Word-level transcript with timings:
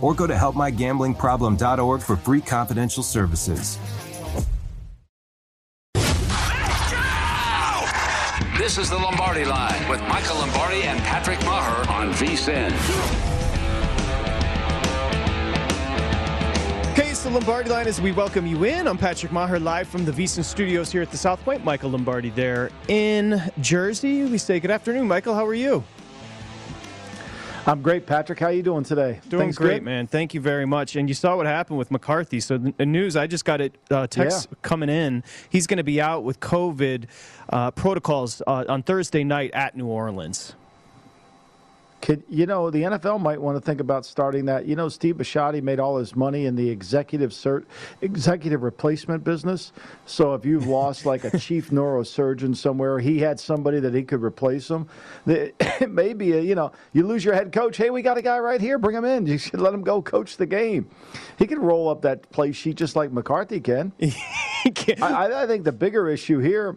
or 0.00 0.14
go 0.14 0.26
to 0.26 0.34
helpmygamblingproblem.org 0.34 2.02
for 2.02 2.16
free 2.16 2.40
confidential 2.40 3.02
services. 3.02 3.78
This 8.56 8.76
is 8.78 8.90
the 8.90 8.98
Lombardi 8.98 9.44
Line 9.44 9.88
with 9.88 10.00
Michael 10.02 10.36
Lombardi 10.36 10.82
and 10.82 11.00
Patrick 11.00 11.40
Maher 11.44 11.88
on 11.90 12.12
VSIN. 12.12 12.70
Okay, 16.92 17.10
it's 17.10 17.22
the 17.22 17.30
Lombardi 17.30 17.70
line 17.70 17.86
as 17.86 18.00
we 18.00 18.12
welcome 18.12 18.46
you 18.46 18.64
in. 18.64 18.86
I'm 18.86 18.98
Patrick 18.98 19.32
Maher, 19.32 19.58
live 19.58 19.88
from 19.88 20.04
the 20.04 20.12
VSIN 20.12 20.44
studios 20.44 20.92
here 20.92 21.02
at 21.02 21.10
the 21.10 21.16
South 21.16 21.42
Point. 21.44 21.64
Michael 21.64 21.90
Lombardi 21.90 22.30
there 22.30 22.70
in 22.88 23.40
Jersey. 23.60 24.24
We 24.24 24.38
say 24.38 24.60
good 24.60 24.70
afternoon, 24.70 25.08
Michael. 25.08 25.34
How 25.34 25.46
are 25.46 25.54
you? 25.54 25.82
I'm 27.66 27.82
great, 27.82 28.06
Patrick. 28.06 28.38
How 28.38 28.46
are 28.46 28.52
you 28.52 28.62
doing 28.62 28.84
today? 28.84 29.20
Doing 29.28 29.44
Things 29.44 29.58
great, 29.58 29.74
good? 29.76 29.82
man. 29.84 30.06
Thank 30.06 30.34
you 30.34 30.40
very 30.40 30.66
much. 30.66 30.96
And 30.96 31.08
you 31.08 31.14
saw 31.14 31.36
what 31.36 31.46
happened 31.46 31.78
with 31.78 31.90
McCarthy. 31.90 32.40
So 32.40 32.56
the, 32.58 32.72
the 32.76 32.86
news, 32.86 33.16
I 33.16 33.26
just 33.26 33.44
got 33.44 33.60
a 33.60 33.70
uh, 33.90 34.06
text 34.06 34.48
Yeah. 34.50 34.56
coming 34.62 34.88
in. 34.88 35.22
He's 35.50 35.66
going 35.66 35.76
to 35.76 35.84
be 35.84 36.00
out 36.00 36.24
with 36.24 36.40
COVID 36.40 37.04
uh, 37.50 37.70
protocols 37.72 38.40
uh, 38.46 38.64
on 38.68 38.82
Thursday 38.82 39.24
night 39.24 39.50
at 39.52 39.76
New 39.76 39.86
Orleans. 39.86 40.54
Could, 42.00 42.22
you 42.28 42.46
know, 42.46 42.70
the 42.70 42.82
NFL 42.82 43.20
might 43.20 43.40
want 43.40 43.56
to 43.56 43.60
think 43.60 43.80
about 43.80 44.06
starting 44.06 44.46
that. 44.46 44.64
You 44.66 44.74
know, 44.74 44.88
Steve 44.88 45.16
Bisciotti 45.16 45.62
made 45.62 45.78
all 45.78 45.98
his 45.98 46.16
money 46.16 46.46
in 46.46 46.56
the 46.56 46.68
executive 46.68 47.30
cert, 47.30 47.66
executive 48.00 48.62
replacement 48.62 49.22
business. 49.22 49.72
So 50.06 50.32
if 50.34 50.44
you've 50.46 50.66
lost 50.80 51.04
like 51.04 51.24
a 51.24 51.38
chief 51.38 51.70
neurosurgeon 51.70 52.56
somewhere, 52.56 52.98
he 52.98 53.18
had 53.18 53.38
somebody 53.38 53.80
that 53.80 53.92
he 53.94 54.02
could 54.02 54.22
replace 54.22 54.68
him. 54.70 54.88
The, 55.26 55.52
it 55.82 55.90
may 55.90 56.14
be, 56.14 56.32
a, 56.32 56.40
you 56.40 56.54
know, 56.54 56.72
you 56.92 57.06
lose 57.06 57.24
your 57.24 57.34
head 57.34 57.52
coach. 57.52 57.76
Hey, 57.76 57.90
we 57.90 58.00
got 58.02 58.16
a 58.16 58.22
guy 58.22 58.38
right 58.38 58.60
here. 58.60 58.78
Bring 58.78 58.96
him 58.96 59.04
in. 59.04 59.26
You 59.30 59.38
should 59.38 59.60
let 59.60 59.72
him 59.74 59.82
go 59.82 60.00
coach 60.02 60.36
the 60.38 60.46
game. 60.46 60.88
He 61.38 61.46
could 61.46 61.58
roll 61.58 61.88
up 61.88 62.02
that 62.02 62.30
play 62.30 62.52
sheet 62.52 62.76
just 62.76 62.96
like 62.96 63.12
McCarthy 63.12 63.60
can. 63.60 63.92
I, 64.00 65.26
I- 65.26 65.42
I 65.42 65.46
think 65.46 65.64
the 65.64 65.72
bigger 65.72 66.08
issue 66.08 66.38
here 66.38 66.76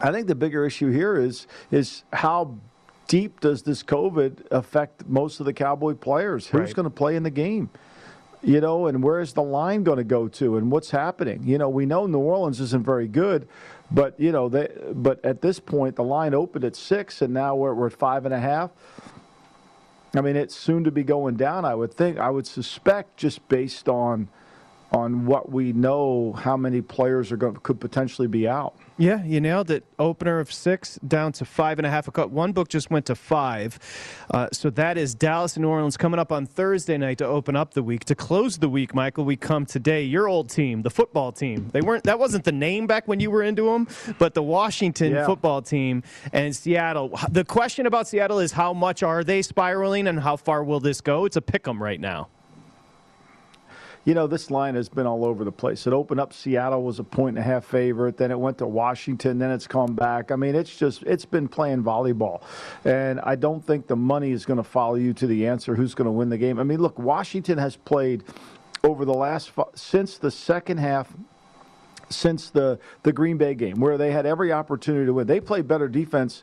I 0.00 0.10
think 0.12 0.26
the 0.26 0.34
bigger 0.34 0.66
issue 0.66 0.90
here 0.90 1.16
is 1.16 1.46
is 1.70 2.02
how 2.12 2.56
deep 3.06 3.40
does 3.40 3.62
this 3.62 3.82
COVID 3.82 4.46
affect 4.50 5.06
most 5.08 5.40
of 5.40 5.46
the 5.46 5.52
Cowboy 5.52 5.94
players? 5.94 6.46
Who's 6.48 6.60
Right. 6.60 6.74
going 6.74 6.84
to 6.84 6.90
play 6.90 7.16
in 7.16 7.22
the 7.22 7.30
game? 7.30 7.70
You 8.42 8.60
know, 8.60 8.86
and 8.88 9.02
where 9.02 9.20
is 9.20 9.32
the 9.32 9.42
line 9.42 9.84
going 9.84 9.96
to 9.96 10.04
go 10.04 10.28
to, 10.28 10.58
and 10.58 10.70
what's 10.70 10.90
happening? 10.90 11.42
You 11.44 11.56
know, 11.56 11.70
we 11.70 11.86
know 11.86 12.06
New 12.06 12.18
Orleans 12.18 12.60
isn't 12.60 12.84
very 12.84 13.08
good, 13.08 13.48
but 13.90 14.18
you 14.20 14.32
know, 14.32 14.50
they 14.50 14.68
but 14.92 15.24
at 15.24 15.40
this 15.40 15.58
point 15.60 15.96
the 15.96 16.04
line 16.04 16.34
opened 16.34 16.64
at 16.64 16.76
six, 16.76 17.22
and 17.22 17.32
now 17.32 17.56
we're, 17.56 17.72
we're 17.72 17.86
at 17.86 17.94
five 17.94 18.26
and 18.26 18.34
a 18.34 18.38
half. 18.40 18.70
I 20.14 20.20
mean, 20.20 20.36
it's 20.36 20.54
soon 20.54 20.84
to 20.84 20.90
be 20.90 21.02
going 21.02 21.36
down. 21.36 21.64
I 21.64 21.74
would 21.74 21.92
think. 21.94 22.18
I 22.18 22.28
would 22.30 22.46
suspect 22.46 23.16
just 23.16 23.48
based 23.48 23.88
on 23.88 24.28
on 24.94 25.26
what 25.26 25.50
we 25.50 25.72
know, 25.72 26.32
how 26.34 26.56
many 26.56 26.80
players 26.80 27.32
are 27.32 27.36
going 27.36 27.56
could 27.56 27.80
potentially 27.80 28.28
be 28.28 28.46
out. 28.46 28.74
Yeah, 28.96 29.24
you 29.24 29.40
nailed 29.40 29.72
it. 29.72 29.84
Opener 29.98 30.38
of 30.38 30.52
six 30.52 31.00
down 31.06 31.32
to 31.32 31.44
five 31.44 31.80
and 31.80 31.86
a 31.86 31.90
half. 31.90 32.06
A 32.06 32.12
cut. 32.12 32.30
One 32.30 32.52
book 32.52 32.68
just 32.68 32.90
went 32.90 33.06
to 33.06 33.16
five. 33.16 33.78
Uh, 34.30 34.48
so 34.52 34.70
that 34.70 34.96
is 34.96 35.14
Dallas 35.16 35.56
and 35.56 35.62
New 35.62 35.68
Orleans 35.68 35.96
coming 35.96 36.20
up 36.20 36.30
on 36.30 36.46
Thursday 36.46 36.96
night 36.96 37.18
to 37.18 37.26
open 37.26 37.56
up 37.56 37.74
the 37.74 37.82
week. 37.82 38.04
To 38.04 38.14
close 38.14 38.58
the 38.58 38.68
week, 38.68 38.94
Michael, 38.94 39.24
we 39.24 39.34
come 39.36 39.66
today. 39.66 40.02
Your 40.04 40.28
old 40.28 40.48
team, 40.48 40.82
the 40.82 40.90
football 40.90 41.32
team. 41.32 41.70
They 41.72 41.80
weren't. 41.80 42.04
That 42.04 42.20
wasn't 42.20 42.44
the 42.44 42.52
name 42.52 42.86
back 42.86 43.08
when 43.08 43.18
you 43.18 43.32
were 43.32 43.42
into 43.42 43.64
them, 43.64 43.88
but 44.18 44.34
the 44.34 44.42
Washington 44.44 45.12
Yeah. 45.12 45.26
football 45.26 45.60
team 45.60 46.04
and 46.32 46.54
Seattle. 46.54 47.18
The 47.30 47.44
question 47.44 47.86
about 47.86 48.06
Seattle 48.06 48.38
is 48.38 48.52
how 48.52 48.72
much 48.72 49.02
are 49.02 49.24
they 49.24 49.42
spiraling 49.42 50.06
and 50.06 50.20
how 50.20 50.36
far 50.36 50.62
will 50.62 50.78
this 50.78 51.00
go? 51.00 51.24
It's 51.24 51.36
a 51.36 51.42
pick 51.42 51.66
'em 51.66 51.82
right 51.82 52.00
now. 52.00 52.28
You 54.04 54.12
know, 54.12 54.26
this 54.26 54.50
line 54.50 54.74
has 54.74 54.90
been 54.90 55.06
all 55.06 55.24
over 55.24 55.44
the 55.44 55.52
place. 55.52 55.86
It 55.86 55.94
opened 55.94 56.20
up 56.20 56.34
Seattle 56.34 56.82
was 56.82 56.98
a 56.98 57.04
point 57.04 57.38
and 57.38 57.38
a 57.38 57.42
half 57.42 57.64
favorite, 57.64 58.18
then 58.18 58.30
it 58.30 58.38
went 58.38 58.58
to 58.58 58.66
Washington, 58.66 59.38
then 59.38 59.50
it's 59.50 59.66
come 59.66 59.94
back. 59.94 60.30
I 60.30 60.36
mean, 60.36 60.54
it's 60.54 60.76
just 60.76 61.02
it's 61.04 61.24
been 61.24 61.48
playing 61.48 61.82
volleyball. 61.82 62.42
And 62.84 63.18
I 63.20 63.34
don't 63.34 63.64
think 63.64 63.86
the 63.86 63.96
money 63.96 64.32
is 64.32 64.44
going 64.44 64.58
to 64.58 64.64
follow 64.64 64.96
you 64.96 65.14
to 65.14 65.26
the 65.26 65.46
answer 65.46 65.74
who's 65.74 65.94
going 65.94 66.06
to 66.06 66.12
win 66.12 66.28
the 66.28 66.38
game. 66.38 66.58
I 66.58 66.64
mean, 66.64 66.80
look, 66.80 66.98
Washington 66.98 67.56
has 67.56 67.76
played 67.76 68.24
over 68.82 69.06
the 69.06 69.14
last 69.14 69.52
since 69.74 70.18
the 70.18 70.30
second 70.30 70.78
half 70.78 71.14
since 72.10 72.50
the 72.50 72.78
the 73.02 73.12
Green 73.12 73.38
Bay 73.38 73.54
game 73.54 73.80
where 73.80 73.96
they 73.96 74.12
had 74.12 74.26
every 74.26 74.52
opportunity 74.52 75.06
to 75.06 75.14
win. 75.14 75.26
They 75.26 75.40
played 75.40 75.66
better 75.66 75.88
defense 75.88 76.42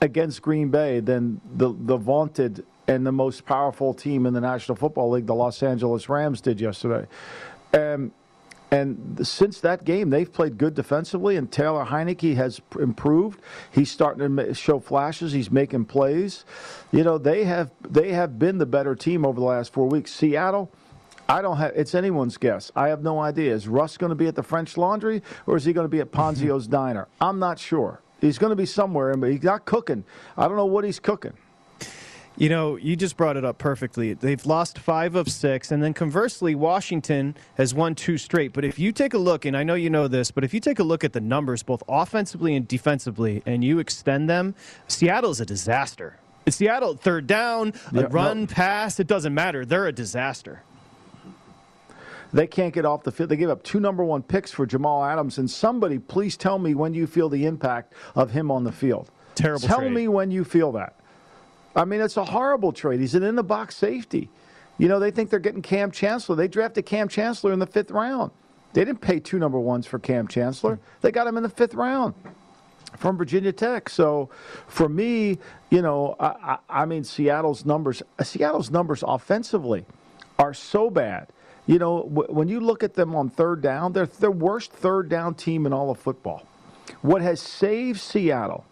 against 0.00 0.40
Green 0.40 0.70
Bay 0.70 1.00
than 1.00 1.42
the 1.56 1.74
the 1.78 1.98
vaunted 1.98 2.64
and 2.88 3.06
the 3.06 3.12
most 3.12 3.44
powerful 3.46 3.94
team 3.94 4.26
in 4.26 4.34
the 4.34 4.40
National 4.40 4.76
Football 4.76 5.10
League, 5.10 5.26
the 5.26 5.34
Los 5.34 5.62
Angeles 5.62 6.08
Rams, 6.08 6.40
did 6.40 6.60
yesterday. 6.60 7.06
Um, 7.72 8.12
and 8.72 9.20
since 9.26 9.60
that 9.60 9.84
game, 9.84 10.08
they've 10.08 10.32
played 10.32 10.56
good 10.56 10.74
defensively, 10.74 11.36
and 11.36 11.52
Taylor 11.52 11.84
Heinicke 11.84 12.34
has 12.36 12.58
improved. 12.80 13.38
He's 13.70 13.90
starting 13.90 14.36
to 14.36 14.54
show 14.54 14.80
flashes. 14.80 15.32
He's 15.32 15.50
making 15.50 15.84
plays. 15.84 16.46
You 16.90 17.04
know, 17.04 17.18
they 17.18 17.44
have 17.44 17.70
they 17.86 18.12
have 18.12 18.38
been 18.38 18.56
the 18.56 18.64
better 18.64 18.94
team 18.94 19.26
over 19.26 19.38
the 19.38 19.46
last 19.46 19.74
four 19.74 19.88
weeks. 19.88 20.10
Seattle. 20.10 20.72
I 21.28 21.42
don't 21.42 21.58
have. 21.58 21.72
It's 21.76 21.94
anyone's 21.94 22.38
guess. 22.38 22.72
I 22.74 22.88
have 22.88 23.02
no 23.02 23.20
idea. 23.20 23.54
Is 23.54 23.68
Russ 23.68 23.98
going 23.98 24.10
to 24.10 24.16
be 24.16 24.26
at 24.26 24.34
the 24.34 24.42
French 24.42 24.78
Laundry 24.78 25.22
or 25.46 25.56
is 25.56 25.66
he 25.66 25.74
going 25.74 25.84
to 25.84 25.90
be 25.90 26.00
at 26.00 26.10
Ponzio's 26.10 26.66
Diner? 26.78 27.08
I'm 27.20 27.38
not 27.38 27.58
sure. 27.58 28.00
He's 28.22 28.38
going 28.38 28.50
to 28.50 28.56
be 28.56 28.66
somewhere, 28.66 29.14
but 29.16 29.30
he's 29.30 29.42
not 29.42 29.66
cooking. 29.66 30.04
I 30.36 30.48
don't 30.48 30.56
know 30.56 30.66
what 30.66 30.84
he's 30.84 30.98
cooking. 30.98 31.34
You 32.38 32.48
know, 32.48 32.76
you 32.76 32.96
just 32.96 33.16
brought 33.18 33.36
it 33.36 33.44
up 33.44 33.58
perfectly. 33.58 34.14
They've 34.14 34.44
lost 34.46 34.78
five 34.78 35.16
of 35.16 35.28
six, 35.28 35.70
and 35.70 35.82
then 35.82 35.92
conversely, 35.92 36.54
Washington 36.54 37.36
has 37.56 37.74
won 37.74 37.94
two 37.94 38.16
straight. 38.16 38.54
But 38.54 38.64
if 38.64 38.78
you 38.78 38.90
take 38.90 39.12
a 39.12 39.18
look, 39.18 39.44
and 39.44 39.54
I 39.56 39.62
know 39.64 39.74
you 39.74 39.90
know 39.90 40.08
this, 40.08 40.30
but 40.30 40.42
if 40.42 40.54
you 40.54 40.58
take 40.60 40.78
a 40.78 40.82
look 40.82 41.04
at 41.04 41.12
the 41.12 41.20
numbers, 41.20 41.62
both 41.62 41.82
offensively 41.88 42.56
and 42.56 42.66
defensively, 42.66 43.42
and 43.44 43.62
you 43.62 43.78
extend 43.78 44.30
them, 44.30 44.54
Seattle's 44.88 45.40
a 45.40 45.46
disaster. 45.46 46.16
Seattle, 46.48 46.96
third 46.96 47.26
down, 47.26 47.74
a 47.94 48.00
Yeah, 48.00 48.06
run, 48.10 48.40
no. 48.40 48.46
pass, 48.46 48.98
it 48.98 49.06
doesn't 49.06 49.34
matter. 49.34 49.64
They're 49.66 49.86
a 49.86 49.92
disaster. 49.92 50.62
They 52.32 52.46
can't 52.46 52.72
get 52.72 52.86
off 52.86 53.02
the 53.04 53.12
field. 53.12 53.28
They 53.28 53.36
gave 53.36 53.50
up 53.50 53.62
two 53.62 53.78
number 53.78 54.02
one 54.02 54.22
picks 54.22 54.50
for 54.50 54.64
Jamal 54.64 55.04
Adams. 55.04 55.36
And 55.36 55.50
somebody, 55.50 55.98
please 55.98 56.36
tell 56.38 56.58
me 56.58 56.74
when 56.74 56.94
you 56.94 57.06
feel 57.06 57.28
the 57.28 57.44
impact 57.44 57.92
of 58.16 58.30
him 58.30 58.50
on 58.50 58.64
the 58.64 58.72
field. 58.72 59.10
Terrible 59.34 59.68
Tell 59.68 59.80
trade. 59.80 59.92
me 59.92 60.08
when 60.08 60.30
you 60.30 60.42
feel 60.42 60.72
that. 60.72 60.96
I 61.74 61.84
mean, 61.84 62.00
it's 62.00 62.16
a 62.16 62.24
horrible 62.24 62.72
trade. 62.72 63.00
He's 63.00 63.14
an 63.14 63.22
in 63.22 63.34
the 63.34 63.42
box 63.42 63.76
safety. 63.76 64.28
You 64.78 64.88
know, 64.88 64.98
they 64.98 65.10
think 65.10 65.30
they're 65.30 65.38
getting 65.38 65.62
Kam 65.62 65.90
Chancellor. 65.90 66.36
They 66.36 66.48
drafted 66.48 66.86
Kam 66.86 67.08
Chancellor 67.08 67.52
in 67.52 67.58
the 67.58 67.66
fifth 67.66 67.90
round. 67.90 68.30
They 68.72 68.84
didn't 68.84 69.00
pay 69.00 69.20
two 69.20 69.38
number 69.38 69.60
ones 69.60 69.86
for 69.86 69.98
Kam 69.98 70.28
Chancellor. 70.28 70.78
They 71.02 71.10
got 71.10 71.26
him 71.26 71.36
in 71.36 71.42
the 71.42 71.48
fifth 71.48 71.74
round 71.74 72.14
from 72.96 73.16
Virginia 73.16 73.52
Tech. 73.52 73.88
So 73.88 74.30
for 74.66 74.88
me, 74.88 75.38
you 75.70 75.82
know, 75.82 76.16
I, 76.20 76.26
I, 76.26 76.82
I 76.82 76.84
mean, 76.86 77.04
Seattle's 77.04 77.64
numbers, 77.64 78.02
Seattle's 78.22 78.70
numbers 78.70 79.04
offensively 79.06 79.84
are 80.38 80.54
so 80.54 80.90
bad. 80.90 81.28
You 81.66 81.78
know, 81.78 82.02
w- 82.04 82.32
when 82.32 82.48
you 82.48 82.60
look 82.60 82.82
at 82.82 82.94
them 82.94 83.14
on 83.14 83.28
third 83.30 83.62
down, 83.62 83.92
they're 83.92 84.06
the 84.06 84.30
worst 84.30 84.72
third 84.72 85.08
down 85.08 85.34
team 85.34 85.66
in 85.66 85.72
all 85.72 85.90
of 85.90 85.98
football. 85.98 86.46
What 87.02 87.22
has 87.22 87.40
saved 87.40 88.00
Seattle, 88.00 88.64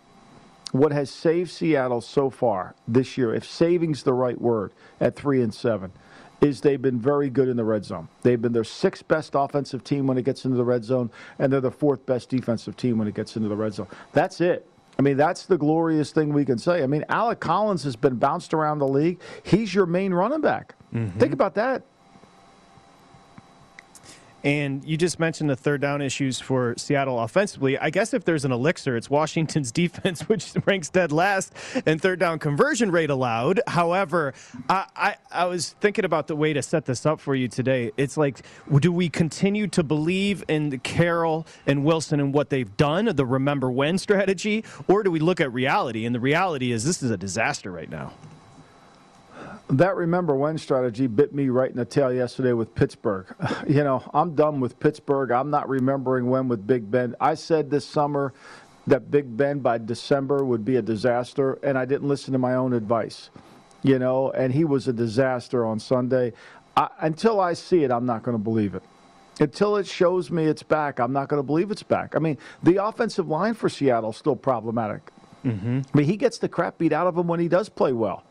what 0.72 0.92
has 0.92 1.10
saved 1.10 1.50
Seattle 1.50 2.00
so 2.00 2.30
far 2.30 2.74
this 2.86 3.18
year, 3.18 3.34
if 3.34 3.44
saving's 3.44 4.02
the 4.02 4.12
right 4.12 4.40
word, 4.40 4.72
at 5.00 5.16
three 5.16 5.42
and 5.42 5.52
seven, 5.52 5.92
is 6.40 6.60
they've 6.60 6.80
been 6.80 6.98
very 6.98 7.28
good 7.28 7.48
in 7.48 7.56
the 7.56 7.64
red 7.64 7.84
zone. 7.84 8.08
They've 8.22 8.40
been 8.40 8.52
their 8.52 8.64
sixth 8.64 9.06
best 9.08 9.32
offensive 9.34 9.84
team 9.84 10.06
when 10.06 10.16
it 10.16 10.24
gets 10.24 10.44
into 10.44 10.56
the 10.56 10.64
red 10.64 10.84
zone, 10.84 11.10
and 11.38 11.52
they're 11.52 11.60
the 11.60 11.70
fourth 11.70 12.06
best 12.06 12.28
defensive 12.30 12.76
team 12.76 12.98
when 12.98 13.08
it 13.08 13.14
gets 13.14 13.36
into 13.36 13.48
the 13.48 13.56
red 13.56 13.74
zone. 13.74 13.88
That's 14.12 14.40
it. 14.40 14.66
I 14.98 15.02
mean, 15.02 15.16
that's 15.16 15.46
the 15.46 15.56
glorious 15.56 16.12
thing 16.12 16.32
we 16.32 16.44
can 16.44 16.58
say. 16.58 16.82
I 16.82 16.86
mean, 16.86 17.04
Alex 17.08 17.38
Collins 17.40 17.84
has 17.84 17.96
been 17.96 18.16
bounced 18.16 18.52
around 18.52 18.78
the 18.80 18.88
league. 18.88 19.20
He's 19.42 19.74
your 19.74 19.86
main 19.86 20.12
running 20.12 20.40
back. 20.40 20.74
Mm-hmm. 20.94 21.18
Think 21.18 21.32
about 21.32 21.54
that. 21.54 21.82
And 24.42 24.84
you 24.84 24.96
just 24.96 25.18
mentioned 25.18 25.50
the 25.50 25.56
third 25.56 25.80
down 25.80 26.00
issues 26.00 26.40
for 26.40 26.74
Seattle 26.78 27.20
offensively. 27.20 27.78
I 27.78 27.90
guess 27.90 28.14
if 28.14 28.24
there's 28.24 28.44
an 28.44 28.52
elixir, 28.52 28.96
it's 28.96 29.10
Washington's 29.10 29.70
defense, 29.80 30.28
which 30.28 30.52
ranks 30.66 30.88
dead 30.88 31.12
last 31.12 31.52
in 31.86 31.98
third 31.98 32.18
down 32.20 32.38
conversion 32.38 32.90
rate 32.90 33.10
allowed. 33.10 33.60
However, 33.66 34.32
I, 34.68 34.86
I, 34.96 35.16
I 35.30 35.44
was 35.46 35.70
thinking 35.80 36.04
about 36.04 36.26
the 36.26 36.36
way 36.36 36.52
to 36.52 36.62
set 36.62 36.86
this 36.86 37.04
up 37.04 37.20
for 37.20 37.34
you 37.34 37.48
today. 37.48 37.92
It's 37.96 38.16
like, 38.16 38.40
do 38.80 38.92
we 38.92 39.08
continue 39.08 39.66
to 39.68 39.82
believe 39.82 40.42
in 40.48 40.78
Carroll 40.80 41.46
and 41.66 41.84
Wilson 41.84 42.20
and 42.20 42.32
what 42.32 42.50
they've 42.50 42.76
done, 42.76 43.04
the 43.14 43.26
remember 43.26 43.70
when 43.70 43.98
strategy, 44.10 44.64
or 44.88 45.02
do 45.02 45.10
we 45.10 45.20
look 45.20 45.40
at 45.40 45.52
reality? 45.52 46.06
And 46.06 46.14
the 46.14 46.20
reality 46.20 46.72
is 46.72 46.84
this 46.84 47.02
is 47.02 47.10
a 47.10 47.16
disaster 47.16 47.70
right 47.70 47.90
now. 47.90 48.12
That 49.70 49.94
remember 49.94 50.34
when 50.34 50.58
strategy 50.58 51.06
bit 51.06 51.32
me 51.32 51.48
right 51.48 51.70
in 51.70 51.76
the 51.76 51.84
tail 51.84 52.12
yesterday 52.12 52.52
with 52.52 52.74
Pittsburgh. 52.74 53.26
You 53.68 53.84
know, 53.84 54.02
I'm 54.12 54.34
done 54.34 54.58
with 54.58 54.80
Pittsburgh. 54.80 55.30
I'm 55.30 55.50
not 55.50 55.68
remembering 55.68 56.28
when 56.28 56.48
with 56.48 56.66
Big 56.66 56.90
Ben. 56.90 57.14
I 57.20 57.34
said 57.34 57.70
this 57.70 57.86
summer 57.86 58.32
that 58.88 59.10
Big 59.10 59.36
Ben 59.36 59.60
by 59.60 59.78
December 59.78 60.44
would 60.44 60.64
be 60.64 60.76
a 60.76 60.82
disaster, 60.82 61.58
and 61.62 61.78
I 61.78 61.84
didn't 61.84 62.08
listen 62.08 62.32
to 62.32 62.38
my 62.38 62.54
own 62.54 62.72
advice. 62.72 63.30
You 63.82 63.98
know, 63.98 64.32
and 64.32 64.52
he 64.52 64.64
was 64.64 64.88
a 64.88 64.92
disaster 64.92 65.64
on 65.64 65.78
Sunday. 65.78 66.32
I, 66.76 66.88
until 67.00 67.38
I 67.38 67.52
see 67.52 67.84
it, 67.84 67.92
I'm 67.92 68.06
not 68.06 68.24
going 68.24 68.36
to 68.36 68.42
believe 68.42 68.74
it. 68.74 68.82
Until 69.38 69.76
it 69.76 69.86
shows 69.86 70.30
me 70.30 70.46
it's 70.46 70.64
back, 70.64 70.98
I'm 70.98 71.12
not 71.12 71.28
going 71.28 71.38
to 71.38 71.46
believe 71.46 71.70
it's 71.70 71.84
back. 71.84 72.16
I 72.16 72.18
mean, 72.18 72.38
the 72.62 72.82
offensive 72.82 73.28
line 73.28 73.54
for 73.54 73.68
Seattle 73.68 74.10
is 74.10 74.16
still 74.16 74.36
problematic. 74.36 75.12
Mm-hmm. 75.44 75.80
I 75.94 75.96
mean, 75.96 76.06
he 76.06 76.16
gets 76.16 76.38
the 76.38 76.48
crap 76.48 76.78
beat 76.78 76.92
out 76.92 77.06
of 77.06 77.16
him 77.16 77.28
when 77.28 77.38
he 77.38 77.48
does 77.48 77.68
play 77.68 77.92
well 77.92 78.24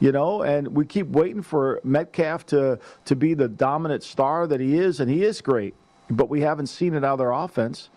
you 0.00 0.12
know, 0.12 0.42
and 0.42 0.68
we 0.68 0.84
keep 0.84 1.08
waiting 1.08 1.42
for 1.42 1.80
Metcalf 1.84 2.46
to 2.46 2.78
to 3.04 3.16
be 3.16 3.34
the 3.34 3.48
dominant 3.48 4.02
star 4.02 4.46
that 4.46 4.60
he 4.60 4.78
is, 4.78 5.00
and 5.00 5.10
he 5.10 5.24
is 5.24 5.40
great, 5.40 5.74
but 6.10 6.28
we 6.28 6.40
haven't 6.40 6.68
seen 6.68 6.94
it 6.94 7.04
out 7.04 7.14
of 7.14 7.18
their 7.18 7.32
offense. 7.32 7.90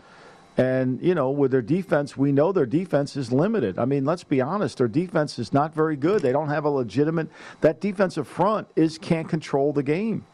And 0.57 1.01
you 1.01 1.15
know, 1.15 1.31
with 1.31 1.51
their 1.51 1.62
defense, 1.62 2.18
we 2.18 2.31
know 2.31 2.51
their 2.51 2.65
defense 2.65 3.15
is 3.15 3.31
limited. 3.31 3.80
I 3.80 3.86
mean, 3.86 4.03
let's 4.03 4.24
be 4.24 4.42
honest, 4.42 4.77
their 4.80 4.88
defense 4.88 5.39
is 5.39 5.53
not 5.53 5.74
very 5.74 5.95
good. 5.95 6.21
They 6.21 6.31
don't 6.31 6.50
have 6.50 6.65
a 6.65 6.69
legitimate. 6.69 7.30
That 7.62 7.80
defensive 7.80 8.27
front 8.27 8.68
is 8.75 8.98
can't 8.98 9.30
control 9.30 9.71
the 9.71 9.83
game. 9.83 10.25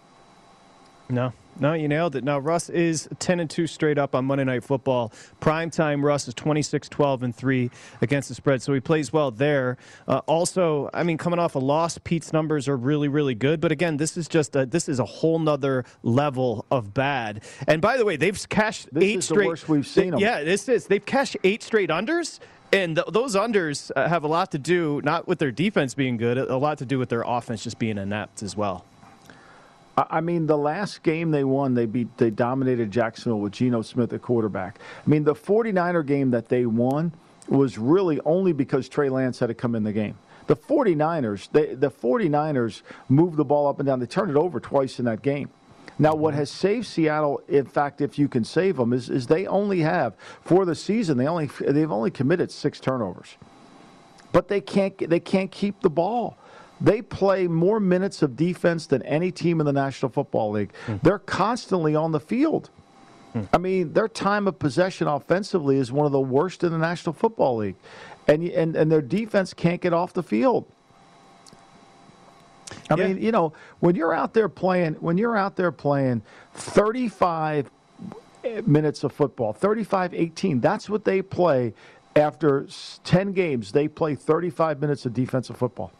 No, 1.09 1.31
no, 1.59 1.74
you 1.74 1.88
nailed 1.88 2.15
it. 2.18 2.24
Now, 2.25 2.38
Russ 2.38 2.69
is 2.69 3.07
10 3.19 3.39
and 3.39 3.50
2 3.50 3.65
straight 3.65 3.98
up 3.98 4.13
on 4.13 4.25
Monday 4.25 4.44
Night 4.44 4.63
Football. 4.63 5.13
Prime 5.39 5.69
time, 5.69 6.04
Russ 6.06 6.27
is 6.27 6.33
26 6.33 6.89
12 6.89 7.24
and 7.24 7.36
3 7.36 7.71
against 8.01 8.27
the 8.30 8.36
spread, 8.36 8.62
so 8.62 8.74
he 8.74 8.80
plays 8.81 9.13
well 9.13 9.31
there. 9.31 9.77
Uh, 10.07 10.19
also, 10.25 10.89
I 10.94 11.04
mean, 11.04 11.18
coming 11.18 11.39
off 11.39 11.56
a 11.56 11.59
loss, 11.59 11.98
Pete's 12.04 12.33
numbers 12.33 12.68
are 12.68 12.75
really, 12.75 13.07
really 13.07 13.36
good. 13.36 13.62
But 13.62 13.71
again, 13.71 13.95
this 13.98 14.18
is 14.18 14.27
just 14.27 14.56
a, 14.56 14.65
this 14.65 14.89
is 14.89 15.00
a 15.00 15.06
whole 15.06 15.39
nother 15.39 15.86
level 16.04 16.65
of 16.69 16.94
bad. 16.94 17.42
And 17.68 17.81
by 17.81 17.95
the 17.98 18.04
way, 18.06 18.18
they've 18.18 18.50
cashed 18.50 18.89
This 18.92 19.04
eight 19.06 19.18
is 19.19 19.27
the 19.30 19.33
straight. 19.36 19.48
worst 19.48 19.69
we've 19.69 19.88
seen 19.88 20.13
'em. 20.13 20.19
Yeah, 20.19 20.44
this 20.44 20.68
is. 20.68 20.88
They've 20.88 21.06
cashed 21.06 21.38
eight 21.44 21.63
straight 21.63 21.89
unders. 21.89 22.39
And 22.74 22.98
th- 22.98 23.07
those 23.13 23.33
unders 23.38 23.92
uh, 23.95 24.09
have 24.09 24.25
a 24.25 24.27
lot 24.27 24.51
to 24.51 24.57
do, 24.57 25.00
not 25.06 25.25
with 25.25 25.39
their 25.39 25.51
defense 25.51 25.94
being 25.94 26.18
good, 26.18 26.38
a 26.38 26.57
lot 26.57 26.77
to 26.80 26.86
do 26.86 27.00
with 27.00 27.07
their 27.07 27.24
offense 27.25 27.63
just 27.63 27.80
being 27.80 27.98
inept 27.98 28.44
as 28.44 28.57
well. 28.57 28.83
I 29.98 30.22
mean, 30.22 30.46
the 30.46 30.58
last 30.58 31.02
game 31.02 31.32
they 31.32 31.44
won, 31.44 31.74
they 31.74 31.88
beat, 31.88 32.16
they 32.18 32.30
dominated 32.30 32.92
Jacksonville 32.92 33.40
with 33.40 33.54
Geno 33.54 33.82
Smith 33.82 34.14
at 34.14 34.22
quarterback. 34.22 34.80
I 35.06 35.10
mean, 35.10 35.24
the 35.24 35.34
49er 35.34 36.06
game 36.06 36.30
that 36.32 36.50
they 36.50 36.68
won 36.68 37.12
was 37.48 37.80
really 37.80 38.20
only 38.24 38.54
because 38.54 38.88
Trey 38.88 39.10
Lance 39.10 39.40
had 39.40 39.48
to 39.48 39.56
come 39.56 39.74
in 39.74 39.84
the 39.84 39.94
game. 39.94 40.16
The 40.46 40.56
49ers, 40.56 41.52
they, 41.52 41.74
the 41.74 41.90
49ers 41.90 42.84
moved 43.10 43.38
the 43.38 43.46
ball 43.46 43.68
up 43.68 43.80
and 43.80 43.88
down. 43.88 44.00
They 44.00 44.06
turned 44.06 44.30
it 44.30 44.38
over 44.38 44.60
twice 44.60 45.00
in 45.00 45.06
that 45.06 45.24
game. 45.24 45.50
Now, 45.98 46.14
what 46.14 46.36
has 46.36 46.52
saved 46.52 46.86
Seattle, 46.86 47.42
in 47.48 47.66
fact, 47.66 48.02
if 48.02 48.20
you 48.20 48.28
can 48.28 48.44
save 48.44 48.78
them, 48.78 48.94
is, 48.94 49.10
is 49.10 49.26
they 49.26 49.48
only 49.48 49.80
have 49.80 50.16
for 50.42 50.64
the 50.64 50.76
season 50.76 51.18
they 51.18 51.28
only 51.28 51.50
they've 51.60 51.92
only 51.92 52.12
committed 52.12 52.52
six 52.52 52.80
turnovers 52.80 53.36
but 54.32 54.48
they 54.48 54.62
can't 54.62 54.98
they 55.10 55.20
can't 55.20 55.52
keep 55.52 55.82
the 55.82 55.90
ball. 55.90 56.38
They 56.80 57.02
play 57.02 57.48
more 57.48 57.80
minutes 57.80 58.22
of 58.22 58.36
defense 58.36 58.86
than 58.88 59.02
any 59.04 59.32
team 59.32 59.60
in 59.60 59.66
the 59.66 59.74
National 59.74 60.12
Football 60.12 60.52
League. 60.52 60.72
Mm-hmm. 60.86 60.98
They're 61.06 61.20
constantly 61.20 61.96
on 61.96 62.12
the 62.12 62.20
field. 62.20 62.70
Mm. 63.34 63.48
I 63.52 63.58
mean, 63.58 63.94
their 63.94 64.07
time 64.07 64.48
of 64.48 64.60
possession 64.60 65.07
offensively 65.07 65.78
is 65.78 65.92
one 65.92 66.06
of 66.06 66.12
the 66.12 66.19
worst 66.22 66.64
in 66.64 66.72
the 66.72 66.78
National 66.78 67.14
Football 67.14 67.57
League, 67.57 67.76
and 68.28 68.44
and 68.44 68.76
and 68.76 68.92
their 68.92 69.02
defense 69.02 69.54
can't 69.54 69.81
get 69.81 69.94
off 69.94 70.14
the 70.14 70.24
field. 70.24 70.66
I 72.90 72.96
Yeah. 72.96 73.07
mean, 73.07 73.22
you 73.22 73.31
know, 73.31 73.54
when 73.80 73.96
you're 73.96 74.14
out 74.14 74.34
there 74.34 74.50
playing, 74.50 74.96
when 74.96 75.18
you're 75.18 75.38
out 75.38 75.56
there 75.56 75.72
playing 75.72 76.22
35 76.54 77.69
minutes 78.66 79.04
of 79.04 79.12
football, 79.12 79.52
35 79.54 80.14
18, 80.14 80.60
that's 80.62 80.90
what 80.90 81.06
they 81.06 81.22
play 81.22 81.74
after 82.16 82.68
10 83.04 83.34
games. 83.34 83.72
They 83.72 83.88
play 83.88 84.16
35 84.16 84.80
minutes 84.80 85.06
of 85.06 85.14
defensive 85.14 85.57
football. 85.57 85.92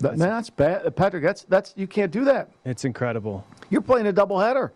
That, 0.00 0.18
man, 0.18 0.28
that's 0.28 0.50
bad, 0.50 0.94
Patrick. 0.94 1.22
That's 1.22 1.44
that's 1.44 1.72
you 1.76 1.86
can't 1.86 2.12
do 2.12 2.24
that. 2.24 2.50
It's 2.64 2.84
incredible. 2.84 3.46
You're 3.70 3.80
playing 3.80 4.06
a 4.06 4.12
doubleheader. 4.12 4.70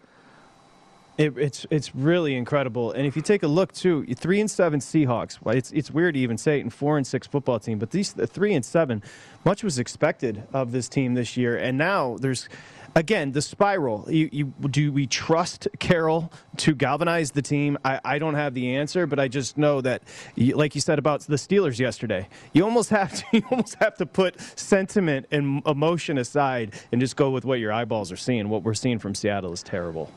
It, 1.18 1.36
it's 1.36 1.66
it's 1.70 1.94
really 1.94 2.34
incredible, 2.34 2.92
and 2.92 3.06
if 3.06 3.14
you 3.14 3.20
take 3.20 3.42
a 3.42 3.46
look 3.46 3.72
too, 3.72 4.06
three 4.14 4.40
and 4.40 4.50
seven 4.50 4.80
Seahawks. 4.80 5.38
Well, 5.42 5.54
it's 5.54 5.70
it's 5.72 5.90
weird 5.90 6.14
to 6.14 6.20
even 6.20 6.38
say 6.38 6.58
it 6.58 6.62
in 6.62 6.70
four 6.70 6.96
and 6.96 7.06
six 7.06 7.26
football 7.26 7.58
team, 7.58 7.78
but 7.78 7.90
these 7.90 8.14
the 8.14 8.26
three 8.26 8.54
and 8.54 8.64
seven, 8.64 9.02
much 9.44 9.62
was 9.62 9.78
expected 9.78 10.44
of 10.54 10.72
this 10.72 10.88
team 10.88 11.12
this 11.14 11.36
year, 11.36 11.56
and 11.56 11.76
now 11.76 12.16
there's. 12.20 12.48
Again, 12.96 13.30
the 13.32 13.42
spiral. 13.42 14.04
You, 14.08 14.28
you, 14.32 14.46
do 14.68 14.92
we 14.92 15.06
trust 15.06 15.68
Carroll 15.78 16.32
to 16.58 16.74
galvanize 16.74 17.30
the 17.30 17.42
team? 17.42 17.78
I, 17.84 18.00
I 18.04 18.18
don't 18.18 18.34
have 18.34 18.52
the 18.52 18.74
answer, 18.76 19.06
but 19.06 19.20
I 19.20 19.28
just 19.28 19.56
know 19.56 19.80
that, 19.82 20.02
like 20.36 20.74
you 20.74 20.80
said 20.80 20.98
about 20.98 21.20
the 21.20 21.36
Steelers 21.36 21.78
yesterday, 21.78 22.28
you 22.52 22.64
almost 22.64 22.90
have 23.00 23.12
to 23.14 23.24
you 23.32 23.42
almost 23.50 23.76
have 23.76 23.96
to 23.98 24.06
put 24.06 24.40
sentiment 24.58 25.26
and 25.30 25.62
emotion 25.66 26.18
aside 26.18 26.74
and 26.90 27.00
just 27.00 27.16
go 27.16 27.30
with 27.30 27.44
what 27.44 27.60
your 27.60 27.72
eyeballs 27.72 28.10
are 28.10 28.16
seeing. 28.16 28.48
What 28.48 28.64
we're 28.64 28.74
seeing 28.74 28.98
from 28.98 29.14
Seattle 29.14 29.52
is 29.52 29.62
terrible. 29.62 30.10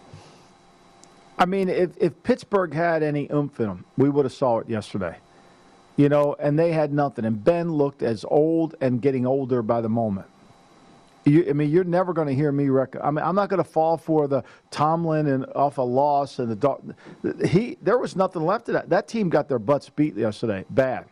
I 1.38 1.46
mean, 1.46 1.70
if, 1.70 1.92
if 1.98 2.24
Pittsburgh 2.24 2.74
had 2.74 3.04
any 3.04 3.28
oomph 3.32 3.60
in 3.60 3.68
them, 3.68 3.86
we 3.98 4.10
would 4.10 4.26
have 4.26 4.34
saw 4.34 4.60
it 4.60 4.70
yesterday. 4.70 5.18
You 5.96 6.10
know, 6.10 6.36
and 6.40 6.58
they 6.58 6.72
had 6.72 6.92
nothing. 6.92 7.24
And 7.26 7.44
Ben 7.44 7.72
looked 7.72 8.02
as 8.02 8.26
old 8.28 8.76
and 8.82 9.00
getting 9.00 9.28
older 9.28 9.62
by 9.62 9.82
the 9.82 9.90
moment. 9.90 10.28
You, 11.26 11.46
I 11.50 11.54
mean, 11.54 11.70
you're 11.70 11.86
never 11.86 12.12
going 12.12 12.28
to 12.28 12.36
hear 12.36 12.52
me. 12.52 12.68
Rec- 12.70 12.98
I 13.02 13.10
mean, 13.10 13.24
I'm 13.24 13.36
not 13.36 13.50
going 13.50 13.64
to 13.64 13.70
fall 13.70 13.98
for 13.98 14.28
the 14.28 14.44
Tomlin 14.72 15.28
and 15.28 15.46
off 15.56 15.78
a 15.78 15.82
loss 15.82 16.40
and 16.40 16.52
the. 16.60 16.96
He 17.48 17.78
there 17.82 17.98
was 17.98 18.16
nothing 18.16 18.46
left 18.46 18.68
of 18.70 18.74
that. 18.74 18.90
That 18.90 19.08
team 19.08 19.30
got 19.30 19.48
their 19.48 19.60
butts 19.60 19.90
beat 19.90 20.16
yesterday, 20.16 20.66
bad. 20.70 21.06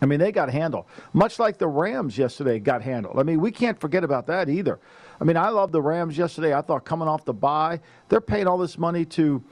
I 0.00 0.06
mean, 0.06 0.18
they 0.18 0.32
got 0.32 0.50
handled, 0.50 0.86
much 1.12 1.38
like 1.38 1.58
the 1.58 1.68
Rams 1.68 2.18
yesterday 2.18 2.58
got 2.58 2.82
handled. 2.82 3.18
I 3.18 3.22
mean, 3.22 3.40
we 3.40 3.50
can't 3.50 3.78
forget 3.78 4.04
about 4.04 4.26
that 4.26 4.48
either. 4.48 4.78
I 5.20 5.24
mean, 5.24 5.36
I 5.36 5.50
love 5.50 5.70
the 5.70 5.80
Rams 5.80 6.18
yesterday. 6.18 6.52
I 6.52 6.62
thought 6.62 6.84
coming 6.84 7.08
off 7.08 7.24
the 7.24 7.32
bye, 7.32 7.80
they're 8.08 8.20
paying 8.20 8.46
all 8.46 8.58
this 8.58 8.78
money 8.78 9.04
to 9.06 9.42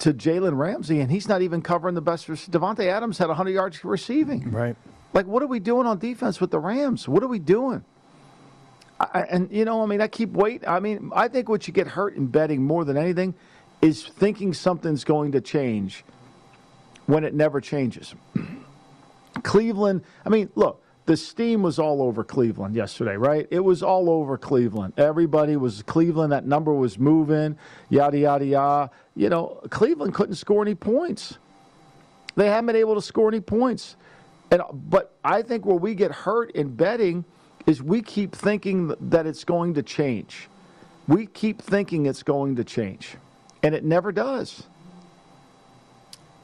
to 0.00 0.12
Jalen 0.12 0.56
Ramsey, 0.56 1.00
and 1.00 1.10
he's 1.10 1.28
not 1.28 1.40
even 1.40 1.62
covering 1.62 1.94
the 1.94 2.02
best. 2.02 2.28
Davante 2.28 2.86
Adams 2.86 3.16
had 3.18 3.28
100 3.28 3.50
yards 3.50 3.84
receiving. 3.84 4.50
Right. 4.50 4.76
Like, 5.14 5.26
what 5.26 5.42
are 5.42 5.46
we 5.46 5.60
doing 5.60 5.86
on 5.86 5.98
defense 5.98 6.40
with 6.40 6.50
the 6.50 6.58
Rams? 6.58 7.08
What 7.08 7.22
are 7.22 7.28
we 7.28 7.38
doing? 7.38 7.84
I, 9.00 9.26
and 9.30 9.50
you 9.52 9.64
know, 9.64 9.82
I 9.82 9.86
mean, 9.86 10.00
I 10.00 10.08
keep 10.08 10.32
waiting. 10.32 10.68
I 10.68 10.80
mean, 10.80 11.10
I 11.14 11.28
think 11.28 11.48
what 11.48 11.66
you 11.66 11.72
get 11.72 11.86
hurt 11.86 12.16
in 12.16 12.26
betting 12.26 12.62
more 12.62 12.84
than 12.84 12.96
anything 12.96 13.34
is 13.80 14.04
thinking 14.04 14.52
something's 14.52 15.04
going 15.04 15.32
to 15.32 15.40
change 15.40 16.04
when 17.06 17.24
it 17.24 17.32
never 17.32 17.60
changes. 17.60 18.14
Cleveland. 19.42 20.02
I 20.26 20.30
mean, 20.30 20.50
look, 20.56 20.82
the 21.06 21.16
steam 21.16 21.62
was 21.62 21.78
all 21.78 22.02
over 22.02 22.24
Cleveland 22.24 22.74
yesterday, 22.74 23.16
right? 23.16 23.46
It 23.50 23.60
was 23.60 23.82
all 23.82 24.10
over 24.10 24.36
Cleveland. 24.36 24.94
Everybody 24.98 25.56
was 25.56 25.82
Cleveland. 25.82 26.32
That 26.32 26.44
number 26.44 26.74
was 26.74 26.98
moving. 26.98 27.56
Yada 27.88 28.18
yada 28.18 28.44
yada. 28.44 28.90
You 29.14 29.28
know, 29.28 29.60
Cleveland 29.70 30.12
couldn't 30.12 30.34
score 30.34 30.60
any 30.60 30.74
points. 30.74 31.38
They 32.34 32.46
haven't 32.46 32.66
been 32.66 32.76
able 32.76 32.94
to 32.94 33.02
score 33.02 33.28
any 33.28 33.40
points. 33.40 33.96
And 34.50 34.62
but 34.72 35.14
I 35.24 35.42
think 35.42 35.64
where 35.64 35.76
we 35.76 35.94
get 35.94 36.10
hurt 36.10 36.50
in 36.52 36.74
betting 36.74 37.24
is 37.68 37.82
we 37.82 38.00
keep 38.00 38.34
thinking 38.34 38.94
that 38.98 39.26
it's 39.26 39.44
going 39.44 39.74
to 39.74 39.82
change. 39.82 40.48
We 41.06 41.26
keep 41.26 41.60
thinking 41.60 42.06
it's 42.06 42.22
going 42.22 42.56
to 42.56 42.64
change, 42.64 43.16
and 43.62 43.74
it 43.74 43.84
never 43.84 44.10
does. 44.10 44.64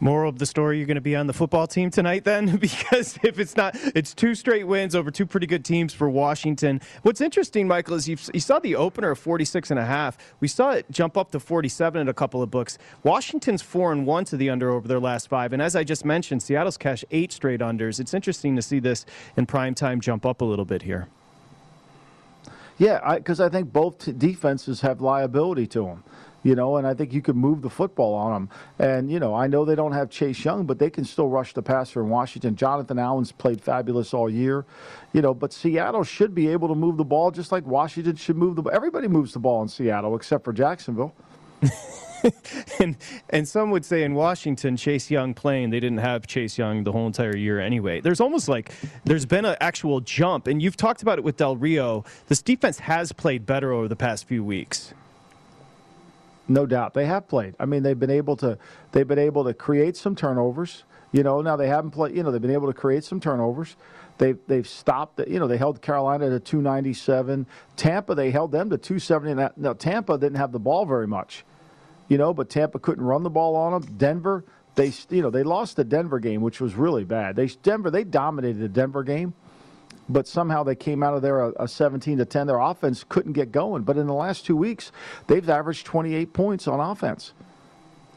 Moral 0.05 0.29
of 0.29 0.39
the 0.39 0.45
story, 0.45 0.77
you're 0.77 0.87
going 0.87 0.97
to 0.97 1.01
be 1.01 1.17
on 1.17 1.27
the 1.27 1.33
football 1.33 1.67
team 1.67 1.89
tonight 1.89 2.25
then? 2.25 2.57
because 2.59 3.19
if 3.23 3.39
it's 3.39 3.57
not, 3.57 3.75
it's 3.95 4.13
two 4.13 4.35
straight 4.35 4.65
wins 4.65 4.95
over 4.95 5.11
two 5.11 5.25
pretty 5.25 5.47
good 5.47 5.65
teams 5.65 5.95
for 5.95 6.11
Washington. 6.11 6.83
What's 7.01 7.23
interesting, 7.23 7.67
Michael, 7.67 7.95
is 7.95 8.07
you 8.07 8.17
saw 8.19 8.59
the 8.59 8.77
opener 8.77 9.13
of 9.13 9.19
46 9.19 9.71
and 9.71 9.81
a 9.81 9.85
half. 9.87 10.19
We 10.41 10.49
saw 10.49 10.73
it 10.73 10.85
jump 10.91 11.17
up 11.17 11.31
to 11.31 11.41
47 11.41 12.03
in 12.03 12.09
a 12.11 12.13
couple 12.13 12.43
of 12.43 12.51
books. 12.51 12.77
Washington's 13.03 13.63
4 13.63 13.93
and 13.93 14.07
1 14.07 14.25
to 14.27 14.37
the 14.37 14.51
under 14.51 14.71
over 14.71 14.87
their 14.87 15.01
last 15.01 15.31
five. 15.31 15.55
And 15.55 15.63
as 15.63 15.75
I 15.75 15.85
just 15.85 16.05
mentioned, 16.05 16.43
Seattle's 16.43 16.77
cash 16.77 17.03
eight 17.11 17.33
straight 17.33 17.61
unders. 17.61 17.99
It's 17.99 18.13
interesting 18.13 18.57
to 18.57 18.63
see 18.63 18.81
this 18.81 19.07
in 19.39 19.47
prime 19.47 19.75
time 19.75 20.03
jump 20.03 20.27
up 20.27 20.43
a 20.43 20.45
little 20.45 20.67
bit 20.67 20.83
here. 20.83 21.09
Yeah, 22.77 23.15
because 23.17 23.41
I, 23.41 23.47
I, 23.47 23.49
think 23.49 23.73
both 23.73 24.05
t- 24.05 24.13
defenses 24.13 24.83
have 24.83 25.01
liability 25.01 25.67
to 25.69 25.85
them 25.85 26.05
you 26.45 26.55
know, 26.55 26.77
and 26.77 26.87
I 26.87 26.95
think 26.95 27.13
you 27.13 27.23
could 27.23 27.35
move 27.35 27.63
the 27.63 27.71
football 27.71 28.15
on 28.15 28.33
them. 28.33 28.49
And, 28.79 29.11
you 29.11 29.19
know, 29.19 29.35
I 29.35 29.49
know 29.49 29.65
they 29.65 29.75
don't 29.75 29.93
have 29.93 30.11
Chase 30.11 30.45
Young, 30.45 30.65
but 30.65 30.79
they 30.79 30.91
can 30.91 31.05
still 31.05 31.29
rush 31.29 31.55
the 31.55 31.63
passer 31.63 32.01
in 32.01 32.11
Washington. 32.11 32.55
Jonathan 32.55 32.99
Allen's 32.99 33.33
played 33.33 33.61
fabulous 33.61 34.15
all 34.15 34.31
year, 34.31 34.65
you 35.13 35.23
know, 35.23 35.35
but 35.35 35.53
Seattle 35.53 36.05
should 36.05 36.35
be 36.35 36.49
able 36.49 36.69
to 36.69 36.75
move 36.75 36.99
the 36.99 37.05
ball 37.05 37.31
just 37.31 37.51
like 37.51 37.67
Washington 37.67 38.15
should 38.15 38.37
move 38.37 38.57
the 38.57 38.63
ball. 38.63 38.73
Everybody 38.73 39.09
moves 39.09 39.33
the 39.33 39.41
ball 39.41 39.63
in 39.63 39.69
Seattle 39.69 40.15
except 40.15 40.45
for 40.45 40.53
Jacksonville. 40.53 41.15
and 42.79 42.97
and 43.31 43.49
some 43.49 43.71
would 43.71 43.85
say 43.85 44.03
in 44.03 44.15
Washington, 44.15 44.77
Chase 44.77 45.11
Young 45.11 45.35
playing, 45.35 45.71
they 45.71 45.81
didn't 45.81 45.99
have 45.99 46.27
Chase 46.27 46.59
Young 46.59 46.85
the 46.85 46.93
whole 46.93 47.07
entire 47.07 47.37
year 47.37 47.61
anyway. 47.61 48.01
There's 48.01 48.21
almost 48.21 48.49
like 48.49 48.73
there's 49.05 49.27
been 49.27 49.45
an 49.45 49.57
actual 49.61 50.01
jump, 50.01 50.47
and 50.47 50.61
you've 50.63 50.77
talked 50.77 51.03
about 51.03 51.19
it 51.19 51.25
with 51.25 51.37
Del 51.37 51.57
Rio. 51.57 52.05
This 52.29 52.43
defense 52.43 52.79
has 52.81 53.13
played 53.13 53.47
better 53.47 53.73
over 53.73 53.89
the 53.89 53.97
past 53.97 54.27
few 54.27 54.45
weeks. 54.45 54.95
No 56.47 56.67
doubt, 56.67 56.95
they 56.95 57.07
have 57.07 57.27
played. 57.27 57.55
I 57.59 57.65
mean, 57.65 57.83
they've 57.83 57.99
been 57.99 58.11
able 58.11 58.37
to 58.37 58.59
they've 58.93 59.09
been 59.09 59.19
able 59.19 59.45
to 59.45 59.55
create 59.55 59.97
some 59.97 60.15
turnovers. 60.15 60.85
You 61.13 61.23
know, 61.23 61.41
now 61.41 61.57
they 61.57 61.69
haven't 61.69 61.93
played. 61.93 62.15
You 62.15 62.23
know, 62.23 62.31
they've 62.31 62.43
been 62.43 62.51
able 62.51 62.67
to 62.67 62.79
create 62.79 63.05
some 63.05 63.21
turnovers. 63.21 63.77
They've 64.19 64.39
they've 64.47 64.69
stopped. 64.69 65.21
You 65.27 65.39
know, 65.39 65.47
they 65.47 65.57
held 65.57 65.81
Carolina 65.81 66.29
to 66.31 66.41
297. 66.41 67.47
Tampa, 67.77 68.15
they 68.15 68.31
held 68.31 68.53
them 68.53 68.69
to 68.71 68.79
270. 68.79 69.53
Now 69.57 69.73
Tampa 69.73 70.19
didn't 70.19 70.37
have 70.37 70.53
the 70.53 70.59
ball 70.59 70.85
very 70.85 71.07
much. 71.07 71.45
You 72.09 72.19
know, 72.19 72.35
but 72.35 72.51
Tampa 72.51 72.79
couldn't 72.79 73.05
run 73.05 73.23
the 73.23 73.31
ball 73.31 73.57
on 73.57 73.73
them. 73.81 73.97
Denver, 73.97 74.45
they 74.75 74.93
you 75.09 75.23
know 75.23 75.31
they 75.31 75.45
lost 75.45 75.77
the 75.77 75.85
Denver 75.85 76.19
game, 76.19 76.43
which 76.43 76.61
was 76.61 76.75
really 76.75 77.05
bad. 77.05 77.37
They 77.37 77.47
Denver 77.47 77.91
they 77.91 78.05
dominated 78.05 78.61
the 78.61 78.69
Denver 78.69 79.03
game 79.03 79.33
but 80.09 80.27
somehow 80.27 80.63
they 80.63 80.75
came 80.75 81.03
out 81.03 81.15
of 81.15 81.23
there 81.23 81.41
a, 81.41 81.53
a 81.61 81.69
17 81.69 82.19
to 82.19 82.25
10. 82.25 82.47
Their 82.47 82.59
offense 82.59 83.05
couldn't 83.09 83.33
get 83.33 83.53
going. 83.53 83.83
But 83.83 83.97
in 83.97 84.07
the 84.07 84.15
last 84.15 84.45
two 84.45 84.57
weeks, 84.57 84.93
they've 85.27 85.49
averaged 85.49 85.87
28 85.87 86.33
points 86.33 86.69
on 86.69 86.81
offense. 86.81 87.33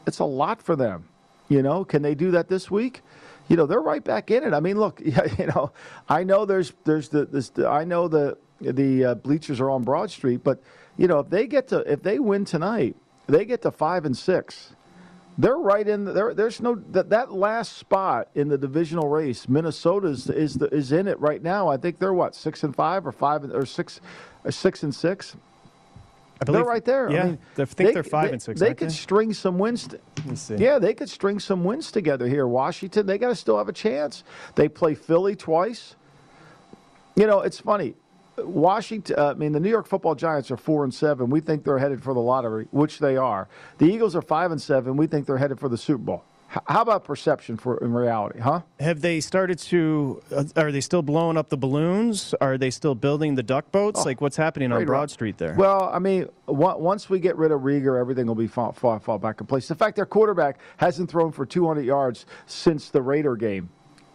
It's 0.06 0.18
a 0.18 0.24
lot 0.24 0.62
for 0.62 0.76
them. 0.76 1.08
You 1.48 1.62
know, 1.62 1.84
can 1.84 2.02
they 2.02 2.14
do 2.14 2.30
that 2.32 2.48
this 2.48 2.70
week? 2.70 3.02
You 3.48 3.56
know, 3.56 3.64
they're 3.66 3.80
right 3.80 4.04
back 4.04 4.30
in 4.30 4.44
it. 4.44 4.52
I 4.52 4.60
mean, 4.60 4.78
look, 4.78 5.00
you 5.04 5.46
know, 5.46 5.72
I 6.08 6.24
know 6.24 6.44
there's 6.44 6.72
there's 6.84 7.08
the 7.08 7.24
this 7.24 7.50
I 7.58 7.84
know 7.84 8.08
the 8.08 8.36
the 8.60 9.04
uh, 9.04 9.14
bleachers 9.14 9.60
are 9.60 9.70
on 9.70 9.82
Broad 9.82 10.10
Street, 10.10 10.42
but 10.44 10.62
you 10.98 11.06
know, 11.08 11.20
if 11.20 11.30
they 11.30 11.46
get 11.46 11.68
to 11.68 11.78
if 11.90 12.02
they 12.02 12.18
win 12.18 12.44
tonight, 12.44 12.96
they 13.26 13.46
get 13.46 13.62
to 13.62 13.70
five 13.70 14.04
and 14.04 14.16
six 14.16 14.74
they're 15.38 15.56
right 15.56 15.86
in 15.86 16.04
there. 16.04 16.34
There's 16.34 16.60
no 16.60 16.74
that, 16.90 17.10
that 17.10 17.32
last 17.32 17.78
spot 17.78 18.28
in 18.34 18.48
the 18.48 18.58
divisional 18.58 19.08
race. 19.08 19.48
Minnesota 19.48 20.08
is 20.08 20.28
is, 20.28 20.54
the, 20.54 20.66
is 20.74 20.90
in 20.90 21.06
it 21.06 21.18
right 21.20 21.42
now. 21.42 21.68
I 21.68 21.76
think 21.76 21.98
they're 21.98 22.12
what 22.12 22.34
six 22.34 22.64
and 22.64 22.74
five 22.74 23.06
or 23.06 23.12
five 23.12 23.44
or 23.44 23.64
six, 23.64 24.00
or 24.44 24.50
six 24.50 24.82
and 24.82 24.92
six. 24.92 25.36
I 26.40 26.44
believe, 26.44 26.58
they're 26.58 26.68
right 26.68 26.84
there. 26.84 27.10
Yeah, 27.10 27.22
I, 27.22 27.24
mean, 27.24 27.38
I 27.56 27.64
think 27.64 27.94
they, 27.94 27.98
are 27.98 28.02
five 28.02 28.26
they, 28.26 28.32
and 28.32 28.42
six. 28.42 28.60
They 28.60 28.74
could 28.74 28.90
they? 28.90 28.92
string 28.92 29.32
some 29.32 29.58
wins. 29.58 29.88
Yeah, 30.56 30.78
they 30.78 30.94
could 30.94 31.08
string 31.08 31.40
some 31.40 31.64
wins 31.64 31.90
together 31.90 32.28
here. 32.28 32.46
Washington, 32.46 33.06
they 33.06 33.18
got 33.18 33.28
to 33.28 33.34
still 33.34 33.58
have 33.58 33.68
a 33.68 33.72
chance. 33.72 34.24
They 34.54 34.68
play 34.68 34.94
Philly 34.94 35.34
twice. 35.34 35.96
You 37.16 37.26
know, 37.26 37.40
it's 37.40 37.58
funny. 37.58 37.94
Washington, 38.44 39.16
uh, 39.18 39.30
I 39.30 39.34
mean, 39.34 39.52
the 39.52 39.60
New 39.60 39.70
York 39.70 39.86
Football 39.86 40.14
Giants 40.14 40.50
are 40.50 40.56
four 40.56 40.84
and 40.84 40.92
seven. 40.92 41.30
We 41.30 41.40
think 41.40 41.64
they're 41.64 41.78
headed 41.78 42.02
for 42.02 42.14
the 42.14 42.20
lottery, 42.20 42.66
which 42.70 42.98
they 42.98 43.16
are. 43.16 43.48
The 43.78 43.86
Eagles 43.86 44.14
are 44.16 44.22
five 44.22 44.50
and 44.50 44.60
seven. 44.60 44.96
We 44.96 45.06
think 45.06 45.26
they're 45.26 45.38
headed 45.38 45.58
for 45.58 45.68
the 45.68 45.78
Super 45.78 46.02
Bowl. 46.02 46.24
H- 46.50 46.62
how 46.66 46.80
about 46.80 47.04
perception 47.04 47.58
for 47.58 47.76
in 47.84 47.92
reality, 47.92 48.38
huh? 48.40 48.62
Have 48.80 49.02
they 49.02 49.20
started 49.20 49.58
to? 49.58 50.22
Uh, 50.34 50.44
are 50.56 50.72
they 50.72 50.80
still 50.80 51.02
blowing 51.02 51.36
up 51.36 51.50
the 51.50 51.58
balloons? 51.58 52.34
Are 52.40 52.56
they 52.56 52.70
still 52.70 52.94
building 52.94 53.34
the 53.34 53.42
duck 53.42 53.70
boats? 53.70 54.00
Oh, 54.00 54.04
like 54.04 54.20
what's 54.22 54.36
happening 54.36 54.72
on 54.72 54.84
Broad 54.86 55.10
Street 55.10 55.36
there? 55.36 55.54
Well, 55.54 55.90
I 55.92 55.98
mean, 55.98 56.26
once 56.46 57.10
we 57.10 57.20
get 57.20 57.36
rid 57.36 57.52
of 57.52 57.60
Reagor, 57.60 58.00
everything 58.00 58.26
will 58.26 58.34
be 58.34 58.46
fall, 58.46 58.72
fall, 58.72 58.98
fall 58.98 59.18
back 59.18 59.40
in 59.42 59.46
place. 59.46 59.68
The 59.68 59.74
fact 59.74 59.96
their 59.96 60.06
quarterback 60.06 60.58
hasn't 60.78 61.10
thrown 61.10 61.32
for 61.32 61.44
200 61.44 61.84
yards 61.84 62.24
since 62.46 62.88
the 62.88 63.02
Raider 63.02 63.36
game 63.36 63.68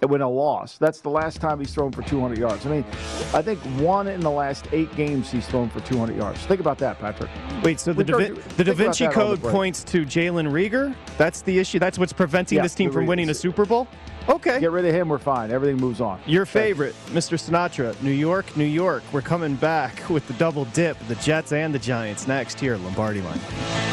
win 0.05 0.21
a 0.21 0.29
loss. 0.29 0.77
That's 0.77 1.01
the 1.01 1.09
last 1.09 1.39
time 1.41 1.59
he's 1.59 1.73
thrown 1.73 1.91
for 1.91 2.01
200 2.01 2.37
yards. 2.37 2.65
I 2.65 2.69
mean, 2.69 2.85
I 3.33 3.41
think 3.41 3.59
one 3.79 4.07
in 4.07 4.19
the 4.19 4.31
last 4.31 4.67
eight 4.71 4.93
games 4.95 5.31
he's 5.31 5.47
thrown 5.47 5.69
for 5.69 5.79
200 5.81 6.15
yards. 6.15 6.39
Think 6.45 6.59
about 6.59 6.77
that, 6.79 6.99
Patrick. 6.99 7.29
Wait, 7.63 7.79
so 7.79 7.93
the, 7.93 8.03
da, 8.03 8.17
the 8.57 8.63
Da 8.63 8.73
Vinci 8.73 9.07
Code 9.07 9.41
points 9.41 9.83
to 9.85 10.05
Jalen 10.05 10.49
Reagor? 10.51 10.95
That's 11.17 11.41
the 11.41 11.59
issue? 11.59 11.79
That's 11.79 11.97
what's 11.97 12.13
preventing 12.13 12.57
yeah, 12.57 12.63
this 12.63 12.75
team 12.75 12.91
from 12.91 13.05
winning 13.05 13.29
a 13.29 13.33
Super 13.33 13.65
Bowl? 13.65 13.87
Okay. 14.29 14.59
Get 14.59 14.71
rid 14.71 14.85
of 14.85 14.93
him, 14.93 15.09
we're 15.09 15.17
fine. 15.17 15.51
Everything 15.51 15.77
moves 15.77 15.99
on. 15.99 16.19
Your 16.25 16.45
favorite, 16.45 16.95
Mr. 17.07 17.37
Sinatra, 17.37 17.99
New 18.01 18.11
York, 18.11 18.55
New 18.55 18.63
York. 18.63 19.03
We're 19.11 19.21
coming 19.21 19.55
back 19.55 20.09
with 20.09 20.25
the 20.27 20.33
double 20.35 20.65
dip, 20.65 20.97
the 21.07 21.15
Jets 21.15 21.51
and 21.51 21.73
the 21.73 21.79
Giants 21.79 22.27
next 22.27 22.59
here, 22.59 22.77
Lombardi 22.77 23.21
line. 23.21 23.92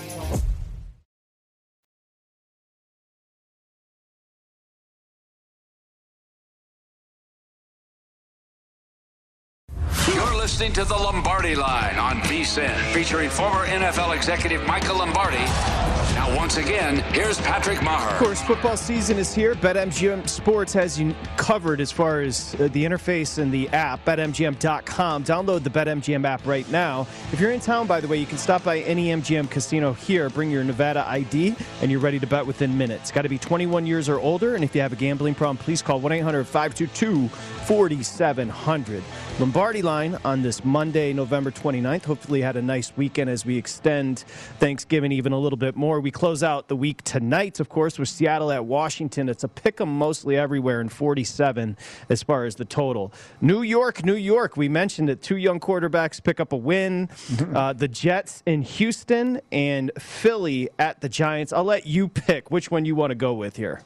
Listening 10.61 10.85
to 10.85 10.87
the 10.87 10.95
Lombardi 10.95 11.55
Line 11.55 11.97
on 11.97 12.21
VSIN, 12.21 12.75
featuring 12.93 13.31
former 13.31 13.65
NFL 13.65 14.15
executive 14.15 14.63
Michael 14.67 14.99
Lombardi. 14.99 16.00
Once 16.35 16.55
again, 16.55 16.97
here's 17.13 17.39
Patrick 17.41 17.83
Maher. 17.83 18.09
Of 18.09 18.17
course, 18.17 18.41
football 18.41 18.77
season 18.77 19.17
is 19.17 19.35
here. 19.35 19.53
BetMGM 19.53 20.29
Sports 20.29 20.71
has 20.73 20.97
you 20.97 21.13
covered 21.35 21.81
as 21.81 21.91
far 21.91 22.21
as 22.21 22.55
uh, 22.55 22.69
the 22.71 22.85
interface 22.85 23.37
and 23.37 23.51
the 23.51 23.67
app, 23.69 24.05
betmgm.com. 24.05 25.25
Download 25.25 25.61
the 25.61 25.69
BetMGM 25.69 26.23
app 26.23 26.45
right 26.45 26.69
now. 26.71 27.05
If 27.33 27.41
you're 27.41 27.51
in 27.51 27.59
town, 27.59 27.85
by 27.85 27.99
the 27.99 28.07
way, 28.07 28.15
you 28.15 28.25
can 28.25 28.37
stop 28.37 28.63
by 28.63 28.79
any 28.79 29.07
MGM 29.07 29.49
casino 29.51 29.91
here, 29.91 30.29
bring 30.29 30.49
your 30.49 30.63
Nevada 30.63 31.05
ID, 31.05 31.53
and 31.81 31.91
you're 31.91 31.99
ready 31.99 32.19
to 32.19 32.27
bet 32.27 32.45
within 32.45 32.77
minutes. 32.77 33.11
Got 33.11 33.23
to 33.23 33.29
be 33.29 33.37
21 33.37 33.85
years 33.85 34.07
or 34.07 34.17
older, 34.17 34.55
and 34.55 34.63
if 34.63 34.73
you 34.73 34.81
have 34.81 34.93
a 34.93 34.97
gambling 34.97 35.35
problem, 35.35 35.57
please 35.57 35.81
call 35.81 35.99
1 35.99 36.13
800 36.13 36.45
522 36.45 37.27
4700. 37.27 39.03
Lombardi 39.39 39.81
line 39.81 40.17
on 40.23 40.43
this 40.43 40.63
Monday, 40.63 41.13
November 41.13 41.51
29th. 41.51 42.05
Hopefully, 42.05 42.41
had 42.41 42.55
a 42.55 42.61
nice 42.61 42.93
weekend 42.95 43.29
as 43.29 43.45
we 43.45 43.57
extend 43.57 44.19
Thanksgiving 44.59 45.11
even 45.11 45.33
a 45.33 45.39
little 45.39 45.57
bit 45.57 45.75
more. 45.75 45.99
We 45.99 46.11
close 46.21 46.43
out 46.43 46.67
the 46.67 46.75
week 46.75 47.01
tonight, 47.01 47.59
of 47.59 47.67
course, 47.67 47.97
with 47.97 48.07
Seattle 48.07 48.51
at 48.51 48.63
Washington. 48.63 49.27
It's 49.27 49.43
a 49.43 49.47
pick 49.47 49.81
'em 49.81 49.89
mostly 49.89 50.37
everywhere 50.37 50.79
in 50.79 50.87
47 50.87 51.75
as 52.09 52.21
far 52.21 52.45
as 52.45 52.57
the 52.57 52.63
total. 52.63 53.11
New 53.41 53.63
York, 53.63 54.05
New 54.05 54.13
York. 54.13 54.55
We 54.55 54.69
mentioned 54.69 55.09
it. 55.09 55.23
Two 55.23 55.37
young 55.37 55.59
quarterbacks 55.59 56.23
pick 56.23 56.39
up 56.39 56.53
a 56.53 56.57
win. 56.57 57.09
Uh, 57.55 57.73
the 57.73 57.87
Jets 57.87 58.43
in 58.45 58.61
Houston 58.61 59.41
and 59.51 59.91
Philly 59.97 60.69
at 60.77 61.01
the 61.01 61.09
Giants. 61.09 61.51
I'll 61.51 61.63
let 61.63 61.87
you 61.87 62.07
pick 62.07 62.51
which 62.51 62.69
one 62.69 62.85
you 62.85 62.93
want 62.93 63.09
to 63.09 63.15
go 63.15 63.33
with 63.33 63.55
here. 63.55 63.81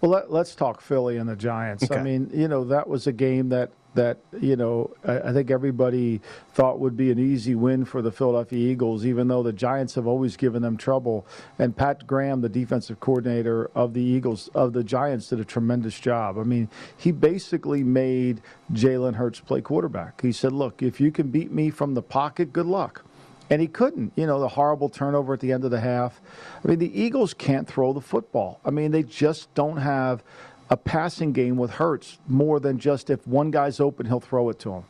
Well, 0.00 0.12
let, 0.12 0.30
us 0.30 0.54
talk 0.54 0.80
Philly 0.80 1.18
and 1.18 1.28
the 1.28 1.36
Giants. 1.36 1.84
Okay. 1.84 2.00
I 2.00 2.02
mean, 2.02 2.30
you 2.32 2.48
know, 2.48 2.64
that 2.64 2.88
was 2.88 3.06
a 3.06 3.12
game 3.12 3.50
that 3.50 3.70
that 3.94 4.18
you 4.40 4.56
know 4.56 4.90
I, 5.04 5.20
I, 5.20 5.32
think 5.32 5.50
everybody 5.50 6.20
thought 6.52 6.78
would 6.78 6.96
be 6.96 7.10
an 7.10 7.18
easy 7.18 7.54
win 7.54 7.84
for 7.84 8.02
the 8.02 8.12
Philadelphia 8.12 8.58
Eagles, 8.58 9.04
even 9.04 9.28
though 9.28 9.42
the 9.42 9.52
Giants 9.52 9.94
have 9.94 10.06
always 10.06 10.36
given 10.36 10.62
them 10.62 10.76
trouble. 10.76 11.26
And 11.58 11.76
Pat 11.76 12.06
Graham, 12.06 12.40
the 12.40 12.48
defensive 12.48 13.00
coordinator 13.00 13.70
of 13.74 13.94
the 13.94 14.02
Eagles 14.02 14.48
of 14.54 14.72
the 14.72 14.84
Giants, 14.84 15.28
did 15.28 15.40
a 15.40 15.44
tremendous 15.44 15.98
job. 15.98 16.38
I 16.38 16.44
mean, 16.44 16.68
he 16.96 17.12
basically 17.12 17.82
made 17.82 18.40
Jalen 18.72 19.14
Hurts 19.14 19.40
play 19.40 19.60
quarterback. 19.60 20.20
He 20.20 20.32
said, 20.32 20.52
"Look, 20.52 20.82
if 20.82 21.00
you 21.00 21.10
can 21.10 21.30
beat 21.30 21.50
me 21.50 21.70
from 21.70 21.94
the 21.94 22.02
pocket, 22.02 22.52
good 22.52 22.66
luck." 22.66 23.04
And 23.50 23.60
he 23.60 23.66
couldn't. 23.66 24.12
You 24.14 24.26
know, 24.26 24.38
the 24.38 24.48
horrible 24.48 24.88
turnover 24.88 25.34
at 25.34 25.40
the 25.40 25.50
end 25.50 25.64
of 25.64 25.72
the 25.72 25.80
half. 25.80 26.20
I 26.64 26.68
mean, 26.68 26.78
the 26.78 27.00
Eagles 27.00 27.34
can't 27.34 27.66
throw 27.66 27.92
the 27.92 28.00
football. 28.00 28.60
I 28.64 28.70
mean, 28.70 28.92
they 28.92 29.02
just 29.02 29.52
don't 29.54 29.78
have 29.78 30.22
a 30.70 30.76
passing 30.76 31.32
game 31.32 31.56
with 31.56 31.72
Hurts 31.72 32.18
more 32.28 32.60
than 32.60 32.78
just 32.78 33.10
if 33.10 33.26
one 33.26 33.50
guy's 33.50 33.80
open, 33.80 34.06
he'll 34.06 34.20
throw 34.20 34.48
it 34.48 34.58
to 34.60 34.72
him. 34.72 34.84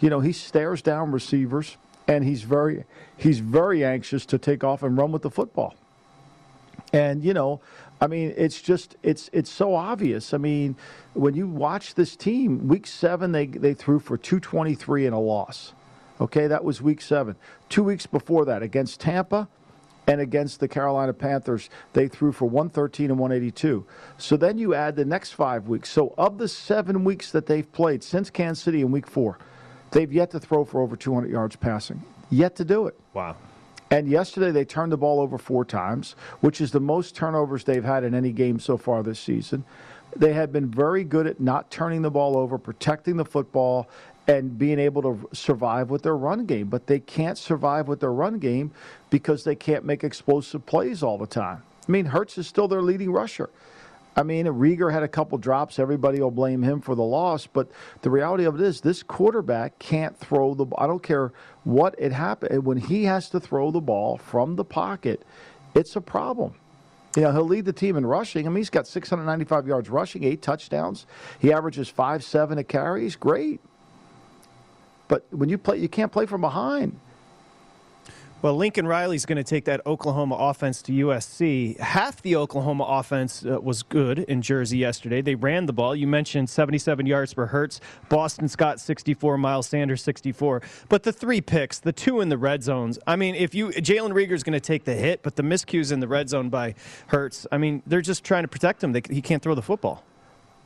You 0.00 0.08
know, 0.08 0.20
he 0.20 0.32
stares 0.32 0.80
down 0.80 1.10
receivers 1.10 1.76
and 2.06 2.24
he's 2.24 2.42
very 2.42 2.84
he's 3.16 3.40
very 3.40 3.84
anxious 3.84 4.24
to 4.26 4.38
take 4.38 4.62
off 4.62 4.82
and 4.82 4.96
run 4.96 5.12
with 5.12 5.22
the 5.22 5.30
football. 5.30 5.74
And 6.92 7.24
you 7.24 7.34
know, 7.34 7.60
I 8.00 8.06
mean, 8.06 8.32
it's 8.36 8.62
just 8.62 8.96
it's 9.02 9.28
it's 9.32 9.50
so 9.50 9.74
obvious. 9.74 10.32
I 10.32 10.38
mean, 10.38 10.76
when 11.14 11.34
you 11.34 11.48
watch 11.48 11.94
this 11.94 12.14
team, 12.14 12.68
week 12.68 12.86
7 12.86 13.32
they 13.32 13.46
they 13.46 13.74
threw 13.74 13.98
for 13.98 14.16
223 14.16 15.06
and 15.06 15.14
a 15.14 15.18
loss. 15.18 15.72
Okay, 16.20 16.46
that 16.46 16.62
was 16.62 16.80
week 16.80 17.00
7. 17.00 17.34
2 17.70 17.82
weeks 17.82 18.06
before 18.06 18.44
that 18.44 18.62
against 18.62 19.00
Tampa, 19.00 19.48
and 20.06 20.20
against 20.20 20.60
the 20.60 20.68
Carolina 20.68 21.12
Panthers, 21.12 21.70
they 21.92 22.08
threw 22.08 22.32
for 22.32 22.46
113 22.46 23.10
and 23.10 23.18
182. 23.18 23.86
So 24.18 24.36
then 24.36 24.58
you 24.58 24.74
add 24.74 24.96
the 24.96 25.04
next 25.04 25.32
five 25.32 25.68
weeks. 25.68 25.90
So 25.90 26.14
of 26.18 26.38
the 26.38 26.48
seven 26.48 27.04
weeks 27.04 27.30
that 27.32 27.46
they've 27.46 27.70
played 27.72 28.02
since 28.02 28.30
Kansas 28.30 28.62
City 28.62 28.82
in 28.82 28.90
week 28.90 29.06
four, 29.06 29.38
they've 29.90 30.12
yet 30.12 30.30
to 30.32 30.40
throw 30.40 30.64
for 30.64 30.82
over 30.82 30.96
200 30.96 31.30
yards 31.30 31.56
passing. 31.56 32.02
Yet 32.30 32.56
to 32.56 32.64
do 32.64 32.86
it. 32.86 32.98
Wow. 33.14 33.36
And 33.90 34.08
yesterday 34.08 34.50
they 34.50 34.64
turned 34.64 34.92
the 34.92 34.96
ball 34.96 35.20
over 35.20 35.38
four 35.38 35.64
times, 35.64 36.16
which 36.40 36.60
is 36.60 36.72
the 36.72 36.80
most 36.80 37.14
turnovers 37.14 37.64
they've 37.64 37.84
had 37.84 38.02
in 38.02 38.14
any 38.14 38.32
game 38.32 38.58
so 38.58 38.76
far 38.76 39.02
this 39.02 39.20
season. 39.20 39.64
They 40.16 40.32
have 40.32 40.52
been 40.52 40.70
very 40.70 41.04
good 41.04 41.26
at 41.26 41.40
not 41.40 41.70
turning 41.70 42.02
the 42.02 42.10
ball 42.10 42.36
over, 42.36 42.56
protecting 42.56 43.16
the 43.16 43.24
football, 43.24 43.88
and 44.26 44.58
being 44.58 44.78
able 44.78 45.02
to 45.02 45.28
survive 45.32 45.90
with 45.90 46.02
their 46.02 46.16
run 46.16 46.46
game. 46.46 46.68
But 46.68 46.86
they 46.86 47.00
can't 47.00 47.36
survive 47.36 47.88
with 47.88 48.00
their 48.00 48.12
run 48.12 48.38
game 48.38 48.72
because 49.10 49.44
they 49.44 49.54
can't 49.54 49.84
make 49.84 50.04
explosive 50.04 50.64
plays 50.66 51.02
all 51.02 51.18
the 51.18 51.26
time. 51.26 51.62
I 51.86 51.92
mean, 51.92 52.06
Hurts 52.06 52.38
is 52.38 52.46
still 52.46 52.68
their 52.68 52.82
leading 52.82 53.12
rusher. 53.12 53.50
I 54.16 54.22
mean, 54.22 54.46
Reagor 54.46 54.92
had 54.92 55.02
a 55.02 55.08
couple 55.08 55.38
drops. 55.38 55.78
Everybody 55.78 56.20
will 56.20 56.30
blame 56.30 56.62
him 56.62 56.80
for 56.80 56.94
the 56.94 57.02
loss, 57.02 57.46
but 57.46 57.68
the 58.02 58.10
reality 58.10 58.44
of 58.44 58.54
it 58.54 58.60
is, 58.60 58.80
this 58.80 59.02
quarterback 59.02 59.78
can't 59.78 60.16
throw 60.16 60.54
the. 60.54 60.66
I 60.78 60.86
don't 60.86 61.02
care 61.02 61.32
what 61.64 61.94
it 61.98 62.12
happened 62.12 62.64
when 62.64 62.76
he 62.76 63.04
has 63.04 63.28
to 63.30 63.40
throw 63.40 63.70
the 63.72 63.80
ball 63.80 64.16
from 64.16 64.54
the 64.56 64.64
pocket. 64.64 65.22
It's 65.74 65.96
a 65.96 66.00
problem. 66.00 66.54
You 67.16 67.22
know, 67.22 67.32
he'll 67.32 67.44
lead 67.44 67.64
the 67.64 67.72
team 67.72 67.96
in 67.96 68.06
rushing. 68.06 68.46
I 68.46 68.50
mean, 68.50 68.56
he's 68.56 68.70
got 68.70 68.86
695 68.86 69.66
yards 69.66 69.88
rushing, 69.88 70.24
eight 70.24 70.42
touchdowns. 70.42 71.06
He 71.40 71.52
averages 71.52 71.88
five 71.88 72.24
seven 72.24 72.58
a 72.58 72.64
carry. 72.64 73.02
He's 73.02 73.16
great. 73.16 73.60
But 75.08 75.26
when 75.30 75.48
you 75.48 75.58
play, 75.58 75.78
you 75.78 75.88
can't 75.88 76.12
play 76.12 76.26
from 76.26 76.40
behind. 76.40 76.98
Well, 78.44 78.56
Lincoln 78.56 78.86
Riley's 78.86 79.24
going 79.24 79.38
to 79.38 79.42
take 79.42 79.64
that 79.64 79.80
Oklahoma 79.86 80.34
offense 80.34 80.82
to 80.82 80.92
USC. 80.92 81.78
Half 81.80 82.20
the 82.20 82.36
Oklahoma 82.36 82.84
offense 82.86 83.42
uh, 83.42 83.58
was 83.58 83.82
good 83.82 84.18
in 84.18 84.42
Jersey 84.42 84.76
yesterday. 84.76 85.22
They 85.22 85.34
ran 85.34 85.64
the 85.64 85.72
ball. 85.72 85.96
You 85.96 86.06
mentioned 86.06 86.50
77 86.50 87.06
yards 87.06 87.32
per 87.32 87.46
Hurts. 87.46 87.80
Boston 88.10 88.46
Scott 88.48 88.80
64, 88.80 89.38
Miles 89.38 89.66
Sanders 89.66 90.02
64. 90.02 90.60
But 90.90 91.04
the 91.04 91.12
three 91.12 91.40
picks, 91.40 91.78
the 91.78 91.90
two 91.90 92.20
in 92.20 92.28
the 92.28 92.36
red 92.36 92.62
zones. 92.62 92.98
I 93.06 93.16
mean, 93.16 93.34
if 93.34 93.54
you 93.54 93.68
Jalen 93.68 94.12
Reagor's 94.12 94.42
going 94.42 94.52
to 94.52 94.60
take 94.60 94.84
the 94.84 94.94
hit, 94.94 95.22
but 95.22 95.36
the 95.36 95.42
miscues 95.42 95.90
in 95.90 96.00
the 96.00 96.08
red 96.08 96.28
zone 96.28 96.50
by 96.50 96.74
Hurts. 97.06 97.46
I 97.50 97.56
mean, 97.56 97.82
they're 97.86 98.02
just 98.02 98.24
trying 98.24 98.44
to 98.44 98.48
protect 98.48 98.84
him. 98.84 98.92
They, 98.92 99.00
he 99.08 99.22
can't 99.22 99.42
throw 99.42 99.54
the 99.54 99.62
football. 99.62 100.04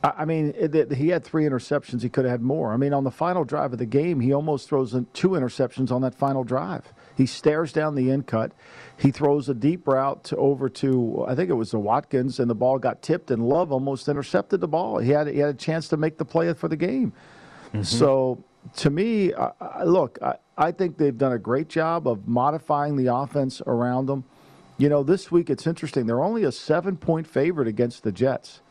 I 0.01 0.23
mean, 0.23 0.53
it, 0.57 0.73
it- 0.73 0.93
he 0.93 1.09
had 1.09 1.23
three 1.25 1.43
interceptions. 1.43 2.01
He 2.01 2.09
could 2.09 2.23
have 2.25 2.31
had 2.31 2.41
more. 2.41 2.73
I 2.73 2.77
mean, 2.77 2.93
on 2.93 3.03
the 3.03 3.11
final 3.11 3.43
drive 3.43 3.73
of 3.73 3.79
the 3.79 3.85
game, 3.85 4.21
he 4.21 4.33
almost 4.33 4.69
throws 4.69 4.93
in 4.93 5.07
two 5.13 5.29
interceptions 5.29 5.91
on 5.91 6.01
that 6.03 6.15
final 6.15 6.43
drive. 6.43 6.93
He 7.17 7.25
stares 7.25 7.73
down 7.73 7.95
the 7.95 8.09
end 8.09 8.25
cut. 8.27 8.53
He 8.95 9.11
throws 9.11 9.49
a 9.49 9.53
deep 9.53 9.85
route 9.87 10.23
to, 10.25 10.37
over 10.37 10.69
to, 10.69 11.25
I 11.27 11.35
think 11.35 11.49
it 11.49 11.53
was 11.55 11.71
the 11.71 11.79
Watkins, 11.79 12.39
and 12.39 12.49
the 12.49 12.55
ball 12.55 12.79
got 12.79 13.01
tipped, 13.01 13.29
and 13.29 13.43
Love 13.47 13.73
almost 13.73 14.07
intercepted 14.07 14.61
the 14.61 14.69
ball. 14.69 14.99
He 14.99 15.11
had, 15.11 15.27
he 15.27 15.39
had 15.39 15.49
a 15.49 15.53
chance 15.57 15.89
to 15.89 15.97
make 15.97 16.17
the 16.17 16.25
play 16.25 16.53
for 16.53 16.69
the 16.69 16.77
game. 16.77 17.11
Mm-hmm. 17.67 17.83
So, 17.83 18.41
to 18.77 18.89
me, 18.89 19.33
I, 19.33 19.51
I, 19.59 19.83
look, 19.83 20.17
I, 20.21 20.35
I 20.57 20.71
think 20.71 20.97
they've 20.97 21.17
done 21.17 21.33
a 21.33 21.37
great 21.39 21.67
job 21.67 22.07
of 22.07 22.27
modifying 22.27 22.95
the 22.95 23.13
offense 23.13 23.61
around 23.67 24.05
them. 24.05 24.23
You 24.77 24.87
know, 24.87 25.03
this 25.03 25.29
week 25.29 25.49
it's 25.49 25.67
interesting. 25.67 26.05
They're 26.05 26.23
only 26.23 26.45
a 26.45 26.53
seven 26.53 26.95
point 26.95 27.27
favorite 27.27 27.67
against 27.67 28.03
the 28.03 28.13
Jets. 28.13 28.61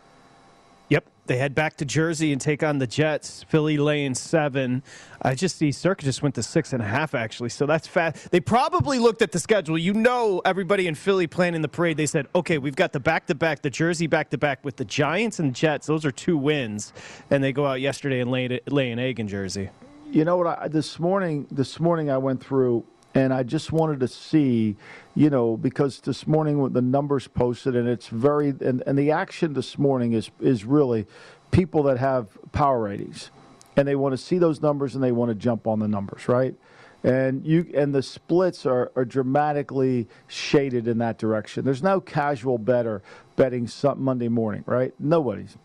Yep. 0.88 1.06
They 1.26 1.36
head 1.36 1.54
back 1.54 1.76
to 1.76 1.84
Jersey 1.84 2.32
and 2.32 2.40
take 2.40 2.62
on 2.62 2.78
the 2.78 2.86
Jets. 2.86 3.44
Philly 3.48 3.76
laying 3.76 4.14
seven. 4.14 4.82
I 5.20 5.34
just 5.34 5.56
see 5.56 5.70
Circa 5.72 6.02
just 6.02 6.22
went 6.22 6.34
to 6.36 6.42
six 6.42 6.72
and 6.72 6.82
a 6.82 6.86
half, 6.86 7.14
actually. 7.14 7.50
So 7.50 7.66
that's 7.66 7.86
fast. 7.86 8.30
They 8.30 8.40
probably 8.40 8.98
looked 8.98 9.20
at 9.20 9.32
the 9.32 9.38
schedule. 9.38 9.76
You 9.76 9.92
know, 9.92 10.40
everybody 10.46 10.86
in 10.86 10.94
Philly 10.94 11.26
planning 11.26 11.60
the 11.60 11.68
parade, 11.68 11.98
they 11.98 12.06
said, 12.06 12.26
okay, 12.34 12.56
we've 12.56 12.76
got 12.76 12.94
the 12.94 13.00
back 13.00 13.26
to 13.26 13.34
back, 13.34 13.60
the 13.60 13.68
Jersey 13.68 14.06
back 14.06 14.30
to 14.30 14.38
back 14.38 14.64
with 14.64 14.76
the 14.76 14.86
Giants 14.86 15.38
and 15.38 15.54
Jets. 15.54 15.86
Those 15.86 16.06
are 16.06 16.10
two 16.10 16.38
wins. 16.38 16.94
And 17.30 17.44
they 17.44 17.52
go 17.52 17.66
out 17.66 17.82
yesterday 17.82 18.20
and 18.20 18.30
lay, 18.30 18.60
lay 18.66 18.90
an 18.90 18.98
egg 18.98 19.20
in 19.20 19.28
Jersey. 19.28 19.68
You 20.10 20.24
know 20.24 20.38
what? 20.38 20.46
I, 20.46 20.68
this 20.68 20.98
morning, 20.98 21.46
this 21.50 21.78
morning 21.78 22.10
I 22.10 22.16
went 22.16 22.42
through 22.42 22.86
and 23.18 23.34
I 23.34 23.42
just 23.42 23.72
wanted 23.72 23.98
to 24.00 24.08
see, 24.08 24.76
you 25.16 25.28
know, 25.28 25.56
because 25.56 25.98
this 26.00 26.28
morning 26.28 26.60
with 26.60 26.72
the 26.72 26.82
numbers 26.82 27.26
posted 27.26 27.74
and 27.74 27.88
it's 27.88 28.06
very 28.06 28.50
and, 28.60 28.80
and 28.86 28.96
the 28.96 29.10
action 29.10 29.54
this 29.54 29.76
morning 29.76 30.12
is 30.12 30.30
is 30.40 30.64
really 30.64 31.04
people 31.50 31.82
that 31.84 31.98
have 31.98 32.28
power 32.52 32.80
ratings 32.80 33.32
and 33.76 33.88
they 33.88 33.96
want 33.96 34.12
to 34.12 34.16
see 34.16 34.38
those 34.38 34.62
numbers 34.62 34.94
and 34.94 35.02
they 35.02 35.10
want 35.10 35.30
to 35.30 35.34
jump 35.34 35.66
on 35.66 35.80
the 35.80 35.88
numbers, 35.88 36.28
right? 36.28 36.54
And 37.02 37.44
you 37.44 37.68
and 37.74 37.92
the 37.92 38.02
splits 38.02 38.64
are, 38.64 38.92
are 38.94 39.04
dramatically 39.04 40.06
shaded 40.28 40.86
in 40.86 40.98
that 40.98 41.18
direction. 41.18 41.64
There's 41.64 41.82
no 41.82 42.00
casual 42.00 42.56
bettor 42.56 43.02
betting 43.34 43.66
some 43.66 44.00
Monday 44.00 44.28
morning, 44.28 44.62
right? 44.64 44.94
Nobody's. 45.00 45.56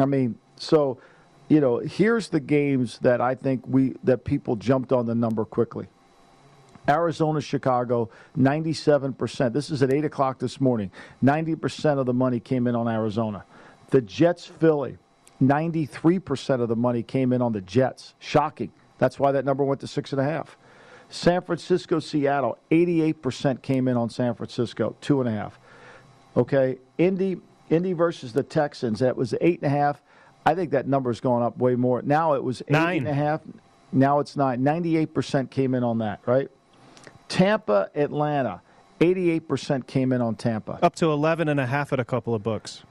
I 0.00 0.06
mean, 0.06 0.38
so 0.56 0.98
you 1.50 1.60
know, 1.60 1.78
here's 1.78 2.30
the 2.30 2.40
games 2.40 2.98
that 3.00 3.20
I 3.20 3.34
think 3.34 3.62
we 3.66 3.94
that 4.04 4.24
people 4.24 4.56
jumped 4.56 4.90
on 4.90 5.04
the 5.04 5.14
number 5.14 5.44
quickly. 5.44 5.88
Arizona, 6.88 7.40
Chicago, 7.40 8.10
97%. 8.38 9.52
This 9.52 9.70
is 9.70 9.82
at 9.82 9.92
8 9.92 10.04
o'clock 10.04 10.38
this 10.38 10.60
morning. 10.60 10.90
90% 11.22 11.98
of 11.98 12.06
the 12.06 12.12
money 12.14 12.40
came 12.40 12.66
in 12.66 12.74
on 12.74 12.88
Arizona. 12.88 13.44
The 13.90 14.00
Jets, 14.00 14.46
Philly, 14.46 14.98
93% 15.42 16.60
of 16.60 16.68
the 16.68 16.76
money 16.76 17.02
came 17.02 17.32
in 17.32 17.40
on 17.42 17.52
the 17.52 17.60
Jets. 17.60 18.14
Shocking. 18.18 18.72
That's 18.98 19.18
why 19.18 19.32
that 19.32 19.44
number 19.44 19.64
went 19.64 19.80
to 19.80 19.86
6.5. 19.86 20.46
San 21.08 21.42
Francisco, 21.42 22.00
Seattle, 22.00 22.58
88% 22.70 23.62
came 23.62 23.88
in 23.88 23.96
on 23.96 24.10
San 24.10 24.34
Francisco, 24.34 24.96
2.5. 25.02 25.52
Okay, 26.36 26.78
Indy, 26.98 27.36
Indy 27.70 27.92
versus 27.92 28.32
the 28.32 28.42
Texans, 28.42 29.00
that 29.00 29.16
was 29.16 29.32
8.5. 29.32 29.96
I 30.46 30.54
think 30.54 30.72
that 30.72 30.86
number's 30.86 31.20
gone 31.20 31.42
up 31.42 31.56
way 31.56 31.74
more. 31.74 32.02
Now 32.02 32.34
it 32.34 32.42
was 32.42 32.62
eight 32.68 32.74
and 32.74 33.08
a 33.08 33.14
half. 33.14 33.40
Now 33.92 34.18
it's 34.18 34.36
nine. 34.36 34.60
98% 34.60 35.50
came 35.50 35.74
in 35.74 35.82
on 35.82 35.98
that, 35.98 36.20
right? 36.26 36.50
Tampa, 37.28 37.90
Atlanta, 37.94 38.60
88% 39.00 39.86
came 39.86 40.12
in 40.12 40.20
on 40.20 40.36
Tampa. 40.36 40.78
Up 40.82 40.94
to 40.96 41.10
11 41.10 41.48
and 41.48 41.60
a 41.60 41.66
half 41.66 41.92
at 41.92 42.00
a 42.00 42.04
couple 42.04 42.34
of 42.34 42.42
books. 42.42 42.82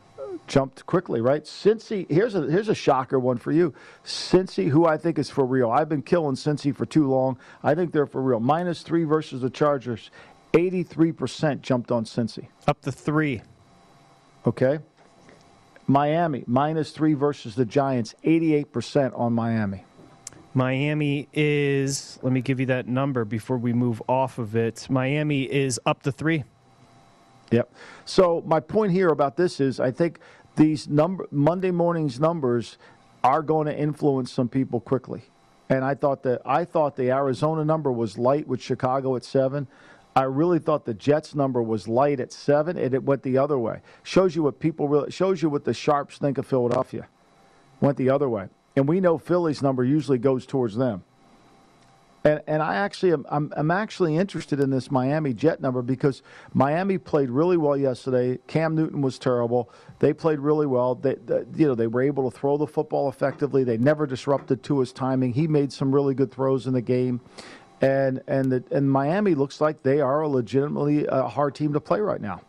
Jumped 0.45 0.85
quickly, 0.85 1.21
right? 1.21 1.43
Cincy, 1.45 2.09
here's 2.11 2.35
a 2.35 2.41
here's 2.41 2.67
a 2.67 2.75
shocker 2.75 3.17
one 3.17 3.37
for 3.37 3.53
you. 3.53 3.73
Cincy, 4.03 4.67
who 4.67 4.85
I 4.85 4.97
think 4.97 5.17
is 5.17 5.29
for 5.29 5.45
real. 5.45 5.71
I've 5.71 5.87
been 5.87 6.01
killing 6.01 6.35
Cincy 6.35 6.75
for 6.75 6.85
too 6.85 7.09
long. 7.09 7.37
I 7.63 7.75
think 7.75 7.93
they're 7.93 8.05
for 8.05 8.21
real. 8.21 8.41
Minus 8.41 8.81
three 8.81 9.05
versus 9.05 9.41
the 9.41 9.49
Chargers. 9.49 10.11
83% 10.53 11.61
jumped 11.61 11.91
on 11.91 12.03
Cincy. 12.03 12.47
Up 12.67 12.81
to 12.81 12.91
three. 12.91 13.41
Okay. 14.45 14.79
Miami, 15.87 16.43
minus 16.45 16.91
three 16.91 17.13
versus 17.13 17.55
the 17.55 17.65
Giants. 17.65 18.13
88% 18.23 19.17
on 19.17 19.33
Miami. 19.33 19.83
Miami 20.53 21.27
is, 21.33 22.19
let 22.21 22.31
me 22.31 22.41
give 22.41 22.59
you 22.59 22.67
that 22.67 22.87
number 22.87 23.25
before 23.25 23.57
we 23.57 23.73
move 23.73 24.01
off 24.07 24.37
of 24.37 24.55
it. 24.55 24.87
Miami 24.89 25.43
is 25.43 25.79
up 25.85 26.03
to 26.03 26.11
three. 26.11 26.43
Yep. 27.51 27.73
So 28.05 28.43
my 28.45 28.59
point 28.59 28.91
here 28.91 29.09
about 29.09 29.35
this 29.35 29.59
is, 29.59 29.79
I 29.79 29.91
think 29.91 30.19
these 30.55 30.87
number 30.87 31.27
Monday 31.31 31.71
morning's 31.71 32.19
numbers 32.19 32.77
are 33.23 33.41
going 33.41 33.67
to 33.67 33.77
influence 33.77 34.31
some 34.31 34.47
people 34.47 34.79
quickly. 34.79 35.23
And 35.69 35.83
I 35.83 35.95
thought 35.95 36.23
that 36.23 36.41
I 36.45 36.65
thought 36.65 36.95
the 36.95 37.09
Arizona 37.09 37.63
number 37.65 37.91
was 37.91 38.17
light 38.17 38.47
with 38.47 38.61
Chicago 38.61 39.15
at 39.15 39.23
seven. 39.23 39.67
I 40.15 40.23
really 40.23 40.59
thought 40.59 40.85
the 40.85 40.93
Jets 40.93 41.33
number 41.33 41.63
was 41.63 41.87
light 41.87 42.19
at 42.19 42.31
seven, 42.31 42.77
and 42.77 42.93
it 42.93 43.03
went 43.03 43.23
the 43.23 43.39
other 43.39 43.57
way. 43.57 43.81
Shows 44.03 44.35
you 44.35 44.43
what 44.43 44.59
people 44.59 44.87
really 44.87 45.09
shows 45.09 45.41
you 45.41 45.49
what 45.49 45.63
the 45.63 45.73
sharps 45.73 46.17
think 46.19 46.37
of 46.37 46.45
Philadelphia. 46.45 47.07
Went 47.81 47.97
the 47.97 48.09
other 48.11 48.29
way, 48.29 48.49
and 48.75 48.87
we 48.87 48.99
know 48.99 49.17
Philly's 49.17 49.61
number 49.61 49.83
usually 49.83 50.17
goes 50.17 50.45
towards 50.45 50.75
them. 50.75 51.03
And, 52.25 52.41
and 52.47 52.63
I 52.63 52.75
actually 52.75 53.11
am 53.11 53.25
I'm, 53.29 53.51
I'm 53.57 53.69
actually 53.69 54.15
interested 54.15 54.61
in 54.61 54.69
this 54.69 54.89
Miami 54.89 55.33
Jet 55.33 55.59
number 55.59 55.81
because 55.81 56.23
Miami 56.53 56.97
played 56.97 57.29
really 57.29 57.57
well 57.57 57.75
yesterday. 57.75 58.39
Cam 58.47 58.75
Newton 58.75 59.01
was 59.01 59.19
terrible. 59.19 59.69
They 59.99 60.13
played 60.13 60.39
really 60.39 60.65
well. 60.65 60.95
They, 60.95 61.15
they 61.15 61.43
you 61.55 61.67
know 61.67 61.75
they 61.75 61.87
were 61.87 62.01
able 62.01 62.31
to 62.31 62.37
throw 62.37 62.55
the 62.55 62.67
football 62.67 63.09
effectively. 63.09 63.65
They 63.65 63.77
never 63.77 64.07
disrupted 64.07 64.63
Tua's 64.63 64.93
timing. 64.93 65.33
He 65.33 65.47
made 65.47 65.73
some 65.73 65.93
really 65.93 66.13
good 66.13 66.31
throws 66.31 66.65
in 66.65 66.71
the 66.71 66.81
game, 66.81 67.19
and 67.81 68.21
and 68.27 68.53
the, 68.53 68.63
and 68.71 68.89
Miami 68.89 69.35
looks 69.35 69.59
like 69.59 69.83
they 69.83 69.99
are 69.99 70.21
a 70.21 70.27
legitimately 70.29 71.05
uh, 71.07 71.27
hard 71.27 71.55
team 71.55 71.73
to 71.73 71.81
play 71.81 71.99
right 71.99 72.21
now. 72.21 72.39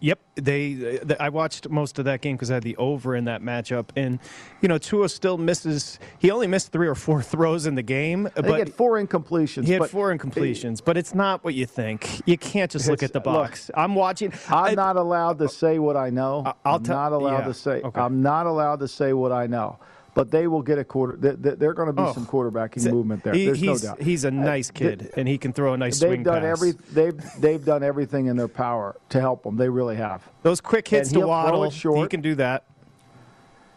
Yep, 0.00 0.18
they. 0.36 0.98
uh, 1.00 1.14
I 1.20 1.28
watched 1.28 1.68
most 1.68 1.98
of 1.98 2.06
that 2.06 2.22
game 2.22 2.36
because 2.36 2.50
I 2.50 2.54
had 2.54 2.62
the 2.62 2.76
over 2.76 3.14
in 3.14 3.24
that 3.26 3.42
matchup, 3.42 3.90
and 3.96 4.18
you 4.62 4.68
know 4.68 4.78
Tua 4.78 5.08
still 5.10 5.36
misses. 5.36 5.98
He 6.18 6.30
only 6.30 6.46
missed 6.46 6.72
three 6.72 6.88
or 6.88 6.94
four 6.94 7.22
throws 7.34 7.66
in 7.66 7.74
the 7.74 7.82
game, 7.82 8.26
I 8.28 8.40
but 8.40 8.46
he 8.46 8.58
had 8.58 8.72
four 8.72 8.98
incompletions. 9.02 9.66
he 9.66 9.72
had 9.74 9.90
four 9.90 10.16
incompletions. 10.16 10.82
But 10.82 10.96
it's 10.96 11.14
not 11.14 11.44
what 11.44 11.54
you 11.54 11.66
think. 11.66 12.22
You 12.26 12.38
can't 12.38 12.70
just 12.70 12.88
look 12.88 13.02
at 13.02 13.12
the 13.12 13.18
look, 13.18 13.24
box. 13.24 13.70
I'm 13.74 13.94
watching. 13.94 14.32
I'm 14.48 14.74
not 14.74 14.96
allowed 14.96 15.38
to 15.38 15.48
say 15.48 15.78
what 15.78 15.96
I 15.96 16.08
know. 16.08 16.44
I'll 16.64 16.76
I'm 16.76 16.82
tell- 16.82 16.96
not 16.96 17.12
allowed 17.12 17.38
yeah, 17.40 17.44
to 17.44 17.54
say. 17.54 17.82
okay. 17.82 18.00
I'm 18.00 18.22
not 18.22 18.46
allowed 18.46 18.80
to 18.80 18.88
say 18.88 19.12
what 19.12 19.32
I 19.32 19.46
know. 19.46 19.78
But 20.12 20.30
they 20.32 20.46
will 20.48 20.62
get 20.62 20.78
a 20.78 20.84
quarter. 20.84 21.16
They, 21.16 21.30
they, 21.36 21.54
they're 21.54 21.72
going 21.74 21.86
to 21.86 21.92
be 21.92 22.02
Oh. 22.02 22.12
some 22.12 22.26
quarterbacking 22.26 22.90
movement 22.90 23.22
there. 23.22 23.32
he- 23.32 23.46
There's 23.46 23.62
no 23.62 23.78
doubt. 23.78 24.02
He's 24.02 24.24
a 24.24 24.30
nice 24.30 24.68
they- 24.70 24.78
kid, 24.78 25.12
and 25.16 25.28
he 25.28 25.38
can 25.38 25.52
throw 25.52 25.72
a 25.72 25.76
nice 25.76 26.00
they've 26.00 26.08
swing 26.08 26.22
done 26.24 26.42
pass. 26.42 26.58
every. 26.58 26.72
They've 26.72 27.20
they've 27.40 27.64
done 27.64 27.82
everything 27.82 28.26
in 28.26 28.36
their 28.36 28.48
power 28.48 28.96
to 29.10 29.20
help 29.20 29.44
them. 29.44 29.56
They 29.56 29.68
really 29.68 29.96
have. 29.96 30.28
Those 30.42 30.60
quick 30.60 30.88
hits 30.88 31.10
And 31.10 31.20
to 31.20 31.26
Waddle, 31.28 31.68
he 31.70 32.06
can 32.08 32.20
do 32.20 32.34
that. 32.36 32.64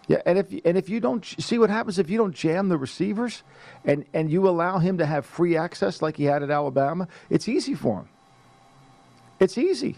Yeah, 0.08 0.22
and 0.26 0.38
if 0.38 0.48
and 0.66 0.78
if 0.78 0.90
you 0.90 1.00
don't 1.00 1.24
see 1.24 1.58
what 1.58 1.70
happens 1.70 1.98
if 1.98 2.10
you 2.10 2.18
don't 2.18 2.36
jam 2.36 2.68
the 2.68 2.78
receivers, 2.78 3.44
and 3.86 4.04
and 4.14 4.30
you 4.30 4.50
allow 4.50 4.80
him 4.80 4.98
to 4.98 5.06
have 5.06 5.26
free 5.26 5.56
access 5.56 6.02
like 6.02 6.18
he 6.18 6.26
had 6.26 6.44
at 6.44 6.50
Alabama, 6.50 7.08
it's 7.30 7.48
easy 7.48 7.74
for 7.74 8.00
him. 8.00 8.10
It's 9.40 9.58
easy. 9.58 9.96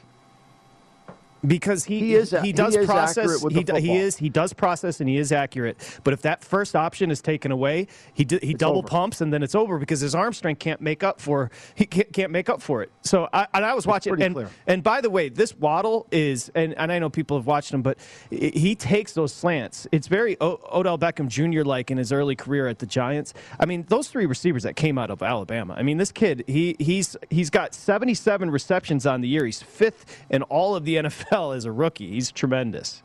Because 1.48 1.86
he 1.86 2.00
He 2.00 2.16
is- 2.16 2.32
he 2.44 2.52
does 2.54 2.76
he 2.76 2.86
process 2.86 3.44
he, 3.50 3.64
he 3.80 3.98
is 3.98 4.18
he 4.18 4.30
does 4.30 4.54
process 4.54 5.00
and 5.00 5.10
he 5.10 5.18
is 5.18 5.32
accurate 5.32 5.78
but 6.04 6.14
if 6.14 6.22
that 6.24 6.44
first 6.44 6.76
option 6.76 7.12
is 7.12 7.22
taken 7.22 7.52
away 7.52 7.88
he 8.14 8.24
d- 8.24 8.40
he 8.42 8.54
double 8.54 8.80
over. 8.80 8.88
pumps 8.88 9.22
and 9.22 9.34
then 9.34 9.44
it's 9.44 9.56
over 9.56 9.78
because 9.80 10.00
his 10.00 10.16
arm 10.16 10.34
strength 10.34 10.60
can't 10.60 10.82
make 10.82 11.04
up 11.04 11.20
for 11.22 11.52
he 11.76 11.86
can't, 11.86 12.32
make 12.32 12.50
up 12.50 12.62
for 12.62 12.82
it 12.84 12.92
so 13.02 13.28
I 13.34 13.48
and 13.54 13.66
I 13.66 13.74
was 13.74 13.86
watching 13.86 14.22
and 14.22 14.34
clear. 14.34 14.50
and 14.68 14.82
by 14.84 15.02
the 15.02 15.10
way 15.10 15.30
this 15.30 15.56
Waddle 15.58 16.08
is 16.12 16.52
and, 16.56 16.74
and 16.78 16.92
I 16.92 17.00
know 17.00 17.10
people 17.10 17.38
have 17.38 17.46
watched 17.48 17.72
him 17.74 17.82
but 17.82 17.98
he 18.32 18.76
takes 18.76 19.14
those 19.14 19.34
slants 19.34 19.88
it's 19.92 20.08
very 20.08 20.38
o- 20.42 20.60
Odell 20.74 20.98
Beckham 20.98 21.28
Jr. 21.28 21.64
like 21.64 21.92
in 21.92 21.98
his 21.98 22.12
early 22.12 22.36
career 22.36 22.68
at 22.68 22.80
the 22.80 22.86
Giants 22.86 23.34
I 23.60 23.66
mean 23.66 23.86
those 23.90 24.08
three 24.08 24.26
receivers 24.26 24.64
that 24.64 24.76
came 24.76 24.98
out 24.98 25.10
of 25.12 25.22
Alabama 25.22 25.76
I 25.78 25.84
mean 25.84 25.98
this 25.98 26.12
kid 26.12 26.44
he 26.48 26.76
he's 26.80 27.16
he's 27.30 27.50
got 27.50 27.74
77 27.74 28.50
receptions 28.50 29.06
on 29.06 29.22
the 29.22 29.28
year 29.28 29.46
he's 29.46 29.62
fifth 29.62 30.26
in 30.30 30.42
all 30.44 30.76
of 30.76 30.86
the 30.86 30.96
NFL 30.96 31.35
as 31.36 31.66
a 31.66 31.72
rookie 31.72 32.12
he's 32.12 32.32
tremendous 32.32 33.04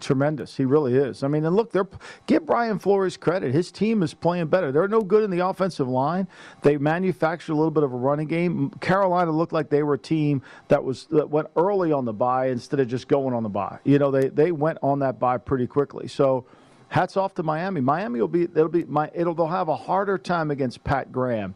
Tremendous. 0.00 0.56
He 0.56 0.64
really 0.64 0.94
is. 0.94 1.22
I 1.22 1.28
mean, 1.28 1.44
and 1.44 1.54
look, 1.54 1.70
they're 1.70 1.86
give 2.26 2.46
Brian 2.46 2.78
Flores 2.80 3.16
credit. 3.16 3.54
His 3.54 3.70
team 3.70 4.02
is 4.02 4.12
playing 4.12 4.46
better. 4.48 4.72
They're 4.72 4.88
no 4.88 5.02
good 5.02 5.22
in 5.22 5.30
the 5.30 5.46
offensive 5.46 5.88
line. 5.88 6.26
They 6.62 6.78
manufactured 6.78 7.52
a 7.52 7.54
little 7.54 7.70
bit 7.70 7.84
of 7.84 7.92
a 7.92 7.96
running 7.96 8.26
game. 8.26 8.70
Carolina 8.80 9.30
looked 9.30 9.52
like 9.52 9.70
they 9.70 9.84
were 9.84 9.94
a 9.94 9.98
team 9.98 10.42
that 10.66 10.82
was 10.82 11.06
that 11.06 11.30
went 11.30 11.48
early 11.56 11.92
on 11.92 12.04
the 12.04 12.12
bye 12.12 12.48
instead 12.48 12.80
of 12.80 12.88
just 12.88 13.06
going 13.06 13.34
on 13.34 13.44
the 13.44 13.48
bye. 13.48 13.78
You 13.84 13.98
know, 14.00 14.10
they 14.10 14.28
they 14.28 14.50
went 14.50 14.78
on 14.82 14.98
that 14.98 15.20
bye 15.20 15.38
pretty 15.38 15.68
quickly. 15.68 16.08
So, 16.08 16.44
hats 16.88 17.16
off 17.16 17.34
to 17.34 17.44
Miami. 17.44 17.80
Miami 17.80 18.20
will 18.20 18.26
be 18.26 18.42
it'll 18.42 18.68
be 18.68 18.84
my 18.84 19.10
it'll 19.14 19.34
they'll 19.34 19.46
have 19.46 19.68
a 19.68 19.76
harder 19.76 20.18
time 20.18 20.50
against 20.50 20.82
Pat 20.82 21.12
Graham. 21.12 21.54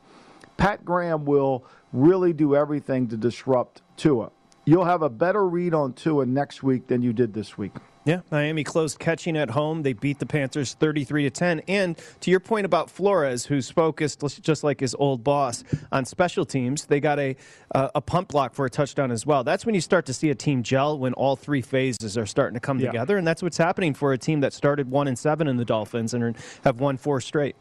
Pat 0.57 0.85
Graham 0.85 1.25
will 1.25 1.65
really 1.93 2.33
do 2.33 2.55
everything 2.55 3.09
to 3.09 3.17
disrupt 3.17 3.83
Tua. 3.97 4.31
You'll 4.69 4.85
have 4.85 5.01
a 5.01 5.09
better 5.09 5.49
read 5.49 5.73
on 5.73 5.95
Tua 5.95 6.27
next 6.27 6.63
week 6.63 6.89
than 6.89 7.01
you 7.01 7.15
did 7.15 7.33
this 7.33 7.57
week. 7.57 7.73
Yeah, 8.05 8.21
Miami 8.31 8.65
closed 8.65 8.99
catching 8.99 9.35
at 9.35 9.49
home. 9.49 9.83
They 9.83 9.95
beat 9.95 10.19
the 10.19 10.27
Panthers 10.27 10.75
33 10.75 11.23
to 11.23 11.31
10. 11.31 11.63
And 11.69 11.99
to 12.21 12.31
your 12.31 12.39
point 12.41 12.67
about 12.67 12.91
Flores, 12.91 13.47
who's 13.47 13.71
focused 13.71 14.23
just 14.43 14.65
like 14.65 14.81
his 14.81 14.95
old 14.99 15.25
boss 15.25 15.65
on 15.91 16.05
special 16.05 16.45
teams, 16.45 16.85
they 16.85 17.01
got 17.01 17.19
a 17.19 17.35
uh, 17.75 17.89
a 17.95 18.03
pump 18.03 18.29
block 18.29 18.53
for 18.53 18.67
a 18.67 18.71
touchdown 18.71 19.11
as 19.11 19.25
well. 19.25 19.43
That's 19.43 19.65
when 19.65 19.75
you 19.75 19.81
start 19.81 20.05
to 20.05 20.13
see 20.13 20.29
a 20.29 20.35
team 20.35 20.63
gel 20.63 20.99
when 20.99 21.15
all 21.15 21.35
three 21.35 21.63
phases 21.63 22.19
are 22.19 22.27
starting 22.27 22.53
to 22.55 22.61
come 22.61 22.79
Yeah. 22.79 22.89
together, 22.89 23.17
and 23.17 23.27
that's 23.27 23.43
what's 23.43 23.57
happening 23.59 23.95
for 23.95 24.13
a 24.13 24.19
team 24.19 24.41
that 24.41 24.53
started 24.53 24.91
one 24.91 25.09
and 25.09 25.19
seven 25.19 25.49
in 25.49 25.57
the 25.57 25.65
Dolphins 25.65 26.13
and 26.13 26.37
have 26.65 26.79
won 26.79 26.99
four 26.99 27.23
straight. 27.23 27.57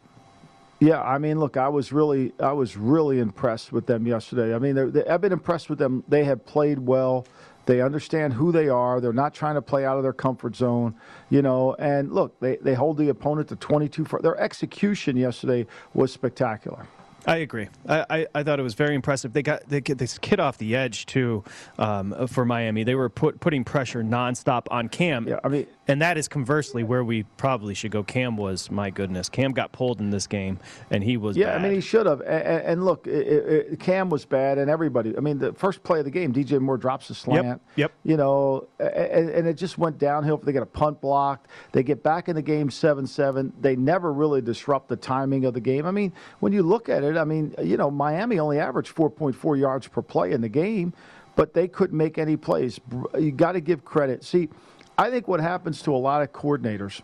Yeah, 0.80 1.02
I 1.02 1.18
mean, 1.18 1.40
look, 1.40 1.56
I 1.56 1.68
was 1.68 1.92
really, 1.92 2.32
I 2.38 2.52
was 2.52 2.76
really 2.76 3.18
impressed 3.18 3.72
with 3.72 3.86
them 3.86 4.06
yesterday. 4.06 4.54
I 4.54 4.60
mean, 4.60 4.92
they, 4.92 5.04
I've 5.06 5.20
been 5.20 5.32
impressed 5.32 5.68
with 5.68 5.78
them. 5.78 6.04
They 6.06 6.24
have 6.24 6.46
played 6.46 6.78
well. 6.78 7.26
They 7.66 7.82
understand 7.82 8.32
who 8.34 8.52
they 8.52 8.68
are. 8.68 9.00
They're 9.00 9.12
not 9.12 9.34
trying 9.34 9.56
to 9.56 9.62
play 9.62 9.84
out 9.84 9.96
of 9.96 10.04
their 10.04 10.12
comfort 10.12 10.56
zone, 10.56 10.94
you 11.30 11.42
know. 11.42 11.74
And 11.74 12.12
look, 12.12 12.38
they, 12.40 12.56
they 12.56 12.74
hold 12.74 12.96
the 12.96 13.08
opponent 13.08 13.48
to 13.48 13.56
22. 13.56 14.04
For, 14.04 14.22
their 14.22 14.38
execution 14.40 15.16
yesterday 15.16 15.66
was 15.94 16.12
spectacular. 16.12 16.86
I 17.28 17.36
agree. 17.36 17.68
I, 17.86 18.06
I, 18.08 18.26
I 18.36 18.42
thought 18.42 18.58
it 18.58 18.62
was 18.62 18.72
very 18.72 18.94
impressive. 18.94 19.34
They 19.34 19.42
got 19.42 19.68
they 19.68 19.82
get 19.82 19.98
this 19.98 20.16
kid 20.16 20.40
off 20.40 20.56
the 20.56 20.74
edge 20.74 21.04
too 21.04 21.44
um, 21.78 22.26
for 22.26 22.46
Miami. 22.46 22.84
They 22.84 22.94
were 22.94 23.10
put, 23.10 23.38
putting 23.38 23.64
pressure 23.64 24.02
nonstop 24.02 24.66
on 24.70 24.88
Cam. 24.88 25.28
Yeah, 25.28 25.38
I 25.44 25.48
mean, 25.48 25.66
and 25.88 26.00
that 26.00 26.16
is 26.16 26.26
conversely 26.26 26.82
where 26.82 27.04
we 27.04 27.24
probably 27.36 27.74
should 27.74 27.90
go. 27.90 28.02
Cam 28.02 28.38
was 28.38 28.70
my 28.70 28.88
goodness. 28.88 29.28
Cam 29.28 29.52
got 29.52 29.72
pulled 29.72 30.00
in 30.00 30.08
this 30.08 30.26
game, 30.26 30.58
and 30.90 31.04
he 31.04 31.18
was 31.18 31.36
Yeah, 31.36 31.46
bad. 31.46 31.60
I 31.60 31.62
mean, 31.64 31.72
he 31.72 31.80
should 31.82 32.06
have. 32.06 32.22
And, 32.22 32.62
and 32.62 32.84
look, 32.86 33.06
it, 33.06 33.72
it, 33.72 33.80
Cam 33.80 34.08
was 34.08 34.24
bad, 34.24 34.56
and 34.56 34.70
everybody. 34.70 35.14
I 35.16 35.20
mean, 35.20 35.38
the 35.38 35.52
first 35.52 35.82
play 35.82 35.98
of 35.98 36.06
the 36.06 36.10
game, 36.10 36.32
DJ 36.32 36.58
Moore 36.60 36.78
drops 36.78 37.10
a 37.10 37.14
slant. 37.14 37.46
Yep. 37.46 37.60
yep. 37.76 37.92
You 38.04 38.16
know, 38.16 38.68
and, 38.78 39.28
and 39.28 39.46
it 39.46 39.54
just 39.54 39.76
went 39.76 39.98
downhill. 39.98 40.38
They 40.38 40.52
get 40.52 40.62
a 40.62 40.66
punt 40.66 41.02
blocked. 41.02 41.48
They 41.72 41.82
get 41.82 42.02
back 42.02 42.30
in 42.30 42.36
the 42.36 42.42
game 42.42 42.70
seven-seven. 42.70 43.52
They 43.60 43.76
never 43.76 44.12
really 44.12 44.40
disrupt 44.40 44.88
the 44.88 44.96
timing 44.96 45.44
of 45.44 45.52
the 45.52 45.60
game. 45.60 45.84
I 45.84 45.90
mean, 45.90 46.12
when 46.40 46.52
you 46.52 46.62
look 46.62 46.88
at 46.88 47.04
it, 47.04 47.17
I 47.18 47.24
mean, 47.24 47.54
you 47.62 47.76
know, 47.76 47.90
Miami 47.90 48.38
only 48.38 48.58
averaged 48.58 48.94
4.4 48.94 49.58
yards 49.58 49.88
per 49.88 50.02
play 50.02 50.32
in 50.32 50.40
the 50.40 50.48
game, 50.48 50.92
but 51.36 51.54
they 51.54 51.68
couldn't 51.68 51.96
make 51.96 52.18
any 52.18 52.36
plays. 52.36 52.80
You 53.18 53.32
got 53.32 53.52
to 53.52 53.60
give 53.60 53.84
credit. 53.84 54.24
See, 54.24 54.48
I 54.96 55.10
think 55.10 55.28
what 55.28 55.40
happens 55.40 55.82
to 55.82 55.94
a 55.94 55.96
lot 55.96 56.22
of 56.22 56.32
coordinators 56.32 57.02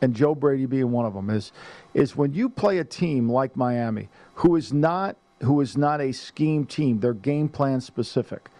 and 0.00 0.14
Joe 0.14 0.34
Brady 0.34 0.66
being 0.66 0.90
one 0.90 1.06
of 1.06 1.14
them 1.14 1.30
is 1.30 1.52
is 1.94 2.16
when 2.16 2.32
you 2.32 2.48
play 2.48 2.78
a 2.78 2.84
team 2.84 3.30
like 3.30 3.56
Miami 3.56 4.08
who 4.34 4.56
is 4.56 4.72
not 4.72 5.16
who 5.42 5.60
is 5.60 5.76
not 5.76 6.00
a 6.00 6.12
scheme 6.12 6.64
team, 6.64 6.98
they're 6.98 7.14
game 7.14 7.48
plan 7.48 7.80
specific. 7.80 8.50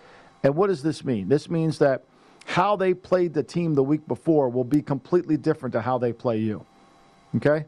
And 0.44 0.54
what 0.54 0.68
does 0.68 0.82
this 0.82 1.04
mean? 1.04 1.28
This 1.28 1.50
means 1.50 1.78
that 1.78 2.04
how 2.44 2.76
they 2.76 2.94
played 2.94 3.34
the 3.34 3.42
team 3.42 3.74
the 3.74 3.82
week 3.82 4.06
before 4.06 4.48
will 4.48 4.64
be 4.64 4.80
completely 4.80 5.37
different 5.37 5.72
to 5.72 5.80
how 5.80 5.98
they 5.98 6.12
play 6.12 6.38
you. 6.38 6.64
Okay? 7.37 7.66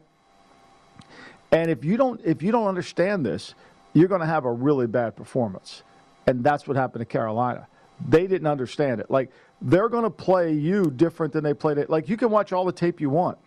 And 1.51 1.69
if 1.69 1.83
you 1.83 1.97
don't 1.97 2.21
if 2.23 2.41
you 2.41 2.51
don't 2.51 2.67
understand 2.67 3.25
this, 3.25 3.55
you're 3.93 4.07
going 4.07 4.21
to 4.21 4.27
have 4.27 4.45
a 4.45 4.51
really 4.51 4.87
bad 4.87 5.15
performance. 5.15 5.83
And 6.27 6.43
that's 6.43 6.67
what 6.67 6.77
happened 6.77 7.01
to 7.01 7.05
Carolina. 7.05 7.67
They 8.07 8.27
didn't 8.27 8.47
understand 8.47 9.01
it. 9.01 9.11
Like 9.11 9.31
they're 9.61 9.89
going 9.89 10.03
to 10.03 10.09
play 10.09 10.53
you 10.53 10.91
different 10.91 11.33
than 11.33 11.43
they 11.43 11.53
played 11.53 11.77
it. 11.77 11.89
Like 11.89 12.09
you 12.09 12.17
can 12.17 12.29
watch 12.29 12.53
all 12.53 12.65
the 12.65 12.71
tape 12.71 13.01
you 13.01 13.09
want. 13.09 13.37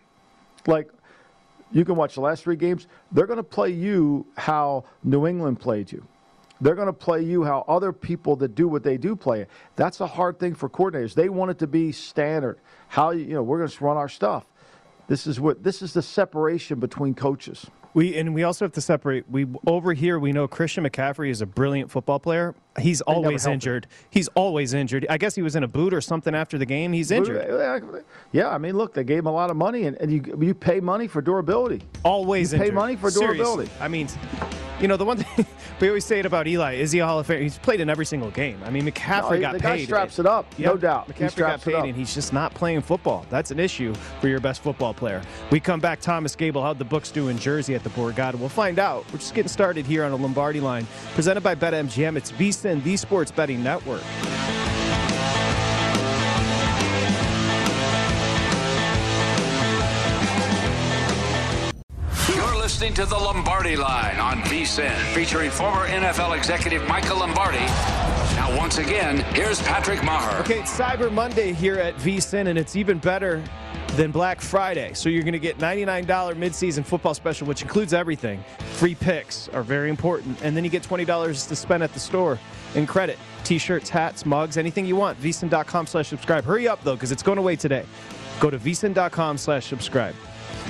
Like 0.66 0.90
you 1.72 1.84
can 1.84 1.96
watch 1.96 2.14
the 2.14 2.20
last 2.20 2.44
three 2.44 2.56
games. 2.56 2.86
They're 3.10 3.26
going 3.26 3.38
to 3.38 3.42
play 3.42 3.70
you 3.70 4.26
how 4.36 4.84
New 5.02 5.26
England 5.26 5.60
played 5.60 5.90
you. 5.90 6.06
They're 6.60 6.76
going 6.76 6.86
to 6.86 6.92
play 6.92 7.22
you 7.22 7.42
how 7.42 7.64
other 7.66 7.92
people 7.92 8.36
that 8.36 8.54
do 8.54 8.68
what 8.68 8.84
they 8.84 8.96
do 8.96 9.16
play 9.16 9.40
it. 9.40 9.50
That's 9.76 10.00
a 10.00 10.06
hard 10.06 10.38
thing 10.38 10.54
for 10.54 10.68
coordinators. 10.68 11.14
They 11.14 11.28
want 11.28 11.50
it 11.50 11.58
to 11.58 11.66
be 11.66 11.90
standard. 11.90 12.58
How 12.88 13.10
you 13.10 13.34
know 13.34 13.42
we're 13.42 13.58
going 13.58 13.70
to 13.70 13.84
run 13.84 13.96
our 13.96 14.08
stuff. 14.08 14.44
This 15.08 15.26
is 15.26 15.40
what 15.40 15.62
this 15.64 15.82
is 15.82 15.92
the 15.92 16.02
separation 16.02 16.78
between 16.78 17.14
coaches. 17.14 17.66
We 17.94 18.16
and 18.16 18.34
we 18.34 18.42
also 18.42 18.64
have 18.64 18.72
to 18.72 18.80
separate. 18.80 19.30
We 19.30 19.46
over 19.66 19.92
here 19.92 20.18
we 20.18 20.32
know 20.32 20.48
Christian 20.48 20.84
McCaffrey 20.84 21.30
is 21.30 21.40
a 21.40 21.46
brilliant 21.46 21.90
football 21.90 22.18
player. 22.18 22.54
He's 22.80 23.00
always 23.02 23.42
help 23.44 23.50
him. 23.50 23.54
injured. 23.54 23.86
He's 24.10 24.28
always 24.28 24.74
injured. 24.74 25.06
I 25.08 25.16
guess 25.18 25.34
he 25.34 25.42
was 25.42 25.54
in 25.56 25.62
a 25.62 25.68
boot 25.68 25.94
or 25.94 26.00
something 26.00 26.34
after 26.34 26.58
the 26.58 26.66
game. 26.66 26.92
He's 26.92 27.10
injured. 27.10 27.46
Yeah, 28.32 28.48
I 28.48 28.58
mean, 28.58 28.76
look, 28.76 28.94
they 28.94 29.04
gave 29.04 29.20
him 29.20 29.26
a 29.26 29.32
lot 29.32 29.50
of 29.50 29.56
money, 29.56 29.84
and, 29.84 29.96
and 29.98 30.10
you 30.12 30.36
you 30.40 30.54
pay 30.54 30.80
money 30.80 31.06
for 31.06 31.22
durability. 31.22 31.82
Always 32.04 32.52
you 32.52 32.58
pay 32.58 32.64
injured. 32.66 32.74
money 32.74 32.96
for 32.96 33.10
Seriously. 33.10 33.36
durability. 33.36 33.70
I 33.80 33.88
mean, 33.88 34.08
you 34.80 34.88
know 34.88 34.96
the 34.96 35.04
one 35.04 35.16
thing 35.22 35.46
we 35.80 35.88
always 35.88 36.04
say 36.04 36.18
it 36.18 36.26
about 36.26 36.46
Eli 36.46 36.74
is 36.74 36.90
he 36.92 36.98
a 37.00 37.06
Hall 37.06 37.18
of 37.18 37.26
Fame? 37.26 37.42
He's 37.42 37.58
played 37.58 37.80
in 37.80 37.88
every 37.90 38.06
single 38.06 38.30
game. 38.30 38.58
I 38.64 38.70
mean, 38.70 38.84
McCaffrey 38.86 39.22
No, 39.22 39.30
he- 39.34 39.40
got 39.40 39.52
the 39.54 39.58
guy 39.60 39.76
paid. 39.76 39.84
straps 39.86 40.18
it 40.18 40.26
up, 40.26 40.46
no 40.58 40.72
Yep. 40.72 40.80
doubt. 40.80 41.06
He 41.06 41.12
McCaffrey 41.24 41.36
got 41.36 41.60
paid, 41.62 41.74
up. 41.74 41.84
and 41.84 41.96
he's 41.96 42.12
just 42.14 42.32
not 42.32 42.54
playing 42.54 42.80
football. 42.82 43.24
That's 43.30 43.50
an 43.52 43.60
issue 43.60 43.94
for 44.20 44.28
your 44.28 44.40
best 44.40 44.62
football 44.62 44.94
player. 44.94 45.22
We 45.50 45.60
come 45.60 45.80
back. 45.80 46.00
Thomas 46.00 46.34
Gable, 46.36 46.62
how'd 46.62 46.78
the 46.78 46.84
books 46.84 47.10
do 47.10 47.28
in 47.28 47.38
Jersey 47.38 47.74
at 47.74 47.82
the 47.84 47.90
Borgata? 47.90 48.34
We'll 48.34 48.48
find 48.48 48.78
out. 48.78 49.04
We're 49.12 49.18
just 49.18 49.34
getting 49.34 49.48
started 49.48 49.86
here 49.86 50.04
on 50.04 50.12
a 50.12 50.16
Lombardi 50.16 50.60
line, 50.60 50.86
presented 51.14 51.42
by 51.42 51.54
BetMGM. 51.54 52.16
It's 52.16 52.30
VSIN, 52.64 52.82
the 52.82 52.96
Sports 52.96 53.30
Betting 53.30 53.62
Network. 53.62 54.02
You're 62.34 62.56
listening 62.56 62.94
to 62.94 63.04
the 63.04 63.16
Lombardi 63.16 63.76
Line 63.76 64.18
on 64.18 64.40
VSIN, 64.42 64.96
featuring 65.14 65.50
former 65.50 65.86
NFL 65.86 66.36
executive 66.36 66.86
Michael 66.88 67.18
Lombardi. 67.18 67.58
Now, 68.36 68.56
once 68.56 68.78
again, 68.78 69.18
here's 69.34 69.60
Patrick 69.62 70.02
Maher. 70.02 70.40
Okay, 70.40 70.60
it's 70.60 70.76
Cyber 70.76 71.12
Monday 71.12 71.52
here 71.52 71.76
at 71.76 71.94
VSIN, 71.96 72.48
and 72.48 72.58
it's 72.58 72.76
even 72.76 72.98
better 72.98 73.42
than 73.96 74.10
Black 74.10 74.40
Friday. 74.40 74.92
So 74.94 75.08
you're 75.08 75.22
going 75.22 75.32
to 75.32 75.38
get 75.38 75.58
$99 75.58 76.06
midseason 76.36 76.84
football 76.84 77.14
special, 77.14 77.46
which 77.46 77.62
includes 77.62 77.92
everything. 77.94 78.42
Free 78.74 78.94
picks 78.94 79.48
are 79.50 79.62
very 79.62 79.88
important, 79.90 80.40
and 80.42 80.56
then 80.56 80.64
you 80.64 80.70
get 80.70 80.82
$20 80.82 81.48
to 81.48 81.56
spend 81.56 81.82
at 81.82 81.92
the 81.92 82.00
store 82.00 82.38
in 82.74 82.86
credit. 82.86 83.18
T-shirts, 83.44 83.88
hats, 83.90 84.24
mugs, 84.26 84.56
anything 84.56 84.86
you 84.86 84.96
want. 84.96 85.20
VSIN.com 85.20 85.86
slash 85.86 86.08
subscribe. 86.08 86.44
Hurry 86.44 86.66
up, 86.66 86.82
though, 86.82 86.94
because 86.94 87.12
it's 87.12 87.22
going 87.22 87.38
away 87.38 87.56
today. 87.56 87.84
Go 88.40 88.50
to 88.50 88.58
VSIN.com 88.58 89.38
slash 89.38 89.66
subscribe. 89.66 90.14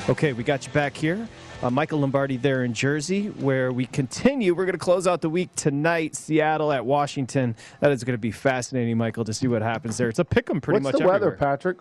Okay, 0.08 0.32
we 0.32 0.42
got 0.44 0.66
you 0.66 0.72
back 0.72 0.96
here. 0.96 1.26
Uh, 1.62 1.70
Michael 1.70 2.00
Lombardi 2.00 2.36
there 2.36 2.64
in 2.64 2.74
Jersey, 2.74 3.28
where 3.28 3.72
we 3.72 3.86
continue. 3.86 4.54
We're 4.54 4.66
going 4.66 4.74
to 4.74 4.78
close 4.78 5.06
out 5.06 5.22
the 5.22 5.30
week 5.30 5.48
tonight. 5.54 6.14
Seattle 6.14 6.72
at 6.72 6.84
Washington. 6.84 7.56
That 7.80 7.90
is 7.90 8.04
going 8.04 8.14
to 8.14 8.18
be 8.20 8.32
fascinating, 8.32 8.98
Michael, 8.98 9.24
to 9.24 9.32
see 9.32 9.46
what 9.46 9.62
happens 9.62 9.96
there. 9.96 10.08
It's 10.10 10.18
a 10.18 10.24
pick 10.26 10.50
'em 10.50 10.60
pretty 10.60 10.82
What's 10.82 10.94
much 10.94 11.00
the 11.00 11.06
weather, 11.08 11.28
everywhere. 11.32 11.38
Patrick? 11.38 11.78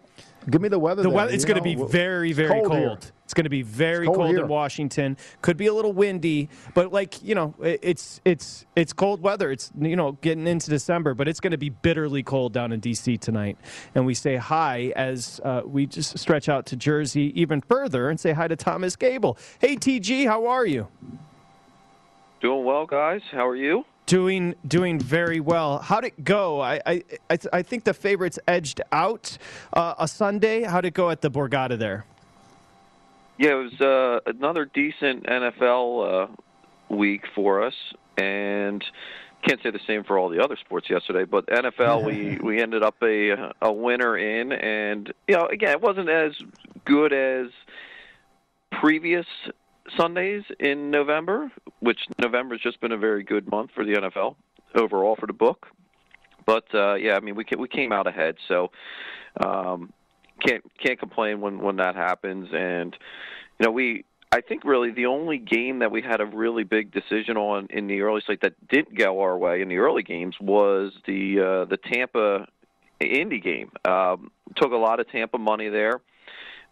Give 0.49 0.61
me 0.61 0.69
the 0.69 0.79
weather. 0.79 1.03
The 1.03 1.09
there, 1.09 1.15
weather, 1.15 1.33
it's 1.33 1.45
going 1.45 1.57
to 1.57 1.63
be 1.63 1.75
very, 1.75 2.29
It's 2.29 2.37
very 2.37 2.49
cold 2.49 2.71
cold. 2.71 3.11
It's 3.23 3.33
going 3.33 3.45
to 3.45 3.49
be 3.49 3.61
very 3.61 4.05
It's 4.05 4.15
cold, 4.15 4.27
cold 4.27 4.35
in. 4.37 4.47
Washington. 4.47 5.17
Could 5.41 5.57
be 5.57 5.67
a 5.67 5.73
little 5.73 5.93
windy, 5.93 6.49
but 6.73 6.91
like 6.91 7.23
you 7.23 7.35
know, 7.35 7.55
it's 7.61 8.21
it's 8.25 8.65
it's 8.75 8.93
cold 8.93 9.21
weather. 9.21 9.51
It's 9.51 9.71
you 9.79 9.95
know 9.95 10.13
getting 10.21 10.47
into 10.47 10.69
December, 10.69 11.13
but 11.13 11.27
it's 11.27 11.39
going 11.39 11.51
to 11.51 11.57
be 11.57 11.69
bitterly 11.69 12.23
cold 12.23 12.53
down 12.53 12.71
in 12.71 12.81
DC 12.81 13.19
tonight. 13.19 13.57
And 13.95 14.05
we 14.05 14.13
say 14.13 14.35
hi 14.35 14.93
as 14.95 15.39
uh, 15.43 15.61
we 15.65 15.85
just 15.85 16.17
stretch 16.17 16.49
out 16.49 16.65
to 16.67 16.75
Jersey 16.75 17.31
even 17.39 17.61
further 17.61 18.09
and 18.09 18.19
say 18.19 18.33
hi 18.33 18.47
to 18.47 18.55
Thomas 18.55 18.95
Gable. 18.95 19.37
Hey 19.59 19.75
TG, 19.75 20.27
how 20.27 20.45
are 20.47 20.65
you? 20.65 20.87
Doing 22.41 22.65
well, 22.65 22.85
guys. 22.85 23.21
How 23.31 23.47
are 23.47 23.55
you? 23.55 23.85
Doing 24.05 24.55
doing 24.67 24.99
very 24.99 25.39
well. 25.39 25.79
How'd 25.79 26.03
it 26.05 26.23
go? 26.23 26.59
I 26.61 26.81
I 26.85 27.03
I, 27.29 27.37
I 27.53 27.61
think 27.61 27.85
the 27.85 27.93
favorites 27.93 28.37
edged 28.47 28.81
out 28.91 29.37
uh, 29.71 29.95
a 29.97 30.07
Sunday. 30.07 30.63
How'd 30.63 30.85
it 30.85 30.93
go 30.93 31.09
at 31.09 31.21
the 31.21 31.31
Borgata 31.31 31.77
there? 31.79 32.05
Yeah, 33.37 33.51
it 33.51 33.71
was 33.71 33.81
uh, 33.81 34.19
another 34.29 34.65
decent 34.65 35.23
NFL 35.25 36.29
uh, 36.29 36.35
week 36.93 37.23
for 37.33 37.63
us, 37.63 37.73
and 38.17 38.83
can't 39.43 39.61
say 39.61 39.71
the 39.71 39.79
same 39.85 40.03
for 40.03 40.17
all 40.17 40.29
the 40.29 40.43
other 40.43 40.55
sports 40.55 40.89
yesterday. 40.89 41.25
But 41.25 41.47
NFL, 41.47 42.05
we 42.05 42.37
we 42.43 42.61
ended 42.61 42.83
up 42.83 42.95
a 43.01 43.51
a 43.61 43.71
winner 43.71 44.17
in, 44.17 44.51
and 44.51 45.13
you 45.27 45.35
know, 45.35 45.47
again, 45.47 45.71
it 45.71 45.81
wasn't 45.81 46.09
as 46.09 46.33
good 46.85 47.13
as 47.13 47.47
previous 48.71 49.25
Sundays 49.97 50.43
in 50.59 50.91
November, 50.91 51.51
which 51.79 51.99
November 52.19 52.55
has 52.55 52.61
just 52.61 52.79
been 52.81 52.91
a 52.91 52.97
very 52.97 53.23
good 53.23 53.49
month 53.49 53.71
for 53.75 53.83
the 53.83 53.93
NFL 53.93 54.35
overall 54.75 55.15
for 55.15 55.27
the 55.27 55.33
book. 55.33 55.67
But 56.45 56.65
uh, 56.73 56.95
yeah, 56.95 57.15
I 57.15 57.19
mean, 57.19 57.35
we 57.35 57.45
we 57.57 57.67
came 57.67 57.91
out 57.91 58.07
ahead, 58.07 58.35
so. 58.47 58.71
Um, 59.43 59.93
can't 60.45 60.63
can't 60.83 60.99
complain 60.99 61.41
when 61.41 61.59
when 61.59 61.77
that 61.77 61.95
happens. 61.95 62.49
And 62.53 62.95
you 63.59 63.65
know, 63.65 63.71
we 63.71 64.05
I 64.31 64.41
think 64.41 64.63
really 64.65 64.91
the 64.91 65.05
only 65.05 65.37
game 65.37 65.79
that 65.79 65.91
we 65.91 66.01
had 66.01 66.21
a 66.21 66.25
really 66.25 66.63
big 66.63 66.91
decision 66.91 67.37
on 67.37 67.67
in 67.69 67.87
the 67.87 68.01
early 68.01 68.21
slate 68.25 68.41
that 68.41 68.67
didn't 68.67 68.97
go 68.97 69.21
our 69.21 69.37
way 69.37 69.61
in 69.61 69.69
the 69.69 69.77
early 69.77 70.03
games 70.03 70.35
was 70.41 70.91
the 71.05 71.39
uh, 71.39 71.65
the 71.65 71.77
Tampa 71.77 72.47
Indy 72.99 73.39
game. 73.39 73.71
Um, 73.85 74.31
took 74.55 74.71
a 74.71 74.77
lot 74.77 74.99
of 74.99 75.09
Tampa 75.09 75.37
money 75.37 75.69
there. 75.69 76.01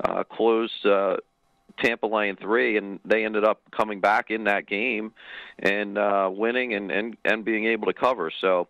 Uh, 0.04 0.24
closed 0.24 0.86
uh, 0.86 1.17
Tampa 1.78 2.08
laying 2.08 2.36
three, 2.36 2.78
and 2.78 3.00
they 3.06 3.26
ended 3.26 3.44
up 3.44 3.62
coming 3.72 4.00
back 4.00 4.32
in 4.32 4.46
that 4.46 4.68
game 4.68 5.14
and 5.60 5.98
uh, 5.98 6.30
winning 6.32 6.74
and, 6.74 6.92
and 6.92 7.18
and 7.26 7.46
being 7.46 7.66
able 7.66 7.88
to 7.88 7.94
cover. 7.94 8.32
So 8.42 8.68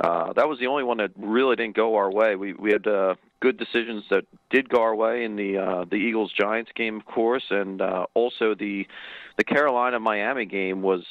uh, 0.00 0.32
that 0.32 0.48
was 0.48 0.58
the 0.58 0.66
only 0.66 0.82
one 0.82 0.98
that 0.98 1.12
really 1.16 1.56
didn't 1.56 1.76
go 1.76 1.96
our 1.96 2.10
way. 2.10 2.36
We 2.36 2.52
we 2.54 2.72
had 2.72 2.86
uh, 2.86 3.14
good 3.40 3.56
decisions 3.58 4.04
that 4.10 4.24
did 4.50 4.68
go 4.68 4.80
our 4.82 4.94
way 4.94 5.24
in 5.24 5.36
the 5.36 5.58
uh, 5.58 5.84
the 5.88 5.96
Eagles 5.96 6.32
Giants 6.32 6.72
game, 6.74 6.96
of 6.96 7.06
course, 7.06 7.44
and 7.50 7.80
uh, 7.80 8.06
also 8.14 8.54
the 8.54 8.86
the 9.36 9.44
Carolina 9.44 10.00
Miami 10.00 10.46
game 10.46 10.82
was 10.82 11.04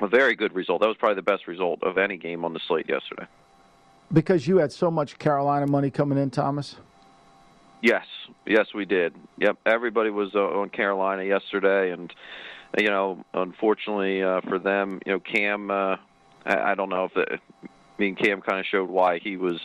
a 0.00 0.08
very 0.08 0.34
good 0.34 0.54
result. 0.54 0.80
That 0.80 0.88
was 0.88 0.96
probably 0.96 1.16
the 1.16 1.22
best 1.22 1.46
result 1.46 1.82
of 1.82 1.98
any 1.98 2.16
game 2.16 2.44
on 2.44 2.52
the 2.52 2.60
slate 2.66 2.88
yesterday. 2.88 3.26
Because 4.12 4.46
you 4.46 4.58
had 4.58 4.72
so 4.72 4.90
much 4.90 5.18
Carolina 5.18 5.66
money 5.66 5.90
coming 5.90 6.18
in, 6.18 6.30
Thomas. 6.30 6.76
Yes, 7.84 8.06
yes, 8.46 8.68
we 8.74 8.86
did. 8.86 9.14
Yep, 9.36 9.58
everybody 9.66 10.08
was 10.08 10.30
uh, 10.34 10.38
on 10.38 10.70
Carolina 10.70 11.22
yesterday, 11.22 11.92
and 11.92 12.10
you 12.78 12.88
know, 12.88 13.22
unfortunately 13.34 14.22
uh, 14.22 14.40
for 14.48 14.58
them, 14.58 15.00
you 15.04 15.12
know, 15.12 15.20
Cam. 15.20 15.70
Uh, 15.70 15.96
I, 16.46 16.70
I 16.70 16.74
don't 16.76 16.88
know 16.88 17.04
if 17.04 17.14
it, 17.14 17.40
I 17.62 17.68
mean 17.98 18.16
Cam 18.16 18.40
kind 18.40 18.58
of 18.58 18.64
showed 18.64 18.88
why 18.88 19.18
he 19.18 19.36
was 19.36 19.60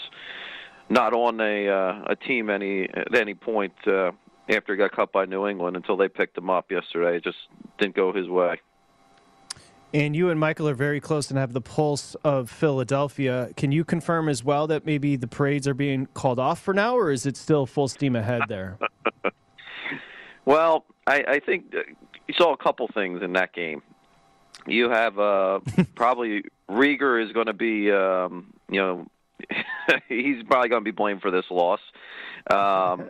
not 0.89 1.13
on 1.13 1.39
a 1.39 1.69
uh, 1.69 2.12
a 2.12 2.15
team 2.17 2.49
any 2.49 2.89
at 2.89 3.15
any 3.15 3.36
point 3.36 3.71
uh, 3.88 4.12
after 4.49 4.73
he 4.73 4.75
got 4.75 4.91
cut 4.91 5.13
by 5.13 5.23
New 5.23 5.47
England 5.47 5.77
until 5.77 5.95
they 5.95 6.10
picked 6.10 6.38
him 6.38 6.49
up 6.49 6.69
yesterday. 6.69 7.15
It 7.15 7.23
just 7.23 7.38
didn't 7.79 7.95
go 7.95 8.12
his 8.12 8.27
way. 8.27 8.60
And 9.93 10.15
you 10.15 10.30
and 10.30 10.39
Michael 10.39 10.69
are 10.69 10.75
very 10.75 10.99
close 10.99 11.32
and 11.32 11.39
have 11.39 11.54
the 11.54 11.62
pulse 11.62 12.15
of 12.23 12.49
Philadelphia. 12.49 13.49
Can 13.58 13.71
you 13.71 13.84
confirm 13.84 14.30
as 14.30 14.43
well 14.43 14.67
that 14.67 14.86
maybe 14.86 15.15
the 15.15 15.28
parades 15.28 15.67
are 15.67 15.73
being 15.73 16.06
called 16.13 16.38
off 16.38 16.62
for 16.62 16.75
now, 16.75 16.95
or 16.95 17.12
is 17.12 17.25
it 17.25 17.36
still 17.36 17.65
full 17.65 17.88
steam 17.88 18.15
ahead 18.15 18.43
there? 18.47 18.78
well, 20.45 20.86
I, 21.08 21.23
I 21.28 21.39
think 21.39 21.73
uh, 21.75 21.80
you 22.28 22.36
saw 22.38 22.54
a 22.54 22.58
couple 22.58 22.88
things 22.93 23.23
in 23.23 23.34
that 23.34 23.52
game. 23.54 23.82
You 24.67 24.91
have 24.91 25.17
uh, 25.17 25.60
probably 25.95 26.43
Reagor 26.69 27.25
is 27.25 27.32
going 27.32 27.47
to 27.47 27.54
be, 27.54 27.91
um, 27.91 28.54
you 28.69 28.80
know, 28.80 29.08
he's 30.08 30.43
probably 30.43 30.69
going 30.69 30.82
to 30.82 30.86
be 30.86 30.91
blamed 30.91 31.21
for 31.21 31.32
this 31.32 31.45
loss. 31.49 31.80
Um, 32.52 33.10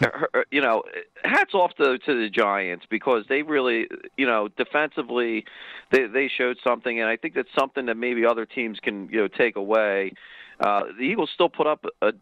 you 0.50 0.60
know, 0.60 0.82
hats 1.24 1.54
off 1.54 1.74
to 1.76 1.98
to 1.98 2.20
the 2.20 2.28
Giants 2.30 2.84
because 2.90 3.24
they 3.28 3.42
really, 3.42 3.86
you 4.16 4.26
know, 4.26 4.48
defensively, 4.48 5.44
they 5.92 6.06
they 6.06 6.28
showed 6.28 6.58
something, 6.64 7.00
and 7.00 7.08
I 7.08 7.16
think 7.16 7.34
that's 7.34 7.48
something 7.58 7.86
that 7.86 7.96
maybe 7.96 8.26
other 8.26 8.46
teams 8.46 8.78
can 8.80 9.08
you 9.10 9.18
know 9.18 9.28
take 9.28 9.56
away. 9.56 10.12
Uh, 10.60 10.84
the 10.98 11.04
Eagles 11.04 11.30
still 11.34 11.48
put 11.48 11.66
up 11.66 11.84
a 12.02 12.12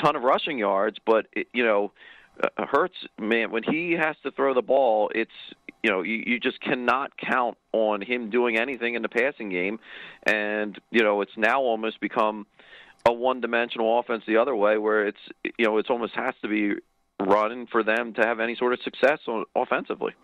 ton 0.00 0.16
of 0.16 0.22
rushing 0.22 0.58
yards, 0.58 0.98
but 1.06 1.26
it, 1.32 1.48
you 1.52 1.64
know, 1.64 1.92
uh, 2.42 2.66
Hurts 2.66 2.96
man 3.18 3.50
when 3.50 3.62
he 3.62 3.92
has 3.92 4.16
to 4.22 4.30
throw 4.30 4.54
the 4.54 4.62
ball, 4.62 5.10
it's 5.14 5.30
you 5.82 5.90
know 5.90 6.02
you, 6.02 6.22
you 6.26 6.40
just 6.40 6.60
cannot 6.60 7.16
count 7.16 7.56
on 7.72 8.00
him 8.00 8.30
doing 8.30 8.58
anything 8.58 8.94
in 8.94 9.02
the 9.02 9.08
passing 9.08 9.48
game, 9.50 9.78
and 10.24 10.78
you 10.90 11.02
know 11.02 11.20
it's 11.20 11.36
now 11.36 11.60
almost 11.60 12.00
become 12.00 12.46
a 13.08 13.12
one-dimensional 13.12 13.98
offense 13.98 14.22
the 14.26 14.36
other 14.36 14.54
way, 14.54 14.78
where 14.78 15.06
it's 15.06 15.18
you 15.58 15.64
know 15.66 15.78
it's 15.78 15.90
almost 15.90 16.14
has 16.14 16.34
to 16.42 16.48
be 16.48 16.74
running 17.20 17.66
for 17.66 17.82
them 17.82 18.14
to 18.14 18.22
have 18.22 18.38
any 18.38 18.54
sort 18.54 18.72
of 18.72 18.80
success 18.82 19.18
offensively. 19.56 20.14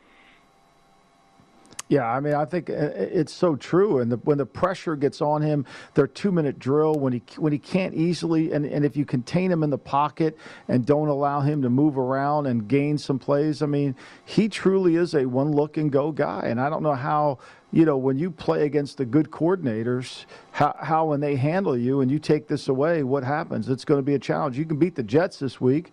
Yeah, 1.89 2.07
I 2.07 2.19
mean, 2.21 2.33
I 2.33 2.47
think 2.47 2.71
uh, 2.71 2.73
it's 2.97 3.33
so 3.33 3.57
true. 3.57 3.99
And 3.99 4.11
the, 4.11 4.17
when 4.19 4.39
the 4.39 4.47
pressure 4.47 4.97
gets 4.97 5.21
on 5.21 5.43
him, 5.43 5.67
their 5.93 6.07
two-minute 6.07 6.59
drill 6.59 6.95
when 6.95 7.13
he 7.13 7.23
when 7.37 7.53
he 7.53 7.59
can't 7.59 7.95
easily, 7.95 8.53
and, 8.53 8.65
and 8.65 8.87
if 8.87 8.97
you 8.97 9.05
contain 9.05 9.53
him 9.53 9.63
in 9.63 9.69
the 9.69 9.79
pocket 9.79 10.39
and 10.69 10.87
don't 10.87 11.09
allow 11.09 11.41
him 11.41 11.61
to 11.61 11.69
move 11.69 11.99
around 11.99 12.47
and 12.47 12.69
gain 12.69 12.97
some 12.97 13.19
plays, 13.19 13.61
I 13.61 13.67
mean, 13.67 13.95
he 14.25 14.49
truly 14.49 14.97
is 14.97 15.15
a 15.15 15.27
one-look 15.27 15.77
and 15.77 15.93
go 15.93 16.11
guy. 16.11 16.45
And 16.47 16.59
I 16.59 16.71
don't 16.71 16.83
know 16.83 16.95
how 16.95 17.39
you 17.71 17.85
know, 17.85 17.97
when 17.97 18.17
you 18.17 18.31
play 18.31 18.67
against 18.67 18.99
the 18.99 19.05
good 19.05 19.33
coordinators, 19.33 20.27
how, 20.53 20.77
how 20.79 21.07
when 21.07 21.19
they 21.19 21.35
handle 21.35 21.77
you 21.77 22.03
and 22.03 22.11
you 22.11 22.21
take 22.21 22.47
this 22.47 22.69
away, 22.69 23.03
what 23.03 23.25
happens? 23.25 23.69
It's 23.69 23.85
going 23.85 23.99
to 23.99 24.05
be 24.05 24.15
a 24.15 24.19
challenge. 24.19 24.57
You 24.57 24.65
can 24.65 24.77
beat 24.77 24.95
the 24.95 25.03
Jets 25.03 25.41
this 25.41 25.61
week, 25.61 25.91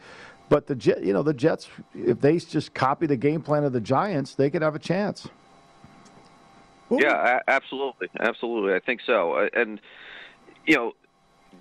but 0.47 0.67
the 0.67 0.75
Jet, 0.75 1.03
you 1.03 1.11
know, 1.11 1.23
the 1.23 1.33
Jets, 1.33 1.69
if 1.95 2.21
they 2.21 2.37
just 2.37 2.75
copy 2.75 3.07
the 3.07 3.17
game 3.17 3.41
plan 3.41 3.63
of 3.63 3.73
the 3.73 3.81
Giants, 3.81 4.35
they 4.35 4.51
could 4.51 4.61
have 4.61 4.75
a 4.75 4.79
chance. 4.79 5.27
Yeah, 6.99 7.39
absolutely, 7.47 8.07
absolutely. 8.19 8.73
I 8.73 8.79
think 8.79 9.01
so. 9.05 9.33
Uh, 9.33 9.47
and 9.53 9.79
you 10.65 10.75
know, 10.75 10.91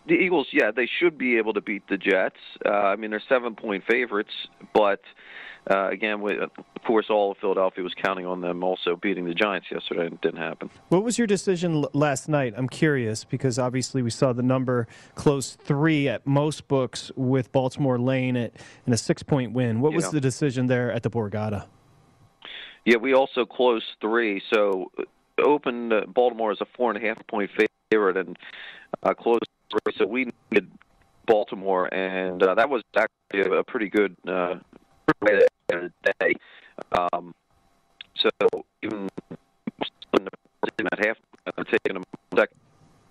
the 0.06 0.14
Eagles, 0.14 0.48
yeah, 0.52 0.70
they 0.74 0.88
should 1.00 1.18
be 1.18 1.36
able 1.38 1.52
to 1.54 1.60
beat 1.60 1.82
the 1.88 1.96
Jets. 1.96 2.36
Uh, 2.64 2.70
I 2.70 2.96
mean, 2.96 3.10
they're 3.10 3.22
seven-point 3.28 3.84
favorites, 3.88 4.30
but 4.74 5.00
uh, 5.70 5.88
again, 5.90 6.20
we, 6.22 6.38
of 6.38 6.50
course, 6.86 7.06
all 7.10 7.32
of 7.32 7.38
Philadelphia 7.38 7.84
was 7.84 7.92
counting 8.02 8.24
on 8.24 8.40
them 8.40 8.64
also 8.64 8.96
beating 8.96 9.26
the 9.26 9.34
Giants 9.34 9.66
yesterday, 9.70 10.06
and 10.06 10.14
it 10.14 10.20
didn't 10.22 10.38
happen. 10.40 10.70
What 10.88 11.02
was 11.04 11.18
your 11.18 11.26
decision 11.26 11.76
l- 11.76 11.90
last 11.92 12.28
night? 12.28 12.54
I'm 12.56 12.68
curious 12.68 13.24
because 13.24 13.58
obviously 13.58 14.00
we 14.02 14.10
saw 14.10 14.32
the 14.32 14.42
number 14.42 14.86
close 15.16 15.54
three 15.56 16.08
at 16.08 16.26
most 16.26 16.66
books 16.66 17.12
with 17.14 17.52
Baltimore 17.52 17.98
laying 17.98 18.36
it 18.36 18.56
in 18.86 18.92
a 18.92 18.96
six-point 18.96 19.52
win. 19.52 19.80
What 19.80 19.92
was 19.92 20.04
Yeah. 20.06 20.10
the 20.12 20.20
decision 20.20 20.66
there 20.66 20.90
at 20.90 21.02
the 21.02 21.10
Borgata? 21.10 21.66
Yeah, 22.86 22.96
we 22.96 23.12
also 23.12 23.44
closed 23.44 23.84
three, 24.00 24.40
so 24.52 24.90
opened 25.40 25.92
uh, 25.92 26.02
Baltimore 26.06 26.52
as 26.52 26.60
a 26.60 26.66
four 26.76 26.90
and 26.90 27.02
a 27.02 27.06
half 27.06 27.18
point 27.26 27.50
favorite, 27.90 28.16
and 28.16 28.38
uh, 29.02 29.14
closed 29.14 29.48
three. 29.70 29.94
So 29.96 30.06
we 30.06 30.30
needed 30.50 30.70
Baltimore, 31.26 31.92
and 31.92 32.42
uh, 32.42 32.54
that 32.54 32.68
was 32.68 32.82
actually 32.96 33.56
a, 33.58 33.62
pretty 33.64 33.88
good 33.88 34.16
uh, 34.26 34.56
the 35.20 35.92
day. 36.20 36.34
Um, 36.92 37.34
so 38.16 38.30
even 38.82 39.08
in 40.18 40.24
that 40.90 41.04
half, 41.04 41.16
uh, 41.46 41.64
taking 41.64 41.94
them 41.94 42.04
second. 42.34 42.59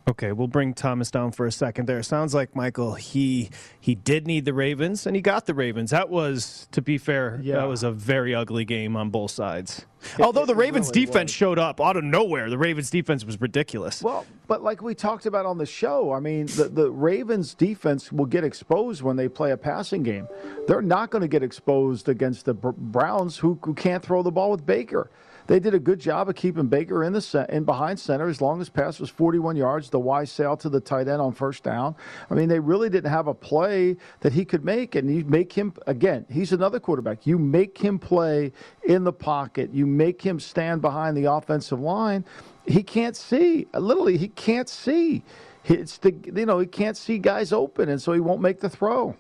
Okay, 0.10 0.32
we'll 0.32 0.48
bring 0.48 0.74
Thomas 0.74 1.12
down 1.12 1.32
for 1.32 1.46
a 1.46 1.52
second 1.52 1.86
there. 1.86 2.02
Sounds 2.02 2.34
like 2.34 2.56
Michael 2.56 2.96
he 2.96 3.52
he 3.80 3.94
did 3.94 4.26
need 4.26 4.44
the 4.44 4.54
Ravens 4.56 5.06
and 5.06 5.16
he 5.16 5.22
got 5.22 5.46
the 5.46 5.54
Ravens. 5.54 5.92
That 5.92 6.10
was 6.10 6.68
to 6.72 6.82
be 6.82 6.98
fair, 6.98 7.40
Yeah. 7.44 7.58
that 7.58 7.66
was 7.68 7.84
a 7.84 7.92
very 7.92 8.34
ugly 8.34 8.66
game 8.66 8.96
on 8.96 9.12
both 9.12 9.30
sides. 9.30 9.86
It- 10.18 10.22
Although 10.22 10.46
the 10.48 10.56
Ravens 10.56 10.88
really 10.88 11.06
defense 11.06 11.30
was. 11.30 11.36
showed 11.36 11.60
up 11.60 11.80
out 11.80 11.96
of 11.96 12.04
nowhere. 12.04 12.50
The 12.50 12.58
Ravens 12.58 12.90
defense 12.90 13.24
was 13.24 13.40
ridiculous. 13.40 14.02
Well, 14.02 14.26
but 14.48 14.64
like 14.64 14.82
we 14.82 14.96
talked 14.96 15.28
about 15.28 15.46
on 15.46 15.58
the 15.60 15.66
show, 15.68 16.12
I 16.12 16.20
mean, 16.20 16.48
the, 16.48 16.70
the 16.70 16.90
Ravens 16.90 17.54
defense 17.54 18.12
will 18.12 18.26
get 18.26 18.44
exposed 18.44 19.04
when 19.04 19.16
they 19.16 19.28
play 19.28 19.52
a 19.52 19.58
passing 19.58 20.02
game. 20.02 20.28
They're 20.68 20.82
not 20.82 21.12
going 21.12 21.22
to 21.22 21.28
get 21.28 21.44
exposed 21.44 22.10
against 22.10 22.46
the 22.46 22.54
Browns, 22.56 23.38
who, 23.38 23.60
who 23.64 23.74
can't 23.76 24.02
throw 24.04 24.24
the 24.24 24.32
ball 24.32 24.50
with 24.52 24.66
Baker. 24.66 25.12
They 25.50 25.60
did 25.60 25.74
a 25.74 25.80
good 25.80 26.00
job 26.00 26.30
of 26.30 26.36
keeping 26.36 26.68
Baker 26.68 27.04
in 27.04 27.12
the 27.12 27.48
in 27.50 27.64
behind 27.64 28.00
center 28.00 28.30
as 28.30 28.40
long 28.40 28.62
as 28.62 28.70
pass 28.70 29.00
was 29.00 29.10
41 29.10 29.56
yards. 29.56 29.90
The 29.90 30.00
Y 30.00 30.24
sail 30.26 30.56
to 30.58 30.70
the 30.70 30.80
tight 30.80 31.08
end 31.08 31.20
on 31.20 31.32
first 31.32 31.64
down. 31.64 31.96
I 32.30 32.36
mean, 32.36 32.50
they 32.50 32.60
really 32.60 32.88
didn't 32.88 33.10
have 33.10 33.26
a 33.26 33.34
play 33.34 33.98
that 34.20 34.32
he 34.32 34.46
could 34.46 34.64
make, 34.64 34.94
and 34.94 35.12
you 35.12 35.26
make 35.26 35.52
him 35.52 35.74
again. 35.88 36.28
He's 36.30 36.52
another 36.52 36.80
quarterback. 36.80 37.26
You 37.26 37.40
make 37.40 37.80
him 37.80 37.98
play 37.98 38.52
in 38.84 39.04
the 39.04 39.12
pocket. 39.12 39.74
You 39.74 39.88
make 39.88 40.22
him 40.22 40.40
stand 40.40 40.84
behind 40.84 41.18
the 41.18 41.26
offensive 41.26 41.80
line. 41.80 42.26
He 42.68 42.84
can't 42.84 43.16
see. 43.16 43.66
Literally, 43.74 44.18
he 44.18 44.28
can't 44.28 44.70
see. 44.70 45.24
It's 45.66 45.98
the 45.98 46.14
you 46.32 46.46
know 46.46 46.60
he 46.60 46.68
can't 46.68 46.96
see 46.96 47.18
guys 47.18 47.52
open, 47.52 47.90
and 47.90 48.00
so 48.00 48.14
he 48.14 48.20
won't 48.20 48.42
make 48.42 48.60
the 48.60 48.70
throw. 48.70 49.16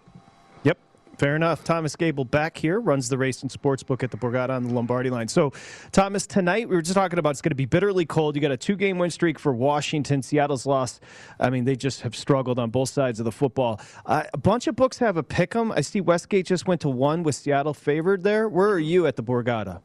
Fair 1.19 1.35
enough. 1.35 1.65
Thomas 1.65 1.97
Gable 1.97 2.23
back 2.23 2.57
here 2.57 2.79
runs 2.79 3.09
the 3.09 3.17
race 3.17 3.41
and 3.41 3.51
sports 3.51 3.83
book 3.83 4.03
at 4.03 4.09
the 4.09 4.15
Borgata 4.15 4.51
on 4.51 4.63
the 4.63 4.73
Lombardi 4.73 5.09
line. 5.09 5.27
So, 5.27 5.51
Thomas, 5.91 6.25
tonight 6.25 6.69
we 6.69 6.75
were 6.77 6.81
just 6.81 6.95
talking 6.95 7.19
about 7.19 7.31
it's 7.31 7.41
going 7.41 7.51
to 7.51 7.55
be 7.55 7.65
bitterly 7.65 8.05
cold. 8.05 8.37
You 8.37 8.41
got 8.41 8.51
a 8.51 8.57
two 8.57 8.77
game 8.77 8.97
win 8.97 9.09
streak 9.09 9.37
for 9.37 9.53
Washington. 9.53 10.21
Seattle's 10.21 10.65
lost. 10.65 11.03
I 11.37 11.49
mean, 11.49 11.65
they 11.65 11.75
just 11.75 12.01
have 12.01 12.15
struggled 12.15 12.57
on 12.57 12.69
both 12.69 12.87
sides 12.87 13.19
of 13.19 13.25
the 13.25 13.33
football. 13.33 13.81
Uh, 14.05 14.23
a 14.31 14.37
bunch 14.37 14.67
of 14.67 14.77
books 14.77 14.97
have 14.99 15.17
a 15.17 15.23
pick 15.23 15.57
'em. 15.57 15.73
I 15.73 15.81
see 15.81 15.99
Westgate 15.99 16.45
just 16.45 16.69
went 16.69 16.79
to 16.81 16.89
one 16.89 17.23
with 17.23 17.35
Seattle 17.35 17.73
favored 17.73 18.23
there. 18.23 18.47
Where 18.47 18.69
are 18.69 18.79
you 18.79 19.05
at 19.05 19.17
the 19.17 19.23
Borgata? 19.23 19.81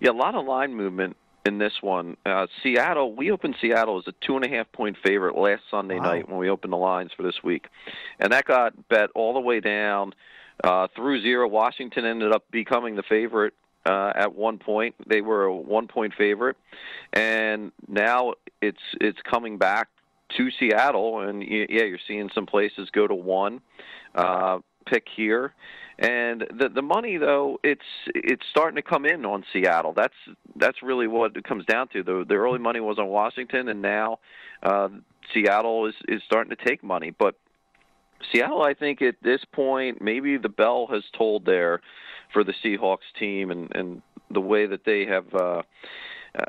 Yeah, 0.00 0.12
a 0.12 0.12
lot 0.12 0.34
of 0.34 0.46
line 0.46 0.74
movement 0.74 1.14
in 1.44 1.58
this 1.58 1.72
one. 1.80 2.16
Uh, 2.24 2.46
Seattle, 2.62 3.14
we 3.14 3.30
opened 3.30 3.56
Seattle 3.60 3.98
as 3.98 4.06
a 4.06 4.26
two 4.26 4.36
and 4.36 4.44
a 4.44 4.48
half 4.48 4.70
point 4.72 4.96
favorite 5.04 5.36
last 5.36 5.62
Sunday 5.70 5.98
night 5.98 6.28
when 6.28 6.38
we 6.38 6.48
opened 6.48 6.72
the 6.72 6.78
lines 6.78 7.10
for 7.16 7.22
this 7.22 7.42
week, 7.42 7.66
and 8.20 8.32
that 8.32 8.44
got 8.44 8.88
bet 8.88 9.10
all 9.14 9.34
the 9.34 9.40
way 9.40 9.60
down 9.60 10.14
uh, 10.64 10.88
through 10.94 11.22
zero. 11.22 11.48
Washington 11.48 12.04
ended 12.04 12.32
up 12.32 12.44
becoming 12.50 12.96
the 12.96 13.02
favorite 13.02 13.54
uh, 13.86 14.12
at 14.14 14.34
one 14.34 14.58
point. 14.58 14.94
They 15.06 15.20
were 15.20 15.44
a 15.44 15.54
one 15.54 15.88
point 15.88 16.14
favorite, 16.16 16.56
and 17.12 17.72
now 17.88 18.34
it's 18.60 18.82
it's 19.00 19.18
coming 19.28 19.58
back 19.58 19.88
to 20.36 20.50
Seattle, 20.58 21.20
and 21.20 21.42
yeah, 21.42 21.84
you're 21.84 21.98
seeing 22.06 22.30
some 22.34 22.46
places 22.46 22.88
go 22.90 23.06
to 23.06 23.14
one. 23.14 23.60
Uh, 24.14 24.58
pick 24.86 25.06
here. 25.14 25.54
And 26.02 26.40
the 26.58 26.68
the 26.68 26.82
money 26.82 27.16
though, 27.16 27.60
it's 27.62 27.80
it's 28.08 28.42
starting 28.50 28.74
to 28.74 28.82
come 28.82 29.06
in 29.06 29.24
on 29.24 29.44
Seattle. 29.52 29.92
That's 29.96 30.14
that's 30.56 30.82
really 30.82 31.06
what 31.06 31.36
it 31.36 31.44
comes 31.44 31.64
down 31.64 31.88
to. 31.92 32.02
The 32.02 32.24
the 32.28 32.34
early 32.34 32.58
money 32.58 32.80
was 32.80 32.98
on 32.98 33.06
Washington, 33.06 33.68
and 33.68 33.80
now 33.80 34.18
uh, 34.64 34.88
Seattle 35.32 35.86
is 35.86 35.94
is 36.08 36.20
starting 36.26 36.54
to 36.56 36.64
take 36.64 36.82
money. 36.82 37.14
But 37.16 37.36
Seattle, 38.32 38.62
I 38.62 38.74
think 38.74 39.00
at 39.00 39.14
this 39.22 39.44
point, 39.52 40.02
maybe 40.02 40.38
the 40.38 40.48
bell 40.48 40.88
has 40.90 41.04
tolled 41.16 41.44
there 41.44 41.80
for 42.32 42.42
the 42.42 42.54
Seahawks 42.64 42.98
team, 43.16 43.52
and 43.52 43.70
and 43.72 44.02
the 44.28 44.40
way 44.40 44.66
that 44.66 44.84
they 44.84 45.06
have. 45.06 45.32
Uh, 45.32 45.62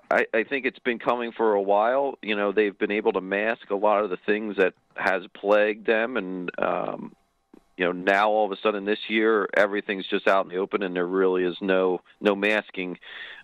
I, 0.09 0.25
I 0.33 0.43
think 0.45 0.65
it's 0.65 0.79
been 0.79 0.97
coming 0.97 1.31
for 1.31 1.53
a 1.53 1.61
while. 1.61 2.17
You 2.23 2.35
know, 2.35 2.53
they've 2.53 2.77
been 2.77 2.89
able 2.91 3.11
to 3.13 3.21
mask 3.21 3.69
a 3.69 3.75
lot 3.75 4.03
of 4.03 4.09
the 4.09 4.17
things 4.25 4.55
that 4.57 4.73
has 4.95 5.23
plagued 5.39 5.85
them, 5.85 6.17
and 6.17 6.49
um, 6.57 7.13
you 7.77 7.85
know, 7.85 7.91
now 7.91 8.29
all 8.29 8.45
of 8.45 8.51
a 8.51 8.61
sudden 8.61 8.85
this 8.85 8.99
year 9.07 9.47
everything's 9.55 10.07
just 10.07 10.27
out 10.27 10.45
in 10.45 10.51
the 10.51 10.57
open, 10.57 10.83
and 10.83 10.95
there 10.95 11.07
really 11.07 11.43
is 11.43 11.57
no 11.61 12.01
no 12.21 12.35
masking 12.35 12.97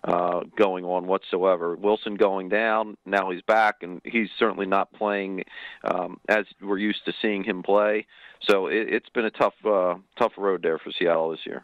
uh, 0.04 0.42
going 0.58 0.86
on 0.86 1.08
whatsoever. 1.08 1.76
Wilson 1.76 2.16
going 2.16 2.50
down, 2.50 2.96
now 3.06 3.32
he's 3.32 3.42
back, 3.42 3.78
and 3.82 4.02
he's 4.04 4.30
certainly 4.38 4.66
not 4.66 4.94
playing 4.94 5.44
um, 5.84 6.20
as 6.28 6.46
we're 6.62 6.78
used 6.78 7.04
to 7.06 7.14
seeing 7.22 7.44
him 7.44 7.64
play. 7.64 8.06
So 8.42 8.68
it, 8.68 8.88
it's 8.90 9.10
been 9.10 9.26
a 9.26 9.32
tough 9.32 9.56
uh, 9.66 9.96
tough 10.18 10.34
road 10.38 10.62
there 10.62 10.78
for 10.78 10.92
Seattle 10.92 11.32
this 11.32 11.46
year. 11.46 11.64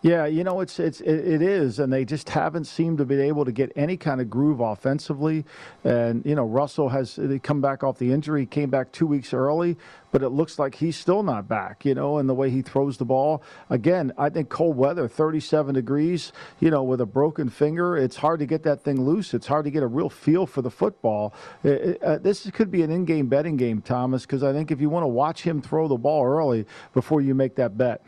Yeah, 0.00 0.26
you 0.26 0.44
know 0.44 0.60
it's 0.60 0.78
it's 0.78 1.00
it, 1.00 1.42
is, 1.42 1.80
and 1.80 1.92
they 1.92 2.04
just 2.04 2.28
haven't 2.28 2.66
seemed 2.66 2.98
to 2.98 3.04
be 3.04 3.20
able 3.20 3.44
to 3.44 3.50
get 3.50 3.72
any 3.74 3.96
kind 3.96 4.20
of 4.20 4.30
groove 4.30 4.60
offensively. 4.60 5.44
And 5.82 6.24
you 6.24 6.36
know 6.36 6.44
Russell 6.44 6.88
has 6.90 7.18
come 7.42 7.60
back 7.60 7.82
off 7.82 7.98
the 7.98 8.12
injury, 8.12 8.46
came 8.46 8.70
back 8.70 8.92
two 8.92 9.08
weeks 9.08 9.34
early, 9.34 9.76
but 10.12 10.22
it 10.22 10.28
looks 10.28 10.56
like 10.56 10.76
he's 10.76 10.96
still 10.96 11.24
not 11.24 11.48
back. 11.48 11.84
You 11.84 11.96
know, 11.96 12.18
and 12.18 12.28
the 12.28 12.34
way 12.34 12.48
he 12.48 12.62
throws 12.62 12.98
the 12.98 13.04
ball. 13.04 13.42
Again, 13.70 14.12
I 14.16 14.30
think 14.30 14.50
cold 14.50 14.76
weather, 14.76 15.08
37 15.08 15.74
degrees. 15.74 16.30
You 16.60 16.70
know, 16.70 16.84
with 16.84 17.00
a 17.00 17.06
broken 17.06 17.48
finger, 17.48 17.96
it's 17.96 18.16
hard 18.16 18.38
to 18.38 18.46
get 18.46 18.62
that 18.62 18.84
thing 18.84 19.04
loose. 19.04 19.34
It's 19.34 19.48
hard 19.48 19.64
to 19.64 19.70
get 19.72 19.82
a 19.82 19.88
real 19.88 20.10
feel 20.10 20.46
for 20.46 20.62
the 20.62 20.70
football. 20.70 21.34
It, 21.64 22.00
uh, 22.04 22.18
this 22.18 22.48
could 22.52 22.70
be 22.70 22.82
an 22.82 22.92
in-game 22.92 23.26
betting 23.26 23.56
game, 23.56 23.82
Thomas, 23.82 24.22
because 24.22 24.44
I 24.44 24.52
think 24.52 24.70
if 24.70 24.80
you 24.80 24.90
want 24.90 25.02
to 25.02 25.08
watch 25.08 25.42
him 25.42 25.60
throw 25.60 25.88
the 25.88 25.96
ball 25.96 26.24
early 26.24 26.66
before 26.94 27.20
you 27.20 27.34
make 27.34 27.56
that 27.56 27.76
bet. 27.76 28.00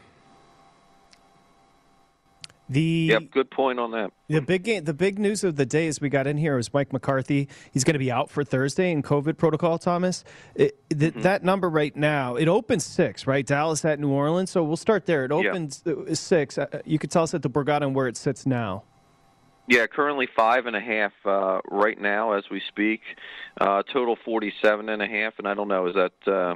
The 2.70 2.80
yep, 3.10 3.22
good 3.32 3.50
point 3.50 3.80
on 3.80 3.90
that. 3.90 4.12
The 4.28 4.40
big 4.40 4.62
game, 4.62 4.84
the 4.84 4.94
big 4.94 5.18
news 5.18 5.42
of 5.42 5.56
the 5.56 5.66
day 5.66 5.88
as 5.88 6.00
we 6.00 6.08
got 6.08 6.28
in 6.28 6.36
here 6.36 6.54
was 6.54 6.72
Mike 6.72 6.92
McCarthy. 6.92 7.48
He's 7.72 7.82
going 7.82 7.94
to 7.94 7.98
be 7.98 8.12
out 8.12 8.30
for 8.30 8.44
Thursday 8.44 8.92
in 8.92 9.02
COVID 9.02 9.36
protocol. 9.36 9.76
Thomas, 9.76 10.22
it, 10.54 10.78
th- 10.88 11.12
Mm-hmm. 11.14 11.22
that 11.22 11.42
number 11.42 11.68
right 11.68 11.94
now 11.96 12.36
it 12.36 12.46
opens 12.46 12.84
six, 12.84 13.26
right? 13.26 13.44
Dallas 13.44 13.84
at 13.84 13.98
New 13.98 14.10
Orleans. 14.10 14.50
So 14.52 14.62
we'll 14.62 14.76
start 14.76 15.04
there. 15.06 15.24
It 15.24 15.32
opens 15.32 15.82
uh, 15.84 16.14
six. 16.14 16.58
Uh, 16.58 16.66
you 16.84 17.00
could 17.00 17.10
tell 17.10 17.24
us 17.24 17.34
at 17.34 17.42
the 17.42 17.50
Borgata 17.50 17.82
and 17.82 17.94
where 17.94 18.06
it 18.06 18.16
sits 18.16 18.46
now. 18.46 18.84
Yeah, 19.66 19.86
currently 19.88 20.28
five 20.36 20.66
and 20.66 20.76
a 20.76 20.80
half 20.80 21.12
uh, 21.24 21.60
right 21.70 22.00
now 22.00 22.32
as 22.34 22.44
we 22.50 22.60
speak. 22.68 23.00
Uh, 23.60 23.82
total 23.92 24.16
forty-seven 24.24 24.88
and 24.88 25.02
a 25.02 25.08
half, 25.08 25.34
and 25.38 25.48
I 25.48 25.54
don't 25.54 25.68
know 25.68 25.86
is 25.88 25.94
that 25.96 26.32
uh, 26.32 26.54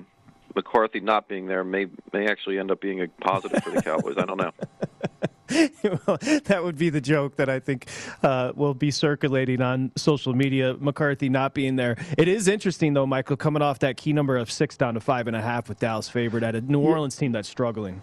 McCarthy 0.54 1.00
not 1.00 1.26
being 1.28 1.46
there 1.46 1.64
may 1.64 1.86
may 2.12 2.28
actually 2.28 2.58
end 2.60 2.70
up 2.70 2.80
being 2.80 3.00
a 3.02 3.08
positive 3.08 3.64
for 3.64 3.70
the 3.70 3.82
Cowboys. 3.88 4.14
I 4.16 4.24
don't 4.26 4.38
know. 4.38 4.52
well, 5.50 6.18
that 6.44 6.60
would 6.62 6.78
be 6.78 6.90
the 6.90 7.00
joke 7.00 7.36
that 7.36 7.48
I 7.48 7.60
think 7.60 7.88
uh, 8.22 8.52
will 8.54 8.74
be 8.74 8.90
circulating 8.90 9.60
on 9.60 9.92
social 9.96 10.34
media. 10.34 10.76
McCarthy 10.78 11.28
not 11.28 11.54
being 11.54 11.76
there. 11.76 11.96
It 12.16 12.28
is 12.28 12.48
interesting 12.48 12.94
though, 12.94 13.06
Michael, 13.06 13.36
coming 13.36 13.62
off 13.62 13.80
that 13.80 13.96
key 13.96 14.12
number 14.12 14.36
of 14.36 14.50
six 14.50 14.76
down 14.76 14.94
to 14.94 15.00
five 15.00 15.26
and 15.26 15.36
a 15.36 15.42
half 15.42 15.68
with 15.68 15.78
Dallas 15.78 16.08
favored 16.08 16.42
at 16.42 16.54
a 16.54 16.60
New 16.60 16.80
Orleans 16.80 17.16
team 17.16 17.32
that's 17.32 17.48
struggling. 17.48 18.02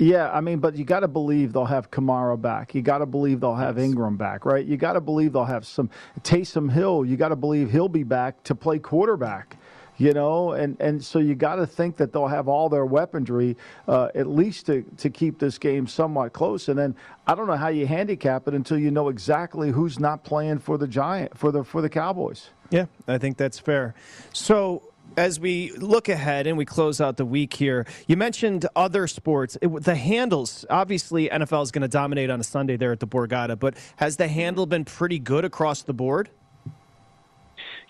Yeah, 0.00 0.30
I 0.30 0.40
mean, 0.40 0.60
but 0.60 0.76
you 0.76 0.84
got 0.84 1.00
to 1.00 1.08
believe 1.08 1.52
they'll 1.52 1.66
have 1.66 1.90
Kamara 1.90 2.40
back. 2.40 2.74
You 2.74 2.80
got 2.80 2.98
to 2.98 3.06
believe 3.06 3.40
they'll 3.40 3.54
have 3.54 3.78
Ingram 3.78 4.16
back, 4.16 4.46
right? 4.46 4.64
You 4.64 4.78
got 4.78 4.94
to 4.94 5.00
believe 5.00 5.34
they'll 5.34 5.44
have 5.44 5.66
some 5.66 5.90
Taysom 6.22 6.72
Hill. 6.72 7.04
You 7.04 7.18
got 7.18 7.28
to 7.28 7.36
believe 7.36 7.70
he'll 7.70 7.86
be 7.86 8.02
back 8.02 8.42
to 8.44 8.54
play 8.54 8.78
quarterback. 8.78 9.58
You 10.00 10.14
know, 10.14 10.52
and, 10.52 10.78
and 10.80 11.04
so 11.04 11.18
you 11.18 11.34
got 11.34 11.56
to 11.56 11.66
think 11.66 11.98
that 11.98 12.10
they'll 12.10 12.26
have 12.26 12.48
all 12.48 12.70
their 12.70 12.86
weaponry 12.86 13.56
uh, 13.86 14.08
at 14.14 14.26
least 14.26 14.64
to, 14.66 14.82
to 14.96 15.10
keep 15.10 15.38
this 15.38 15.58
game 15.58 15.86
somewhat 15.86 16.32
close. 16.32 16.68
And 16.68 16.78
then 16.78 16.96
I 17.26 17.34
don't 17.34 17.46
know 17.46 17.56
how 17.56 17.68
you 17.68 17.86
handicap 17.86 18.48
it 18.48 18.54
until 18.54 18.78
you 18.78 18.90
know 18.90 19.10
exactly 19.10 19.70
who's 19.70 20.00
not 20.00 20.24
playing 20.24 20.60
for 20.60 20.78
the 20.78 20.88
Giant 20.88 21.36
for 21.36 21.52
the 21.52 21.62
for 21.64 21.82
the 21.82 21.90
Cowboys. 21.90 22.48
Yeah, 22.70 22.86
I 23.06 23.18
think 23.18 23.36
that's 23.36 23.58
fair. 23.58 23.94
So 24.32 24.90
as 25.16 25.40
we 25.40 25.72
look 25.72 26.08
ahead 26.08 26.46
and 26.46 26.56
we 26.56 26.64
close 26.64 27.00
out 27.00 27.16
the 27.16 27.24
week 27.24 27.54
here, 27.54 27.86
you 28.06 28.16
mentioned 28.16 28.66
other 28.76 29.06
sports. 29.06 29.56
It, 29.60 29.68
the 29.82 29.94
handles, 29.94 30.64
obviously, 30.70 31.28
NFL 31.28 31.62
is 31.62 31.70
going 31.70 31.82
to 31.82 31.88
dominate 31.88 32.30
on 32.30 32.40
a 32.40 32.44
Sunday 32.44 32.76
there 32.76 32.92
at 32.92 33.00
the 33.00 33.06
Borgata, 33.06 33.58
but 33.58 33.74
has 33.96 34.16
the 34.16 34.28
handle 34.28 34.66
been 34.66 34.84
pretty 34.84 35.18
good 35.18 35.44
across 35.44 35.82
the 35.82 35.92
board? 35.92 36.30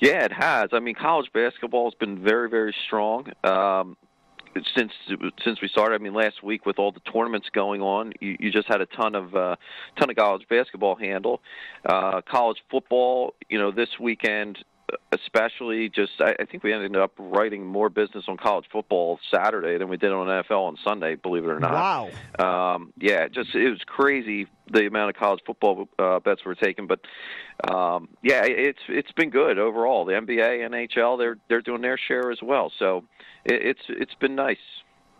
Yeah, 0.00 0.24
it 0.24 0.32
has. 0.32 0.70
I 0.72 0.80
mean, 0.80 0.94
college 0.94 1.30
basketball 1.32 1.90
has 1.90 1.94
been 1.94 2.22
very, 2.22 2.48
very 2.48 2.74
strong. 2.86 3.30
Um, 3.44 3.96
since 4.74 4.92
since 5.44 5.62
we 5.62 5.68
started, 5.68 5.94
I 5.94 5.98
mean, 5.98 6.14
last 6.14 6.42
week 6.42 6.66
with 6.66 6.78
all 6.78 6.90
the 6.90 7.00
tournaments 7.00 7.48
going 7.52 7.82
on, 7.82 8.12
you, 8.20 8.36
you 8.40 8.50
just 8.50 8.66
had 8.66 8.80
a 8.80 8.86
ton 8.86 9.14
of 9.14 9.34
uh, 9.34 9.56
ton 9.98 10.10
of 10.10 10.16
college 10.16 10.42
basketball 10.48 10.96
handle. 10.96 11.40
Uh, 11.84 12.20
college 12.28 12.58
football, 12.70 13.34
you 13.48 13.58
know, 13.58 13.70
this 13.70 13.90
weekend 14.00 14.58
especially 15.12 15.88
just 15.88 16.12
I, 16.20 16.34
I 16.40 16.44
think 16.44 16.62
we 16.62 16.72
ended 16.72 16.96
up 16.96 17.12
writing 17.18 17.66
more 17.66 17.88
business 17.88 18.24
on 18.28 18.36
college 18.36 18.66
football 18.72 19.18
Saturday 19.32 19.78
than 19.78 19.88
we 19.88 19.96
did 19.96 20.12
on 20.12 20.26
NFL 20.26 20.68
on 20.68 20.76
Sunday, 20.84 21.14
believe 21.14 21.44
it 21.44 21.50
or 21.50 21.60
not. 21.60 22.10
Wow. 22.38 22.74
Um, 22.74 22.92
yeah, 22.98 23.28
just 23.28 23.54
it 23.54 23.70
was 23.70 23.80
crazy 23.86 24.46
the 24.72 24.86
amount 24.86 25.10
of 25.10 25.16
college 25.16 25.40
football 25.44 25.88
uh, 25.98 26.20
bets 26.20 26.44
were 26.44 26.54
taken, 26.54 26.86
but 26.86 27.00
um, 27.68 28.08
yeah, 28.22 28.42
it's 28.44 28.78
it's 28.88 29.12
been 29.12 29.30
good 29.30 29.58
overall. 29.58 30.04
The 30.04 30.12
NBA, 30.12 30.70
NHL, 30.70 31.18
they're 31.18 31.38
they're 31.48 31.62
doing 31.62 31.82
their 31.82 31.98
share 31.98 32.30
as 32.30 32.38
well. 32.42 32.72
So 32.78 33.04
it, 33.44 33.60
it's 33.62 33.82
it's 33.88 34.14
been 34.14 34.34
nice. 34.34 34.56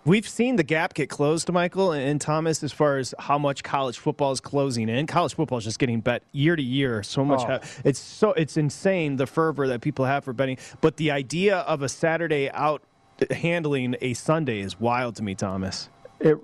We've 0.07 0.26
seen 0.26 0.57
the 0.57 0.62
gap 0.62 0.94
get 0.94 1.11
closed, 1.11 1.53
Michael 1.53 1.92
and 1.92 2.18
Thomas, 2.18 2.62
as 2.62 2.72
far 2.72 2.96
as 2.96 3.14
how 3.18 3.38
much 3.38 3.62
college 3.62 3.98
football 3.98 4.32
is 4.32 4.40
closing 4.40 4.88
in. 4.88 5.07
College 5.07 5.34
football 5.34 5.59
is 5.59 5.64
just 5.64 5.78
getting 5.78 6.01
bet 6.01 6.22
year 6.32 6.57
to 6.57 6.62
year. 6.62 7.03
So 7.03 7.22
much. 7.22 7.42
Oh. 7.46 7.61
It's 7.84 7.98
so 7.98 8.32
it's 8.32 8.57
insane 8.57 9.16
the 9.16 9.26
fervor 9.26 9.66
that 9.68 9.82
people 9.82 10.07
have 10.07 10.24
for 10.24 10.32
betting. 10.32 10.57
But 10.80 10.96
the 10.96 11.11
idea 11.11 11.59
of 11.59 11.82
a 11.82 11.88
Saturday 11.88 12.51
out 12.51 12.82
handling 13.30 13.94
a 14.01 14.14
Sunday 14.14 14.61
is 14.61 14.80
wild 14.80 15.16
to 15.16 15.22
me, 15.22 15.34
Thomas. 15.34 15.90
It 16.18 16.38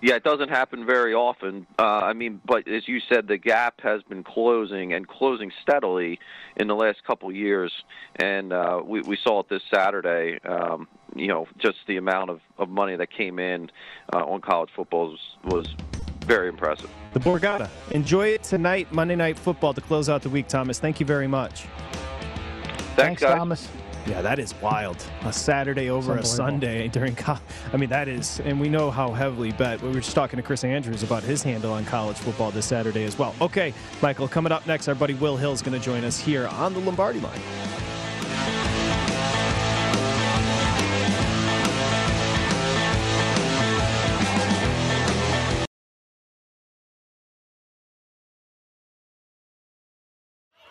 Yeah, 0.00 0.14
it 0.14 0.22
doesn't 0.22 0.48
happen 0.48 0.86
very 0.86 1.12
often. 1.12 1.66
Uh, 1.78 1.82
I 1.82 2.12
mean, 2.12 2.40
but 2.44 2.68
as 2.68 2.86
you 2.86 3.00
said, 3.08 3.26
the 3.26 3.36
gap 3.36 3.80
has 3.80 4.02
been 4.04 4.22
closing 4.22 4.92
and 4.92 5.08
closing 5.08 5.50
steadily 5.62 6.20
in 6.56 6.68
the 6.68 6.76
last 6.76 7.04
couple 7.04 7.32
years, 7.32 7.72
and 8.16 8.52
uh, 8.52 8.80
we, 8.84 9.00
we 9.02 9.16
saw 9.16 9.40
it 9.40 9.48
this 9.48 9.62
Saturday. 9.72 10.38
Um, 10.46 10.86
you 11.16 11.26
know, 11.26 11.48
just 11.58 11.78
the 11.88 11.96
amount 11.96 12.30
of, 12.30 12.40
of 12.58 12.68
money 12.68 12.94
that 12.94 13.10
came 13.10 13.38
in 13.38 13.70
uh, 14.12 14.24
on 14.24 14.40
college 14.40 14.70
football 14.74 15.10
was, 15.10 15.36
was 15.44 15.74
very 16.20 16.48
impressive. 16.48 16.90
The 17.12 17.20
Borgata. 17.20 17.68
Enjoy 17.90 18.28
it 18.28 18.44
tonight, 18.44 18.92
Monday 18.92 19.16
Night 19.16 19.38
Football, 19.38 19.74
to 19.74 19.80
close 19.80 20.08
out 20.08 20.22
the 20.22 20.30
week, 20.30 20.46
Thomas. 20.46 20.78
Thank 20.78 21.00
you 21.00 21.06
very 21.06 21.26
much. 21.26 21.64
Thanks, 22.94 23.22
guys. 23.22 23.34
Thomas. 23.34 23.68
Yeah, 24.08 24.22
that 24.22 24.38
is 24.38 24.54
wild. 24.62 25.04
A 25.24 25.32
Saturday 25.32 25.90
over 25.90 26.16
a 26.16 26.24
Sunday 26.24 26.88
during 26.88 27.14
college. 27.14 27.42
I 27.74 27.76
mean, 27.76 27.90
that 27.90 28.08
is, 28.08 28.40
and 28.40 28.58
we 28.58 28.70
know 28.70 28.90
how 28.90 29.12
heavily 29.12 29.52
bet. 29.52 29.82
We 29.82 29.90
were 29.90 30.00
just 30.00 30.14
talking 30.14 30.38
to 30.38 30.42
Chris 30.42 30.64
Andrews 30.64 31.02
about 31.02 31.22
his 31.22 31.42
handle 31.42 31.72
on 31.74 31.84
college 31.84 32.16
football 32.16 32.50
this 32.50 32.64
Saturday 32.64 33.04
as 33.04 33.18
well. 33.18 33.34
Okay, 33.42 33.74
Michael, 34.00 34.26
coming 34.26 34.50
up 34.50 34.66
next, 34.66 34.88
our 34.88 34.94
buddy 34.94 35.14
Will 35.14 35.36
Hill 35.36 35.52
is 35.52 35.60
going 35.60 35.78
to 35.78 35.84
join 35.84 36.04
us 36.04 36.18
here 36.18 36.46
on 36.46 36.72
the 36.72 36.80
Lombardi 36.80 37.20
line. 37.20 37.40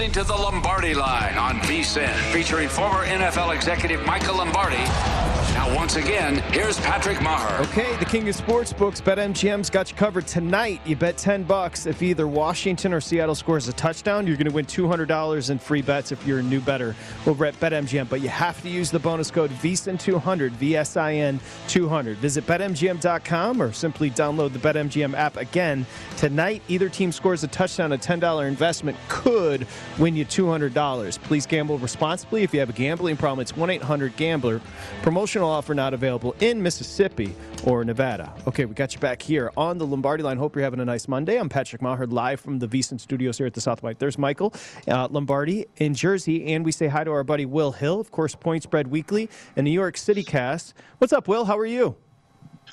Listening 0.00 0.24
to 0.24 0.26
the 0.26 0.34
Lombardi 0.34 0.94
Line 0.94 1.36
on 1.36 1.60
VSIN, 1.60 2.14
featuring 2.32 2.70
former 2.70 3.04
NFL 3.04 3.54
executive 3.54 4.02
Michael 4.06 4.38
Lombardi. 4.38 5.29
Now, 5.60 5.76
once 5.76 5.96
again, 5.96 6.36
here's 6.54 6.80
Patrick 6.80 7.20
Maher. 7.20 7.60
Okay, 7.64 7.94
the 7.96 8.06
king 8.06 8.26
of 8.30 8.34
sports 8.34 8.72
books, 8.72 8.98
BetMGM's 8.98 9.68
got 9.68 9.90
you 9.90 9.96
covered 9.98 10.26
tonight. 10.26 10.80
You 10.86 10.96
bet 10.96 11.18
10 11.18 11.42
bucks 11.42 11.84
if 11.84 12.00
either 12.00 12.26
Washington 12.26 12.94
or 12.94 13.00
Seattle 13.02 13.34
scores 13.34 13.68
a 13.68 13.74
touchdown, 13.74 14.26
you're 14.26 14.38
going 14.38 14.48
to 14.48 14.54
win 14.54 14.64
$200 14.64 15.50
in 15.50 15.58
free 15.58 15.82
bets 15.82 16.12
if 16.12 16.26
you're 16.26 16.38
a 16.38 16.42
new 16.42 16.62
bettor 16.62 16.96
over 17.26 17.44
at 17.44 17.60
BetMGM. 17.60 18.08
But 18.08 18.22
you 18.22 18.30
have 18.30 18.62
to 18.62 18.70
use 18.70 18.90
the 18.90 19.00
bonus 19.00 19.30
code 19.30 19.50
VSIN200, 19.50 20.52
VSIN 20.52 21.38
200. 21.68 22.16
Visit 22.16 22.46
BetMGM.com 22.46 23.60
or 23.60 23.70
simply 23.74 24.10
download 24.10 24.54
the 24.54 24.58
BetMGM 24.60 25.12
app. 25.12 25.36
Again, 25.36 25.84
tonight, 26.16 26.62
either 26.68 26.88
team 26.88 27.12
scores 27.12 27.44
a 27.44 27.48
touchdown, 27.48 27.92
a 27.92 27.98
$10 27.98 28.48
investment 28.48 28.96
could 29.10 29.66
win 29.98 30.16
you 30.16 30.24
$200. 30.24 31.20
Please 31.20 31.44
gamble 31.44 31.76
responsibly. 31.76 32.44
If 32.44 32.54
you 32.54 32.60
have 32.60 32.70
a 32.70 32.72
gambling 32.72 33.18
problem, 33.18 33.42
it's 33.42 33.54
1 33.54 33.68
800 33.68 34.16
Gambler. 34.16 34.62
Promotional 35.02 35.49
offer 35.50 35.74
not 35.74 35.92
available 35.94 36.34
in 36.40 36.62
Mississippi 36.62 37.34
or 37.64 37.84
Nevada. 37.84 38.32
Okay, 38.46 38.64
we 38.64 38.74
got 38.74 38.94
you 38.94 39.00
back 39.00 39.20
here 39.20 39.50
on 39.56 39.78
the 39.78 39.86
Lombardi 39.86 40.22
line. 40.22 40.36
Hope 40.36 40.54
you're 40.54 40.64
having 40.64 40.80
a 40.80 40.84
nice 40.84 41.08
Monday. 41.08 41.38
I'm 41.38 41.48
Patrick 41.48 41.82
Maher, 41.82 42.06
live 42.06 42.40
from 42.40 42.58
the 42.58 42.68
VSiN 42.68 43.00
studios 43.00 43.38
here 43.38 43.46
at 43.46 43.54
the 43.54 43.60
South 43.60 43.80
Point. 43.80 43.98
There's 43.98 44.18
Michael 44.18 44.54
uh, 44.88 45.08
Lombardi 45.10 45.66
in 45.76 45.94
Jersey, 45.94 46.52
and 46.54 46.64
we 46.64 46.72
say 46.72 46.88
hi 46.88 47.04
to 47.04 47.10
our 47.10 47.24
buddy 47.24 47.46
Will 47.46 47.72
Hill, 47.72 48.00
of 48.00 48.10
course, 48.10 48.34
Point 48.34 48.62
Spread 48.62 48.88
Weekly 48.88 49.28
and 49.56 49.64
New 49.64 49.70
York 49.70 49.96
City 49.96 50.22
Cast. 50.22 50.74
What's 50.98 51.12
up, 51.12 51.28
Will? 51.28 51.44
How 51.44 51.58
are 51.58 51.66
you? 51.66 51.96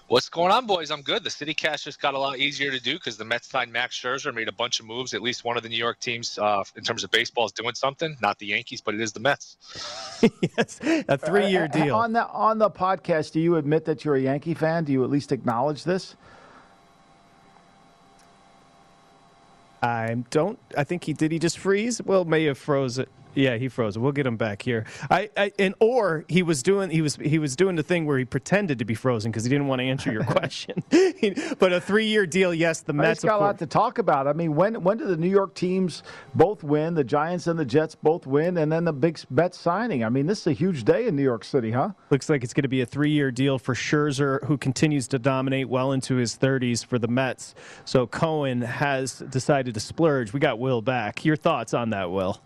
What's 0.07 0.29
going 0.29 0.51
on, 0.51 0.65
boys? 0.65 0.89
I'm 0.91 1.01
good. 1.01 1.23
The 1.23 1.29
City 1.29 1.53
Cast 1.53 1.83
just 1.83 2.01
got 2.01 2.13
a 2.13 2.19
lot 2.19 2.37
easier 2.37 2.71
to 2.71 2.79
do 2.79 2.93
because 2.93 3.17
the 3.17 3.25
Mets 3.25 3.47
signed 3.49 3.73
Max 3.73 3.99
Scherzer, 3.99 4.33
made 4.33 4.47
a 4.47 4.51
bunch 4.53 4.79
of 4.79 4.85
moves. 4.85 5.13
At 5.13 5.21
least 5.21 5.43
one 5.43 5.57
of 5.57 5.63
the 5.63 5.69
New 5.69 5.77
York 5.77 5.99
teams, 5.99 6.37
uh, 6.37 6.63
in 6.75 6.83
terms 6.83 7.03
of 7.03 7.11
baseball, 7.11 7.45
is 7.45 7.51
doing 7.51 7.75
something. 7.75 8.15
Not 8.21 8.39
the 8.39 8.45
Yankees, 8.47 8.79
but 8.79 8.93
it 8.93 9.01
is 9.01 9.11
the 9.11 9.19
Mets. 9.19 9.57
yes, 10.57 10.79
a 11.07 11.17
three-year 11.17 11.65
Uh, 11.65 11.67
deal. 11.67 11.95
On 11.95 12.13
the 12.13 12.25
on 12.27 12.57
the 12.57 12.69
podcast, 12.69 13.33
do 13.33 13.39
you 13.39 13.55
admit 13.57 13.85
that 13.85 14.05
you're 14.05 14.15
a 14.15 14.21
Yankee 14.21 14.53
fan? 14.53 14.85
Do 14.85 14.93
you 14.93 15.03
at 15.03 15.09
least 15.09 15.31
acknowledge 15.31 15.83
this? 15.83 16.15
I 19.81 20.15
don't. 20.31 20.57
I 20.75 20.83
think 20.83 21.03
he 21.03 21.13
did. 21.13 21.31
He 21.31 21.39
just 21.39 21.57
freeze. 21.59 22.01
Well, 22.01 22.25
may 22.25 22.45
have 22.45 22.57
froze 22.57 22.97
it. 22.97 23.09
Yeah, 23.37 23.57
he 23.57 23.67
froze. 23.69 23.97
We'll 23.99 24.11
get 24.11 24.25
him 24.25 24.35
back 24.35 24.63
here. 24.63 24.85
I, 25.11 25.29
I 25.37 25.51
and 25.59 25.75
or 25.79 26.25
he 26.27 26.41
was 26.41 26.63
doing 26.63 26.89
he 26.89 27.01
was 27.01 27.17
he 27.17 27.37
was 27.37 27.55
doing 27.55 27.75
the 27.75 27.83
thing 27.83 28.07
where 28.07 28.17
he 28.17 28.25
pretended 28.25 28.79
to 28.79 28.85
be 28.85 28.95
frozen 28.95 29.31
because 29.31 29.43
he 29.43 29.49
didn't 29.49 29.67
want 29.67 29.79
to 29.79 29.85
answer 29.85 30.11
your 30.11 30.23
question. 30.25 30.83
but 31.59 31.71
a 31.71 31.79
three 31.79 32.07
year 32.07 32.25
deal, 32.25 32.51
yes. 32.51 32.81
The 32.81 32.93
Mets. 32.93 33.23
got 33.23 33.37
a 33.37 33.43
lot 33.43 33.59
to 33.59 33.67
talk 33.67 33.99
about. 33.99 34.27
I 34.27 34.33
mean, 34.33 34.55
when 34.55 34.81
when 34.81 34.97
do 34.97 35.05
the 35.05 35.17
New 35.17 35.29
York 35.29 35.53
teams 35.53 36.01
both 36.33 36.63
win? 36.63 36.95
The 36.95 37.03
Giants 37.03 37.45
and 37.45 37.59
the 37.59 37.65
Jets 37.65 37.93
both 37.93 38.25
win, 38.25 38.57
and 38.57 38.71
then 38.71 38.85
the 38.85 38.93
big 38.93 39.19
bet 39.29 39.53
signing. 39.53 40.03
I 40.03 40.09
mean, 40.09 40.25
this 40.25 40.41
is 40.41 40.47
a 40.47 40.53
huge 40.53 40.83
day 40.83 41.05
in 41.05 41.15
New 41.15 41.23
York 41.23 41.43
City, 41.43 41.69
huh? 41.71 41.91
Looks 42.09 42.29
like 42.29 42.43
it's 42.43 42.53
going 42.55 42.63
to 42.63 42.67
be 42.69 42.81
a 42.81 42.87
three 42.87 43.11
year 43.11 43.29
deal 43.29 43.59
for 43.59 43.75
Scherzer, 43.75 44.43
who 44.45 44.57
continues 44.57 45.07
to 45.09 45.19
dominate 45.19 45.69
well 45.69 45.91
into 45.91 46.15
his 46.15 46.35
30s 46.35 46.83
for 46.83 46.97
the 46.97 47.07
Mets. 47.07 47.53
So 47.85 48.07
Cohen 48.07 48.61
has 48.61 49.19
decided 49.19 49.75
to 49.75 49.79
splurge. 49.79 50.33
We 50.33 50.39
got 50.39 50.57
Will 50.57 50.81
back. 50.81 51.23
Your 51.23 51.35
thoughts 51.35 51.75
on 51.75 51.91
that, 51.91 52.09
Will? 52.09 52.41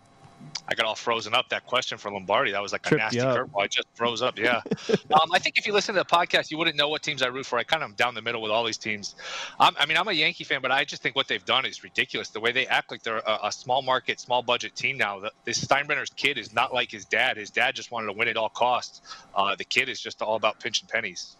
I 0.68 0.74
got 0.74 0.86
all 0.86 0.96
frozen 0.96 1.34
up. 1.34 1.50
That 1.50 1.66
question 1.66 1.98
for 1.98 2.10
Lombardi, 2.12 2.52
that 2.52 2.62
was 2.62 2.72
like 2.72 2.90
a 2.90 2.96
nasty 2.96 3.20
curveball. 3.20 3.62
I 3.62 3.68
just 3.68 3.88
froze 3.94 4.22
up. 4.22 4.40
Yeah. 4.40 4.62
um, 4.90 5.30
I 5.34 5.40
think 5.40 5.58
if 5.58 5.68
you 5.68 5.74
listen 5.74 5.96
to 5.96 6.00
the 6.00 6.06
podcast, 6.06 6.50
you 6.50 6.58
wouldn't 6.58 6.78
know 6.78 6.88
what 6.88 7.04
teams 7.04 7.22
I 7.22 7.28
root 7.28 7.46
for. 7.46 7.60
I 7.60 7.64
kind 7.64 7.84
of 7.84 7.90
am 7.90 7.96
down 7.96 8.16
the 8.16 8.22
middle 8.22 8.42
with 8.42 8.52
all 8.52 8.64
these 8.64 8.78
teams. 8.78 9.16
Um, 9.60 9.76
I 9.78 9.86
mean, 9.86 9.98
I'm 9.98 10.08
a 10.08 10.14
Yankee 10.14 10.46
fan, 10.46 10.62
but 10.62 10.72
I 10.72 10.86
just 10.86 11.02
think 11.02 11.16
what 11.16 11.28
they've 11.28 11.44
done 11.44 11.66
is 11.66 11.84
ridiculous. 11.84 12.30
The 12.30 12.40
way 12.40 12.54
they 12.54 12.68
act 12.68 12.90
like 12.90 13.04
they're 13.04 13.18
a, 13.18 13.40
a 13.44 13.52
small 13.52 13.82
market, 13.82 14.22
small 14.22 14.44
budget 14.44 14.76
team 14.76 14.98
now. 14.98 15.20
The, 15.20 15.32
this 15.44 15.64
Steinbrenner's 15.64 16.12
kid 16.12 16.38
is 16.38 16.54
not 16.54 16.74
like 16.74 16.90
his 16.90 17.04
dad. 17.04 17.36
His 17.36 17.50
dad 17.50 17.76
just 17.76 17.92
wanted 17.92 18.08
to 18.08 18.14
win 18.14 18.30
at 18.30 18.38
all 18.38 18.50
costs. 18.50 19.02
Uh, 19.36 19.56
the 19.56 19.66
kid 19.66 19.90
is 19.90 20.00
just 20.00 20.22
all 20.22 20.36
about 20.36 20.60
pinching 20.60 20.88
pennies. 20.88 21.36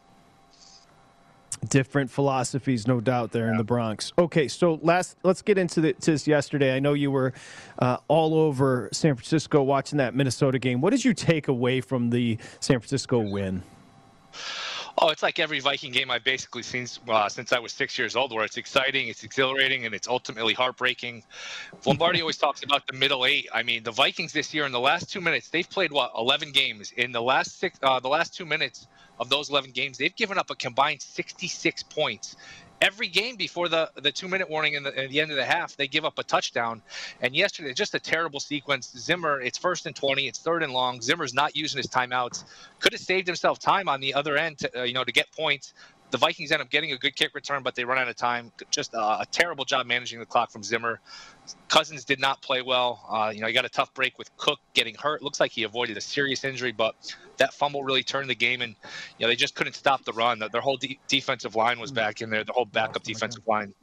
Different 1.70 2.10
philosophies, 2.10 2.88
no 2.88 3.00
doubt, 3.02 3.32
there 3.32 3.50
in 3.50 3.58
the 3.58 3.64
Bronx. 3.64 4.14
Okay, 4.18 4.48
so 4.48 4.80
last, 4.82 5.18
let's 5.24 5.42
get 5.42 5.58
into 5.58 5.82
the, 5.82 5.96
this 6.00 6.28
yesterday. 6.28 6.76
I 6.76 6.80
know 6.80 6.94
you 6.94 7.12
were 7.12 7.34
uh, 7.80 7.98
all 8.08 8.36
over 8.36 8.90
San 8.92 9.16
Francisco 9.16 9.62
watching 9.64 9.98
that 9.98 10.16
Minnesota 10.16 10.60
game. 10.60 10.82
What 10.82 10.92
did 10.92 11.06
you 11.06 11.14
take 11.14 11.48
away 11.48 11.82
from 11.82 12.10
the 12.10 12.38
San 12.60 12.80
Francisco 12.80 13.20
win? 13.20 13.64
Oh, 14.98 15.10
it's 15.10 15.24
like 15.24 15.40
every 15.40 15.60
Viking 15.60 15.92
game 15.92 16.12
I've 16.12 16.24
basically 16.24 16.64
seen 16.64 16.88
uh, 17.08 17.30
since 17.30 17.54
I 17.54 17.60
was 17.60 17.72
six 17.72 17.98
years 17.98 18.16
old, 18.16 18.34
where 18.34 18.44
it's 18.44 18.58
exciting, 18.58 19.08
it's 19.08 19.24
exhilarating, 19.24 19.86
and 19.86 19.96
it's 19.96 20.08
ultimately 20.08 20.54
heartbreaking. 20.54 21.24
Lombardi 21.86 22.22
always 22.22 22.38
talks 22.38 22.64
about 22.64 22.86
the 22.88 22.94
middle 22.94 23.26
eight. 23.26 23.48
I 23.54 23.64
mean, 23.64 23.84
the 23.84 23.92
Vikings 23.92 24.34
this 24.34 24.54
year 24.54 24.66
in 24.66 24.72
the 24.72 24.80
last 24.80 25.10
two 25.10 25.22
minutes, 25.22 25.50
they've 25.50 25.70
played 25.70 25.92
what 25.92 26.12
11 26.18 26.52
games. 26.52 26.92
In 26.98 27.12
the 27.12 27.22
last 27.22 27.60
six, 27.60 27.80
uh, 27.82 28.00
the 28.00 28.10
last 28.10 28.34
two 28.34 28.46
minutes 28.46 28.88
of 29.20 29.30
those 29.30 29.50
11 29.50 29.72
games, 29.72 29.98
they've 29.98 30.16
given 30.16 30.38
up 30.38 30.50
a 30.50 30.56
combined 30.56 31.02
66 31.02 31.84
points 31.84 32.36
every 32.82 33.08
game 33.08 33.36
before 33.36 33.70
the 33.70 33.90
the 33.96 34.12
two 34.12 34.28
minute 34.28 34.50
warning 34.50 34.76
and 34.76 34.86
the, 34.86 35.08
the 35.10 35.22
end 35.22 35.32
of 35.32 35.38
the 35.38 35.46
half, 35.46 35.78
they 35.78 35.88
give 35.88 36.04
up 36.04 36.18
a 36.20 36.24
touchdown. 36.24 36.82
And 37.22 37.36
yesterday, 37.36 37.74
just 37.74 37.94
a 37.94 38.00
terrible 38.00 38.40
sequence. 38.40 38.92
Zimmer, 38.98 39.40
it's 39.40 39.58
first 39.58 39.86
and 39.86 39.96
20, 39.96 40.28
it's 40.28 40.40
third 40.40 40.64
and 40.64 40.74
long. 40.74 41.02
Zimmer's 41.02 41.34
not 41.34 41.56
using 41.56 41.78
his 41.78 41.88
timeouts. 41.88 42.44
Could 42.80 42.94
have 42.94 43.02
saved 43.02 43.28
himself 43.28 43.60
time 43.60 43.88
on 43.88 44.02
the 44.02 44.14
other 44.14 44.36
end, 44.38 44.60
to, 44.60 44.82
uh, 44.82 44.84
you 44.84 44.94
know, 44.94 45.04
to 45.04 45.12
get 45.12 45.32
points. 45.32 45.74
The 46.10 46.18
Vikings 46.18 46.52
end 46.52 46.62
up 46.62 46.70
getting 46.70 46.92
a 46.92 46.98
good 46.98 47.16
kick 47.16 47.34
return, 47.34 47.64
but 47.64 47.76
they 47.76 47.86
run 47.86 47.98
out 47.98 48.10
of 48.10 48.18
time. 48.18 48.52
Just 48.70 48.94
a 48.94 49.26
terrible 49.32 49.64
job 49.64 49.86
managing 49.86 50.20
the 50.20 50.26
clock 50.26 50.52
from 50.52 50.62
Zimmer. 50.62 51.00
Cousins 51.70 52.04
did 52.04 52.20
not 52.20 52.42
play 52.42 52.62
well. 52.62 53.02
Uh, 53.10 53.32
you 53.34 53.40
know, 53.40 53.48
he 53.48 53.54
got 53.54 53.64
a 53.64 53.70
tough 53.70 53.94
break 53.94 54.20
with 54.20 54.36
Cook 54.36 54.60
getting 54.74 54.94
hurt. 54.96 55.22
Looks 55.22 55.40
like 55.40 55.52
he 55.52 55.64
avoided 55.64 55.96
a 55.96 56.02
serious 56.02 56.44
injury, 56.44 56.74
but 56.74 57.16
that 57.42 57.54
fumble 57.56 57.84
really 57.84 58.04
turned 58.04 58.30
the 58.30 58.36
game, 58.36 58.62
and 58.62 58.76
you 59.18 59.26
know 59.26 59.28
they 59.28 59.36
just 59.36 59.56
couldn't 59.56 59.74
stop 59.74 60.06
the 60.06 60.14
run. 60.14 60.42
Their 60.52 60.62
whole 60.62 60.78
de- 60.78 61.00
defensive 61.08 61.56
line 61.56 61.80
was 61.80 61.92
back 61.92 62.22
in 62.22 62.30
there. 62.30 62.44
The 62.44 62.54
whole 62.54 62.66
backup 62.66 63.04
defensive 63.04 63.48
line. 63.48 63.74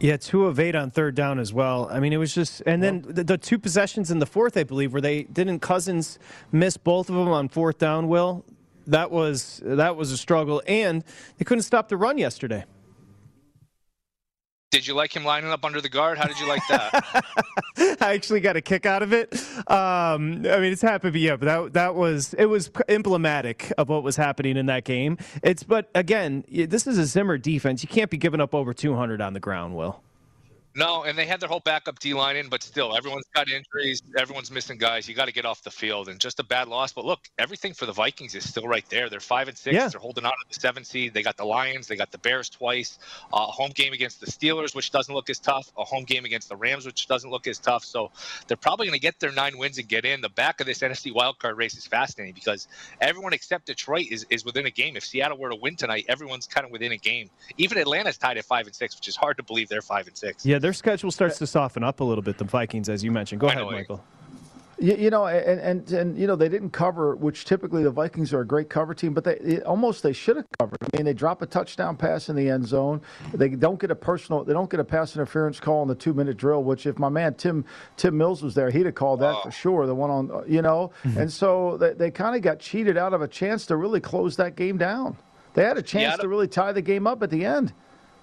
Yeah, 0.00 0.16
two 0.16 0.46
of 0.46 0.58
eight 0.58 0.74
on 0.74 0.90
third 0.90 1.14
down 1.14 1.38
as 1.38 1.52
well. 1.52 1.88
I 1.92 2.00
mean, 2.00 2.12
it 2.12 2.16
was 2.16 2.34
just, 2.34 2.60
and 2.66 2.82
then 2.82 3.02
the, 3.06 3.22
the, 3.22 3.38
two 3.38 3.56
possessions 3.56 4.10
in 4.10 4.18
the 4.18 4.26
fourth, 4.26 4.56
I 4.56 4.64
believe, 4.64 4.92
where 4.92 5.00
they 5.00 5.22
didn't 5.24 5.60
Cousins 5.60 6.18
miss 6.50 6.76
both 6.76 7.08
of 7.08 7.14
them 7.14 7.28
on 7.28 7.48
fourth 7.48 7.78
down. 7.78 8.08
Will 8.08 8.44
that 8.86 9.10
was 9.10 9.60
that 9.64 9.94
was 9.94 10.10
a 10.10 10.16
struggle, 10.16 10.62
and 10.66 11.04
they 11.36 11.44
couldn't 11.44 11.62
stop 11.62 11.88
the 11.88 11.96
run 11.96 12.18
yesterday. 12.18 12.64
Did 14.72 14.86
you 14.86 14.94
like 14.94 15.14
him 15.14 15.22
lining 15.22 15.50
up 15.50 15.66
under 15.66 15.82
the 15.82 15.90
guard? 15.90 16.16
How 16.16 16.26
did 16.26 16.40
you 16.40 16.48
like 16.48 16.62
that? 16.70 17.24
I 18.00 18.14
actually 18.14 18.40
got 18.40 18.56
a 18.56 18.62
kick 18.62 18.86
out 18.86 19.02
of 19.02 19.12
it. 19.12 19.34
Um, 19.70 20.46
I 20.46 20.60
mean, 20.60 20.72
it's 20.72 20.80
happened, 20.80 21.14
yeah, 21.14 21.36
but 21.36 21.44
that 21.44 21.72
that 21.74 21.94
was 21.94 22.32
it 22.38 22.46
was 22.46 22.70
emblematic 22.88 23.70
of 23.76 23.90
what 23.90 24.02
was 24.02 24.16
happening 24.16 24.56
in 24.56 24.64
that 24.66 24.84
game. 24.84 25.18
It's 25.42 25.62
but 25.62 25.90
again, 25.94 26.44
this 26.48 26.86
is 26.86 26.96
a 26.96 27.04
Zimmer 27.04 27.36
defense. 27.36 27.82
You 27.82 27.88
can't 27.90 28.10
be 28.10 28.16
giving 28.16 28.40
up 28.40 28.54
over 28.54 28.72
200 28.72 29.20
on 29.20 29.34
the 29.34 29.40
ground, 29.40 29.76
Will. 29.76 30.02
No, 30.74 31.04
and 31.04 31.18
they 31.18 31.26
had 31.26 31.40
their 31.40 31.48
whole 31.48 31.60
backup 31.60 31.98
D 31.98 32.14
line 32.14 32.36
in, 32.36 32.48
but 32.48 32.62
still, 32.62 32.96
everyone's 32.96 33.26
got 33.34 33.48
injuries. 33.48 34.02
Everyone's 34.16 34.50
missing 34.50 34.78
guys. 34.78 35.08
You 35.08 35.14
got 35.14 35.26
to 35.26 35.32
get 35.32 35.44
off 35.44 35.62
the 35.62 35.70
field, 35.70 36.08
and 36.08 36.18
just 36.18 36.40
a 36.40 36.44
bad 36.44 36.68
loss. 36.68 36.92
But 36.92 37.04
look, 37.04 37.20
everything 37.38 37.74
for 37.74 37.86
the 37.86 37.92
Vikings 37.92 38.34
is 38.34 38.48
still 38.48 38.66
right 38.66 38.84
there. 38.88 39.10
They're 39.10 39.20
five 39.20 39.48
and 39.48 39.56
six. 39.56 39.74
Yeah. 39.74 39.88
They're 39.88 40.00
holding 40.00 40.24
on 40.24 40.32
to 40.32 40.54
the 40.54 40.60
seven 40.60 40.84
seed. 40.84 41.12
They 41.12 41.22
got 41.22 41.36
the 41.36 41.44
Lions. 41.44 41.88
They 41.88 41.96
got 41.96 42.10
the 42.10 42.18
Bears 42.18 42.48
twice. 42.48 42.98
A 43.32 43.36
uh, 43.36 43.46
home 43.46 43.72
game 43.74 43.92
against 43.92 44.20
the 44.20 44.26
Steelers, 44.26 44.74
which 44.74 44.90
doesn't 44.90 45.14
look 45.14 45.28
as 45.28 45.38
tough. 45.38 45.70
A 45.76 45.84
home 45.84 46.04
game 46.04 46.24
against 46.24 46.48
the 46.48 46.56
Rams, 46.56 46.86
which 46.86 47.06
doesn't 47.06 47.30
look 47.30 47.46
as 47.46 47.58
tough. 47.58 47.84
So 47.84 48.10
they're 48.46 48.56
probably 48.56 48.86
going 48.86 48.98
to 48.98 49.02
get 49.02 49.20
their 49.20 49.32
nine 49.32 49.58
wins 49.58 49.78
and 49.78 49.86
get 49.88 50.04
in. 50.04 50.22
The 50.22 50.30
back 50.30 50.60
of 50.60 50.66
this 50.66 50.78
NFC 50.78 51.12
wildcard 51.12 51.56
race 51.56 51.76
is 51.76 51.86
fascinating 51.86 52.34
because 52.34 52.68
everyone 53.00 53.34
except 53.34 53.66
Detroit 53.66 54.06
is, 54.10 54.26
is 54.30 54.44
within 54.44 54.66
a 54.66 54.70
game. 54.70 54.96
If 54.96 55.04
Seattle 55.04 55.36
were 55.36 55.50
to 55.50 55.56
win 55.56 55.76
tonight, 55.76 56.06
everyone's 56.08 56.46
kind 56.46 56.64
of 56.64 56.72
within 56.72 56.92
a 56.92 56.96
game. 56.96 57.28
Even 57.58 57.76
Atlanta's 57.78 58.16
tied 58.16 58.38
at 58.38 58.44
five 58.44 58.66
and 58.66 58.74
six, 58.74 58.96
which 58.96 59.08
is 59.08 59.16
hard 59.16 59.36
to 59.36 59.42
believe 59.42 59.68
they're 59.68 59.82
five 59.82 60.06
and 60.06 60.16
six. 60.16 60.46
Yeah, 60.46 60.58
their 60.62 60.72
schedule 60.72 61.10
starts 61.10 61.38
to 61.38 61.46
soften 61.46 61.82
up 61.82 62.00
a 62.00 62.04
little 62.04 62.22
bit. 62.22 62.38
The 62.38 62.44
Vikings, 62.44 62.88
as 62.88 63.02
you 63.04 63.10
mentioned. 63.10 63.40
Go 63.40 63.48
ahead, 63.48 63.64
Michael. 63.64 64.02
You, 64.78 64.96
you, 64.96 65.10
know, 65.10 65.26
and, 65.26 65.60
and 65.60 65.92
and 65.92 66.18
you 66.18 66.26
know 66.26 66.34
they 66.34 66.48
didn't 66.48 66.70
cover, 66.70 67.14
which 67.14 67.44
typically 67.44 67.84
the 67.84 67.90
Vikings 67.90 68.32
are 68.32 68.40
a 68.40 68.46
great 68.46 68.68
cover 68.68 68.94
team, 68.94 69.14
but 69.14 69.22
they 69.22 69.36
it, 69.36 69.62
almost 69.62 70.02
they 70.02 70.12
should 70.12 70.36
have 70.36 70.46
covered. 70.58 70.78
I 70.82 70.96
mean, 70.96 71.04
they 71.04 71.12
drop 71.12 71.40
a 71.42 71.46
touchdown 71.46 71.96
pass 71.96 72.28
in 72.28 72.34
the 72.34 72.48
end 72.48 72.66
zone. 72.66 73.00
They 73.32 73.50
don't 73.50 73.78
get 73.78 73.92
a 73.92 73.94
personal, 73.94 74.42
they 74.42 74.52
don't 74.52 74.68
get 74.68 74.80
a 74.80 74.84
pass 74.84 75.14
interference 75.14 75.60
call 75.60 75.82
on 75.82 75.88
the 75.88 75.94
two 75.94 76.14
minute 76.14 76.36
drill. 76.36 76.64
Which 76.64 76.86
if 76.86 76.98
my 76.98 77.08
man 77.08 77.34
Tim 77.34 77.64
Tim 77.96 78.16
Mills 78.16 78.42
was 78.42 78.54
there, 78.54 78.70
he'd 78.70 78.86
have 78.86 78.96
called 78.96 79.20
that 79.20 79.36
oh. 79.36 79.42
for 79.42 79.50
sure. 79.52 79.86
The 79.86 79.94
one 79.94 80.10
on, 80.10 80.44
you 80.48 80.62
know, 80.62 80.90
mm-hmm. 81.04 81.18
and 81.18 81.32
so 81.32 81.76
they, 81.76 81.92
they 81.92 82.10
kind 82.10 82.34
of 82.34 82.42
got 82.42 82.58
cheated 82.58 82.96
out 82.96 83.14
of 83.14 83.22
a 83.22 83.28
chance 83.28 83.66
to 83.66 83.76
really 83.76 84.00
close 84.00 84.36
that 84.36 84.56
game 84.56 84.78
down. 84.78 85.16
They 85.54 85.62
had 85.62 85.76
a 85.76 85.82
chance 85.82 86.16
yeah, 86.16 86.22
to 86.22 86.28
really 86.28 86.48
tie 86.48 86.72
the 86.72 86.82
game 86.82 87.06
up 87.06 87.22
at 87.22 87.30
the 87.30 87.44
end. 87.44 87.72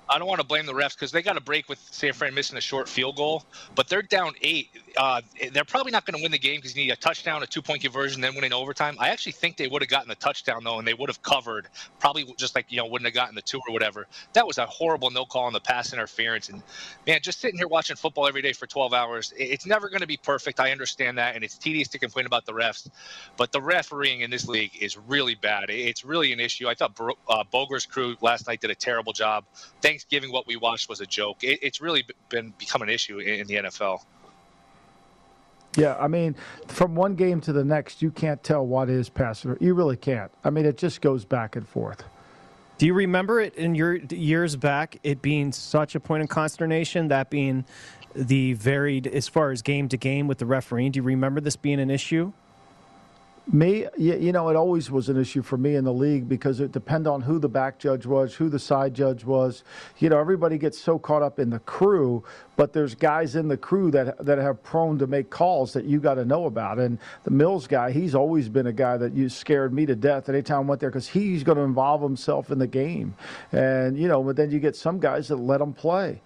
I 0.09 0.17
don't 0.17 0.27
want 0.27 0.41
to 0.41 0.47
blame 0.47 0.65
the 0.65 0.73
refs 0.73 0.95
because 0.95 1.11
they 1.11 1.21
got 1.21 1.37
a 1.37 1.41
break 1.41 1.69
with 1.69 1.79
San 1.91 2.13
Fran 2.13 2.33
missing 2.33 2.57
a 2.57 2.61
short 2.61 2.89
field 2.89 3.15
goal, 3.15 3.43
but 3.75 3.87
they're 3.87 4.01
down 4.01 4.33
eight. 4.41 4.69
Uh, 4.97 5.21
they're 5.51 5.63
probably 5.63 5.91
not 5.91 6.05
going 6.05 6.17
to 6.17 6.23
win 6.23 6.31
the 6.31 6.39
game 6.39 6.57
because 6.57 6.75
you 6.75 6.83
need 6.83 6.91
a 6.91 6.95
touchdown, 6.95 7.43
a 7.43 7.47
two 7.47 7.61
point 7.61 7.81
conversion, 7.81 8.21
then 8.21 8.35
winning 8.35 8.53
overtime. 8.53 8.95
I 8.99 9.09
actually 9.09 9.33
think 9.33 9.57
they 9.57 9.67
would 9.67 9.81
have 9.81 9.89
gotten 9.89 10.09
the 10.09 10.15
touchdown 10.15 10.63
though, 10.63 10.79
and 10.79 10.87
they 10.87 10.93
would 10.93 11.09
have 11.09 11.21
covered. 11.21 11.67
Probably 11.99 12.25
just 12.37 12.55
like 12.55 12.71
you 12.71 12.77
know 12.77 12.87
wouldn't 12.87 13.05
have 13.05 13.13
gotten 13.13 13.35
the 13.35 13.41
two 13.41 13.59
or 13.67 13.73
whatever. 13.73 14.07
That 14.33 14.47
was 14.47 14.57
a 14.57 14.65
horrible 14.65 15.11
no 15.11 15.25
call 15.25 15.45
on 15.45 15.53
the 15.53 15.59
pass 15.59 15.93
interference. 15.93 16.49
And 16.49 16.63
man, 17.05 17.19
just 17.21 17.39
sitting 17.39 17.57
here 17.57 17.67
watching 17.67 17.95
football 17.95 18.27
every 18.27 18.41
day 18.41 18.53
for 18.53 18.65
12 18.67 18.93
hours, 18.93 19.33
it's 19.37 19.65
never 19.65 19.89
going 19.89 20.01
to 20.01 20.07
be 20.07 20.17
perfect. 20.17 20.59
I 20.59 20.71
understand 20.71 21.17
that, 21.17 21.35
and 21.35 21.43
it's 21.43 21.57
tedious 21.57 21.87
to 21.89 21.99
complain 21.99 22.25
about 22.25 22.45
the 22.45 22.53
refs, 22.53 22.89
but 23.37 23.51
the 23.51 23.61
refereeing 23.61 24.21
in 24.21 24.31
this 24.31 24.47
league 24.47 24.71
is 24.81 24.97
really 24.97 25.35
bad. 25.35 25.69
It's 25.69 26.03
really 26.03 26.33
an 26.33 26.39
issue. 26.39 26.67
I 26.67 26.73
thought 26.73 26.99
uh, 27.29 27.43
Boger's 27.51 27.85
crew 27.85 28.15
last 28.21 28.47
night 28.47 28.61
did 28.61 28.71
a 28.71 28.75
terrible 28.75 29.13
job. 29.13 29.45
Thanks 29.81 29.98
Thanksgiving, 29.99 30.31
what 30.31 30.47
we 30.47 30.55
watched 30.55 30.87
was 30.87 31.01
a 31.01 31.05
joke. 31.05 31.43
It, 31.43 31.59
it's 31.61 31.81
really 31.81 32.05
been 32.29 32.53
become 32.57 32.81
an 32.81 32.87
issue 32.87 33.19
in, 33.19 33.41
in 33.41 33.47
the 33.47 33.55
NFL. 33.55 33.99
Yeah, 35.75 35.97
I 35.99 36.07
mean, 36.07 36.37
from 36.67 36.95
one 36.95 37.15
game 37.15 37.41
to 37.41 37.51
the 37.51 37.65
next, 37.65 38.01
you 38.01 38.09
can't 38.09 38.41
tell 38.41 38.65
what 38.65 38.89
is 38.89 39.09
pass. 39.09 39.45
You 39.59 39.73
really 39.73 39.97
can't. 39.97 40.31
I 40.45 40.51
mean, 40.51 40.65
it 40.65 40.77
just 40.77 41.01
goes 41.01 41.25
back 41.25 41.57
and 41.57 41.67
forth. 41.67 42.05
Do 42.77 42.85
you 42.85 42.93
remember 42.93 43.41
it 43.41 43.55
in 43.55 43.75
your 43.75 43.95
years 43.95 44.55
back? 44.55 44.99
It 45.03 45.21
being 45.21 45.51
such 45.51 45.95
a 45.95 45.99
point 45.99 46.23
of 46.23 46.29
consternation, 46.29 47.09
that 47.09 47.29
being 47.29 47.65
the 48.15 48.53
varied 48.53 49.05
as 49.05 49.27
far 49.27 49.51
as 49.51 49.61
game 49.61 49.89
to 49.89 49.97
game 49.97 50.27
with 50.27 50.37
the 50.37 50.45
refereeing. 50.45 50.93
Do 50.93 50.99
you 50.99 51.03
remember 51.03 51.41
this 51.41 51.57
being 51.57 51.81
an 51.81 51.91
issue? 51.91 52.31
Me, 53.51 53.87
you 53.97 54.31
know, 54.31 54.49
it 54.49 54.55
always 54.55 54.91
was 54.91 55.09
an 55.09 55.19
issue 55.19 55.41
for 55.41 55.57
me 55.57 55.73
in 55.73 55.83
the 55.83 55.93
league 55.93 56.29
because 56.29 56.59
it 56.59 56.71
depended 56.71 57.09
on 57.09 57.21
who 57.21 57.39
the 57.39 57.49
back 57.49 57.79
judge 57.79 58.05
was, 58.05 58.35
who 58.35 58.47
the 58.47 58.59
side 58.59 58.93
judge 58.93 59.25
was. 59.25 59.63
You 59.97 60.09
know, 60.09 60.19
everybody 60.19 60.59
gets 60.59 60.79
so 60.79 60.99
caught 60.99 61.23
up 61.23 61.39
in 61.39 61.49
the 61.49 61.57
crew, 61.59 62.23
but 62.57 62.73
there's 62.73 62.93
guys 62.93 63.35
in 63.35 63.47
the 63.47 63.57
crew 63.57 63.89
that 63.89 64.23
that 64.23 64.37
have 64.37 64.61
prone 64.61 64.99
to 64.99 65.07
make 65.07 65.31
calls 65.31 65.73
that 65.73 65.85
you 65.85 65.99
got 65.99 66.15
to 66.15 66.25
know 66.25 66.45
about. 66.45 66.77
And 66.77 66.99
the 67.23 67.31
Mills 67.31 67.65
guy, 67.65 67.89
he's 67.91 68.13
always 68.13 68.49
been 68.49 68.67
a 68.67 68.73
guy 68.73 68.97
that 68.97 69.13
you 69.13 69.29
scared 69.29 69.73
me 69.73 69.87
to 69.87 69.95
death 69.95 70.29
anytime 70.29 70.65
I 70.65 70.69
went 70.69 70.81
there 70.81 70.91
because 70.91 71.07
he's 71.07 71.43
going 71.43 71.57
to 71.57 71.63
involve 71.63 72.03
himself 72.03 72.51
in 72.51 72.59
the 72.59 72.67
game. 72.67 73.15
And 73.51 73.97
you 73.97 74.07
know, 74.07 74.21
but 74.21 74.35
then 74.35 74.51
you 74.51 74.59
get 74.59 74.75
some 74.75 74.99
guys 74.99 75.27
that 75.29 75.37
let 75.37 75.59
him 75.59 75.73
play. 75.73 76.21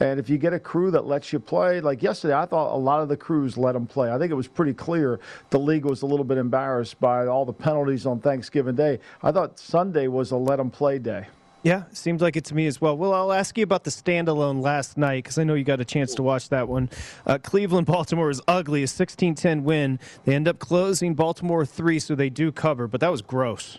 And 0.00 0.18
if 0.18 0.28
you 0.28 0.38
get 0.38 0.52
a 0.52 0.58
crew 0.58 0.90
that 0.90 1.06
lets 1.06 1.32
you 1.32 1.38
play, 1.38 1.80
like 1.80 2.02
yesterday, 2.02 2.34
I 2.34 2.46
thought 2.46 2.74
a 2.74 2.78
lot 2.78 3.00
of 3.00 3.08
the 3.08 3.16
crews 3.16 3.56
let 3.56 3.72
them 3.72 3.86
play. 3.86 4.10
I 4.10 4.18
think 4.18 4.30
it 4.30 4.34
was 4.34 4.48
pretty 4.48 4.74
clear 4.74 5.20
the 5.50 5.58
league 5.58 5.84
was 5.84 6.02
a 6.02 6.06
little 6.06 6.24
bit 6.24 6.38
embarrassed 6.38 7.00
by 7.00 7.26
all 7.26 7.44
the 7.44 7.52
penalties 7.52 8.06
on 8.06 8.20
Thanksgiving 8.20 8.74
Day. 8.74 8.98
I 9.22 9.32
thought 9.32 9.58
Sunday 9.58 10.08
was 10.08 10.30
a 10.32 10.36
let 10.36 10.56
them 10.56 10.70
play 10.70 10.98
day. 10.98 11.26
Yeah, 11.62 11.84
seems 11.92 12.20
like 12.20 12.36
it 12.36 12.44
to 12.46 12.54
me 12.54 12.66
as 12.66 12.78
well. 12.78 12.94
Well, 12.94 13.14
I'll 13.14 13.32
ask 13.32 13.56
you 13.56 13.64
about 13.64 13.84
the 13.84 13.90
standalone 13.90 14.60
last 14.60 14.98
night 14.98 15.24
because 15.24 15.38
I 15.38 15.44
know 15.44 15.54
you 15.54 15.64
got 15.64 15.80
a 15.80 15.84
chance 15.84 16.14
to 16.16 16.22
watch 16.22 16.50
that 16.50 16.68
one. 16.68 16.90
Uh, 17.26 17.38
Cleveland 17.38 17.86
Baltimore 17.94 18.28
is 18.28 18.42
ugly, 18.46 18.82
a 18.82 18.86
16 18.86 19.34
10 19.34 19.64
win. 19.64 19.98
They 20.26 20.34
end 20.34 20.46
up 20.46 20.58
closing 20.58 21.14
Baltimore 21.14 21.64
three, 21.64 21.98
so 21.98 22.14
they 22.14 22.28
do 22.28 22.52
cover, 22.52 22.86
but 22.86 23.00
that 23.00 23.10
was 23.10 23.22
gross 23.22 23.78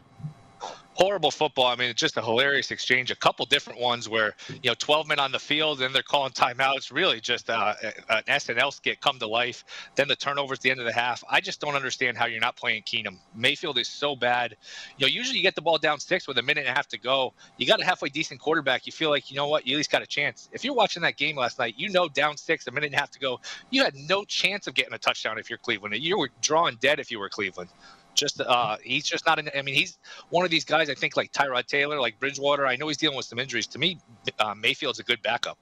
horrible 0.96 1.30
football. 1.30 1.66
I 1.68 1.76
mean, 1.76 1.90
it's 1.90 2.00
just 2.00 2.18
a 2.18 2.22
hilarious 2.22 2.72
exchange. 2.72 3.12
A 3.12 3.16
couple 3.16 3.46
different 3.46 3.80
ones 3.80 4.10
where 4.10 4.34
you 4.50 4.70
know 4.70 4.76
12 4.80 5.08
men 5.08 5.20
on 5.20 5.32
the 5.32 5.40
field 5.40 5.82
and 5.82 5.94
they're 5.94 6.02
calling 6.02 6.32
timeouts. 6.32 6.92
Really, 6.92 7.20
just 7.20 7.50
uh, 7.50 7.76
an 8.10 8.24
SNL 8.28 8.74
skit 8.74 9.02
come 9.02 9.20
to 9.20 9.28
life. 9.28 9.64
Then 9.96 10.08
the 10.08 10.16
turnovers 10.16 10.60
at 10.60 10.62
the 10.64 10.72
end 10.72 10.80
of 10.80 10.86
the 10.86 10.94
half. 10.94 11.24
I 11.30 11.42
just 11.42 11.60
don't 11.60 11.76
understand 11.76 12.18
how 12.18 12.26
you're 12.26 12.42
not 12.42 12.56
playing 12.56 12.84
Keenum. 12.84 13.18
Mayfield 13.36 13.78
is 13.78 13.88
so 13.88 14.16
bad. 14.16 14.56
You 14.98 15.06
know, 15.06 15.10
usually 15.10 15.38
you 15.38 15.44
get 15.44 15.56
the 15.56 15.62
ball 15.62 15.78
down 15.78 16.00
six 16.00 16.28
with 16.28 16.38
a 16.38 16.42
minute 16.42 16.62
and 16.62 16.70
a 16.70 16.74
half 16.74 16.88
to 16.88 16.98
go. 16.98 17.34
You 17.58 17.68
got 17.68 17.82
a 17.82 17.86
halfway 17.86 18.10
decent 18.10 18.40
quarterback. 18.40 18.86
You 18.86 18.94
feel 18.94 19.10
like 19.10 19.30
you 19.30 19.38
know 19.38 19.48
what, 19.48 19.68
you 19.68 19.76
at 19.76 19.78
least 19.78 19.92
got 19.92 20.02
a 20.02 20.08
chance. 20.08 20.50
If 20.54 20.64
you're 20.64 20.74
watching 20.74 21.02
that 21.04 21.18
game 21.18 21.36
last 21.36 21.60
night, 21.60 21.76
you 21.78 21.90
know 21.90 22.08
down 22.08 22.38
six, 22.38 22.68
a 22.68 22.72
minute 22.72 22.88
and 22.88 22.96
a 22.96 23.00
half 23.00 23.12
to 23.12 23.20
go. 23.20 23.42
You 23.70 23.84
had 23.84 23.96
no 23.96 24.24
chance 24.24 24.68
of 24.68 24.74
getting 24.74 24.94
a 24.94 24.98
touchdown 24.98 25.38
if 25.38 25.50
you're 25.50 25.60
Cleveland. 25.60 25.96
You 25.96 26.18
were 26.18 26.30
drawing 26.42 26.78
dead 26.78 27.00
if 27.00 27.12
you 27.12 27.20
were 27.20 27.30
Cleveland 27.30 27.70
just 28.16 28.42
uh, 28.42 28.78
he's 28.84 29.06
just 29.06 29.26
not. 29.26 29.40
An, 29.40 29.50
I 29.56 29.62
mean, 29.62 29.76
he's 29.76 29.98
one 30.30 30.46
of 30.46 30.52
these 30.52 30.66
guys. 30.66 30.90
I 30.90 30.96
think 30.96 31.16
like 31.18 31.32
Tyrod 31.32 31.68
Taylor, 31.68 32.00
like 32.00 32.20
Bridgewater. 32.20 32.66
I 32.66 32.76
know 32.76 32.88
he's 32.88 32.98
dealing 32.98 33.18
with 33.18 33.26
some 33.26 33.40
injuries. 33.40 33.68
To 33.68 33.80
me, 33.80 34.00
uh, 34.40 34.54
Mayfield's 34.56 35.00
a 35.00 35.04
good 35.04 35.22
backup. 35.22 35.58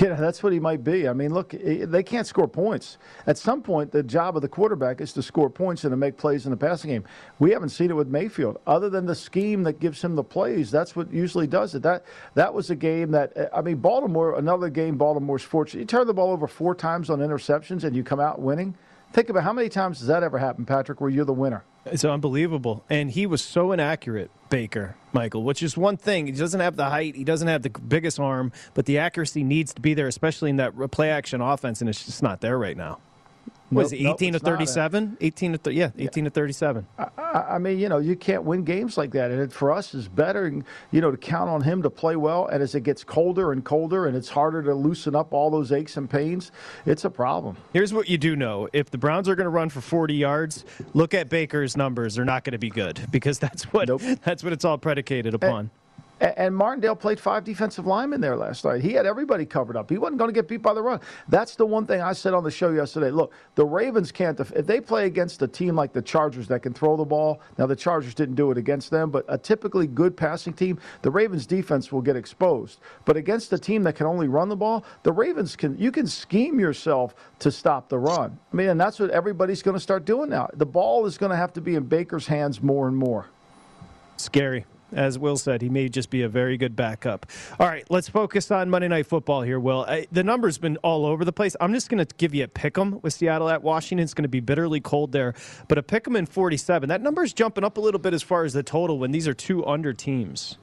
Yeah, 0.00 0.14
that's 0.14 0.42
what 0.42 0.52
he 0.52 0.60
might 0.60 0.84
be. 0.84 1.08
I 1.08 1.12
mean, 1.12 1.32
look, 1.32 1.50
they 1.50 2.02
can't 2.02 2.26
score 2.26 2.46
points. 2.46 2.98
At 3.26 3.38
some 3.38 3.62
point, 3.62 3.90
the 3.90 4.02
job 4.02 4.36
of 4.36 4.42
the 4.42 4.48
quarterback 4.48 5.00
is 5.00 5.12
to 5.14 5.22
score 5.22 5.48
points 5.48 5.84
and 5.84 5.92
to 5.92 5.96
make 5.96 6.16
plays 6.16 6.44
in 6.44 6.50
the 6.50 6.56
passing 6.56 6.90
game. 6.90 7.04
We 7.38 7.52
haven't 7.52 7.70
seen 7.70 7.90
it 7.90 7.94
with 7.94 8.08
Mayfield. 8.08 8.60
Other 8.66 8.90
than 8.90 9.06
the 9.06 9.14
scheme 9.14 9.62
that 9.62 9.80
gives 9.80 10.02
him 10.02 10.14
the 10.14 10.22
plays, 10.24 10.70
that's 10.70 10.94
what 10.94 11.10
usually 11.12 11.46
does 11.46 11.74
it. 11.74 11.82
That 11.82 12.04
that 12.34 12.52
was 12.52 12.70
a 12.70 12.76
game 12.76 13.10
that 13.12 13.50
I 13.54 13.62
mean, 13.62 13.76
Baltimore. 13.76 14.38
Another 14.38 14.68
game, 14.68 14.96
Baltimore's 14.96 15.42
fortunate. 15.42 15.80
You 15.80 15.86
turn 15.86 16.06
the 16.06 16.14
ball 16.14 16.30
over 16.30 16.46
four 16.46 16.74
times 16.74 17.08
on 17.08 17.20
interceptions 17.20 17.84
and 17.84 17.96
you 17.96 18.04
come 18.04 18.20
out 18.20 18.40
winning. 18.40 18.76
Think 19.16 19.30
about 19.30 19.44
how 19.44 19.54
many 19.54 19.70
times 19.70 20.00
does 20.00 20.08
that 20.08 20.22
ever 20.22 20.36
happen, 20.36 20.66
Patrick, 20.66 21.00
where 21.00 21.08
you're 21.08 21.24
the 21.24 21.32
winner? 21.32 21.64
It's 21.86 22.04
unbelievable. 22.04 22.84
And 22.90 23.10
he 23.10 23.24
was 23.24 23.40
so 23.40 23.72
inaccurate, 23.72 24.30
Baker, 24.50 24.94
Michael, 25.14 25.42
which 25.42 25.62
is 25.62 25.74
one 25.74 25.96
thing. 25.96 26.26
He 26.26 26.32
doesn't 26.32 26.60
have 26.60 26.76
the 26.76 26.90
height, 26.90 27.16
he 27.16 27.24
doesn't 27.24 27.48
have 27.48 27.62
the 27.62 27.70
biggest 27.70 28.20
arm, 28.20 28.52
but 28.74 28.84
the 28.84 28.98
accuracy 28.98 29.42
needs 29.42 29.72
to 29.72 29.80
be 29.80 29.94
there, 29.94 30.06
especially 30.06 30.50
in 30.50 30.56
that 30.56 30.74
play 30.90 31.08
action 31.08 31.40
offense, 31.40 31.80
and 31.80 31.88
it's 31.88 32.04
just 32.04 32.22
not 32.22 32.42
there 32.42 32.58
right 32.58 32.76
now. 32.76 32.98
Was 33.72 33.90
Nope, 33.90 34.00
it 34.00 34.24
18 34.24 34.34
it's 34.34 34.44
to 34.44 34.50
37? 34.50 35.16
18 35.20 35.52
to 35.52 35.58
th- 35.58 35.76
yeah, 35.76 35.90
18 35.98 36.24
to 36.24 36.30
37. 36.30 36.86
I, 36.98 37.08
I 37.32 37.58
mean, 37.58 37.80
you 37.80 37.88
know, 37.88 37.98
you 37.98 38.14
can't 38.14 38.44
win 38.44 38.62
games 38.62 38.96
like 38.96 39.10
that. 39.12 39.32
And 39.32 39.40
it, 39.40 39.52
for 39.52 39.72
us, 39.72 39.92
it's 39.92 40.06
better, 40.06 40.48
you 40.92 41.00
know, 41.00 41.10
to 41.10 41.16
count 41.16 41.50
on 41.50 41.62
him 41.62 41.82
to 41.82 41.90
play 41.90 42.14
well. 42.14 42.46
And 42.46 42.62
as 42.62 42.76
it 42.76 42.82
gets 42.84 43.02
colder 43.02 43.50
and 43.50 43.64
colder 43.64 44.06
and 44.06 44.16
it's 44.16 44.28
harder 44.28 44.62
to 44.62 44.74
loosen 44.74 45.16
up 45.16 45.32
all 45.32 45.50
those 45.50 45.72
aches 45.72 45.96
and 45.96 46.08
pains, 46.08 46.52
it's 46.86 47.04
a 47.04 47.10
problem. 47.10 47.56
Here's 47.72 47.92
what 47.92 48.08
you 48.08 48.18
do 48.18 48.36
know: 48.36 48.68
if 48.72 48.90
the 48.90 48.98
Browns 48.98 49.28
are 49.28 49.34
going 49.34 49.46
to 49.46 49.50
run 49.50 49.68
for 49.68 49.80
40 49.80 50.14
yards, 50.14 50.64
look 50.94 51.12
at 51.12 51.28
Baker's 51.28 51.76
numbers. 51.76 52.14
They're 52.14 52.24
not 52.24 52.44
going 52.44 52.52
to 52.52 52.58
be 52.58 52.70
good 52.70 53.00
because 53.10 53.40
that's 53.40 53.64
what 53.64 53.88
that's 54.24 54.44
what 54.44 54.52
it's 54.52 54.64
all 54.64 54.78
predicated 54.78 55.34
upon. 55.34 55.66
A- 55.66 55.85
And 56.18 56.56
Martindale 56.56 56.96
played 56.96 57.20
five 57.20 57.44
defensive 57.44 57.86
linemen 57.86 58.22
there 58.22 58.36
last 58.36 58.64
night. 58.64 58.80
He 58.80 58.92
had 58.92 59.04
everybody 59.04 59.44
covered 59.44 59.76
up. 59.76 59.90
He 59.90 59.98
wasn't 59.98 60.16
going 60.16 60.30
to 60.30 60.34
get 60.34 60.48
beat 60.48 60.62
by 60.62 60.72
the 60.72 60.82
run. 60.82 60.98
That's 61.28 61.56
the 61.56 61.66
one 61.66 61.84
thing 61.86 62.00
I 62.00 62.14
said 62.14 62.32
on 62.32 62.42
the 62.42 62.50
show 62.50 62.70
yesterday. 62.70 63.10
Look, 63.10 63.34
the 63.54 63.66
Ravens 63.66 64.10
can't. 64.12 64.34
Def- 64.34 64.52
if 64.52 64.66
they 64.66 64.80
play 64.80 65.04
against 65.04 65.42
a 65.42 65.48
team 65.48 65.74
like 65.74 65.92
the 65.92 66.00
Chargers 66.00 66.48
that 66.48 66.62
can 66.62 66.72
throw 66.72 66.96
the 66.96 67.04
ball, 67.04 67.42
now 67.58 67.66
the 67.66 67.76
Chargers 67.76 68.14
didn't 68.14 68.36
do 68.36 68.50
it 68.50 68.56
against 68.56 68.90
them, 68.90 69.10
but 69.10 69.26
a 69.28 69.36
typically 69.36 69.86
good 69.86 70.16
passing 70.16 70.54
team, 70.54 70.78
the 71.02 71.10
Ravens 71.10 71.44
defense 71.44 71.92
will 71.92 72.00
get 72.00 72.16
exposed. 72.16 72.80
But 73.04 73.18
against 73.18 73.52
a 73.52 73.58
team 73.58 73.82
that 73.82 73.94
can 73.94 74.06
only 74.06 74.28
run 74.28 74.48
the 74.48 74.56
ball, 74.56 74.86
the 75.02 75.12
Ravens 75.12 75.54
can. 75.54 75.76
You 75.76 75.92
can 75.92 76.06
scheme 76.06 76.58
yourself 76.58 77.14
to 77.40 77.50
stop 77.50 77.90
the 77.90 77.98
run. 77.98 78.38
I 78.52 78.56
mean, 78.56 78.70
and 78.70 78.80
that's 78.80 78.98
what 78.98 79.10
everybody's 79.10 79.62
going 79.62 79.76
to 79.76 79.80
start 79.80 80.06
doing 80.06 80.30
now. 80.30 80.48
The 80.54 80.64
ball 80.64 81.04
is 81.04 81.18
going 81.18 81.30
to 81.30 81.36
have 81.36 81.52
to 81.52 81.60
be 81.60 81.74
in 81.74 81.84
Baker's 81.84 82.26
hands 82.26 82.62
more 82.62 82.88
and 82.88 82.96
more. 82.96 83.26
Scary. 84.16 84.64
As 84.92 85.18
Will 85.18 85.36
said, 85.36 85.62
he 85.62 85.68
may 85.68 85.88
just 85.88 86.10
be 86.10 86.22
a 86.22 86.28
very 86.28 86.56
good 86.56 86.76
backup. 86.76 87.26
All 87.58 87.66
right, 87.66 87.84
let's 87.90 88.08
focus 88.08 88.50
on 88.50 88.70
Monday 88.70 88.88
Night 88.88 89.06
Football 89.06 89.42
here, 89.42 89.58
Will. 89.58 89.84
I, 89.86 90.06
the 90.12 90.22
number's 90.22 90.58
been 90.58 90.76
all 90.78 91.04
over 91.04 91.24
the 91.24 91.32
place. 91.32 91.56
I'm 91.60 91.72
just 91.72 91.88
going 91.88 92.04
to 92.04 92.14
give 92.16 92.34
you 92.34 92.44
a 92.44 92.48
pick 92.48 92.78
'em 92.78 93.00
with 93.02 93.12
Seattle 93.12 93.48
at 93.48 93.62
Washington. 93.62 94.04
It's 94.04 94.14
going 94.14 94.22
to 94.24 94.28
be 94.28 94.40
bitterly 94.40 94.80
cold 94.80 95.12
there, 95.12 95.34
but 95.68 95.76
a 95.78 95.82
pick 95.82 96.06
'em 96.06 96.14
in 96.16 96.26
47. 96.26 96.88
That 96.88 97.02
number's 97.02 97.32
jumping 97.32 97.64
up 97.64 97.76
a 97.76 97.80
little 97.80 98.00
bit 98.00 98.14
as 98.14 98.22
far 98.22 98.44
as 98.44 98.52
the 98.52 98.62
total 98.62 98.98
when 98.98 99.10
these 99.10 99.26
are 99.26 99.34
two 99.34 99.66
under 99.66 99.92
teams. 99.92 100.58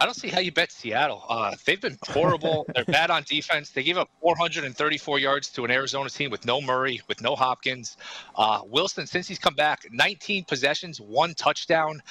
I 0.00 0.06
don't 0.06 0.14
see 0.14 0.28
how 0.28 0.40
you 0.40 0.50
bet 0.50 0.72
Seattle. 0.72 1.22
Uh, 1.28 1.54
they've 1.66 1.80
been 1.80 1.98
horrible. 2.02 2.64
They're 2.74 2.86
bad 2.86 3.10
on 3.10 3.22
defense. 3.24 3.70
They 3.70 3.82
gave 3.82 3.98
up 3.98 4.08
434 4.22 5.18
yards 5.18 5.50
to 5.50 5.64
an 5.66 5.70
Arizona 5.70 6.08
team 6.08 6.30
with 6.30 6.46
no 6.46 6.62
Murray, 6.62 7.02
with 7.06 7.20
no 7.20 7.36
Hopkins. 7.36 7.98
Uh, 8.34 8.62
Wilson, 8.64 9.06
since 9.06 9.28
he's 9.28 9.38
come 9.38 9.54
back, 9.54 9.86
19 9.92 10.44
possessions, 10.44 11.02
one 11.02 11.34
touchdown. 11.34 12.02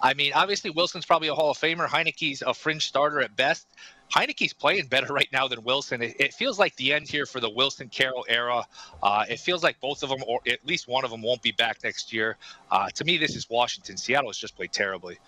I 0.00 0.14
mean, 0.14 0.32
obviously 0.34 0.70
Wilson's 0.70 1.04
probably 1.04 1.28
a 1.28 1.34
Hall 1.34 1.50
of 1.50 1.58
Famer. 1.58 1.86
Heinicke's 1.86 2.40
a 2.40 2.54
fringe 2.54 2.86
starter 2.86 3.20
at 3.20 3.36
best. 3.36 3.66
Heinicke's 4.10 4.54
playing 4.54 4.86
better 4.86 5.12
right 5.12 5.28
now 5.30 5.46
than 5.46 5.62
Wilson. 5.64 6.00
It, 6.00 6.16
it 6.18 6.34
feels 6.34 6.58
like 6.58 6.74
the 6.76 6.94
end 6.94 7.08
here 7.08 7.26
for 7.26 7.40
the 7.40 7.50
Wilson 7.50 7.88
Carroll 7.88 8.24
era. 8.26 8.66
Uh, 9.02 9.24
it 9.28 9.38
feels 9.38 9.62
like 9.62 9.78
both 9.80 10.02
of 10.02 10.08
them, 10.08 10.22
or 10.26 10.40
at 10.46 10.64
least 10.64 10.88
one 10.88 11.04
of 11.04 11.10
them, 11.10 11.20
won't 11.20 11.42
be 11.42 11.52
back 11.52 11.78
next 11.84 12.12
year. 12.12 12.36
Uh, 12.70 12.88
to 12.90 13.04
me, 13.04 13.18
this 13.18 13.36
is 13.36 13.50
Washington. 13.50 13.96
Seattle 13.98 14.30
has 14.30 14.38
just 14.38 14.56
played 14.56 14.72
terribly. 14.72 15.18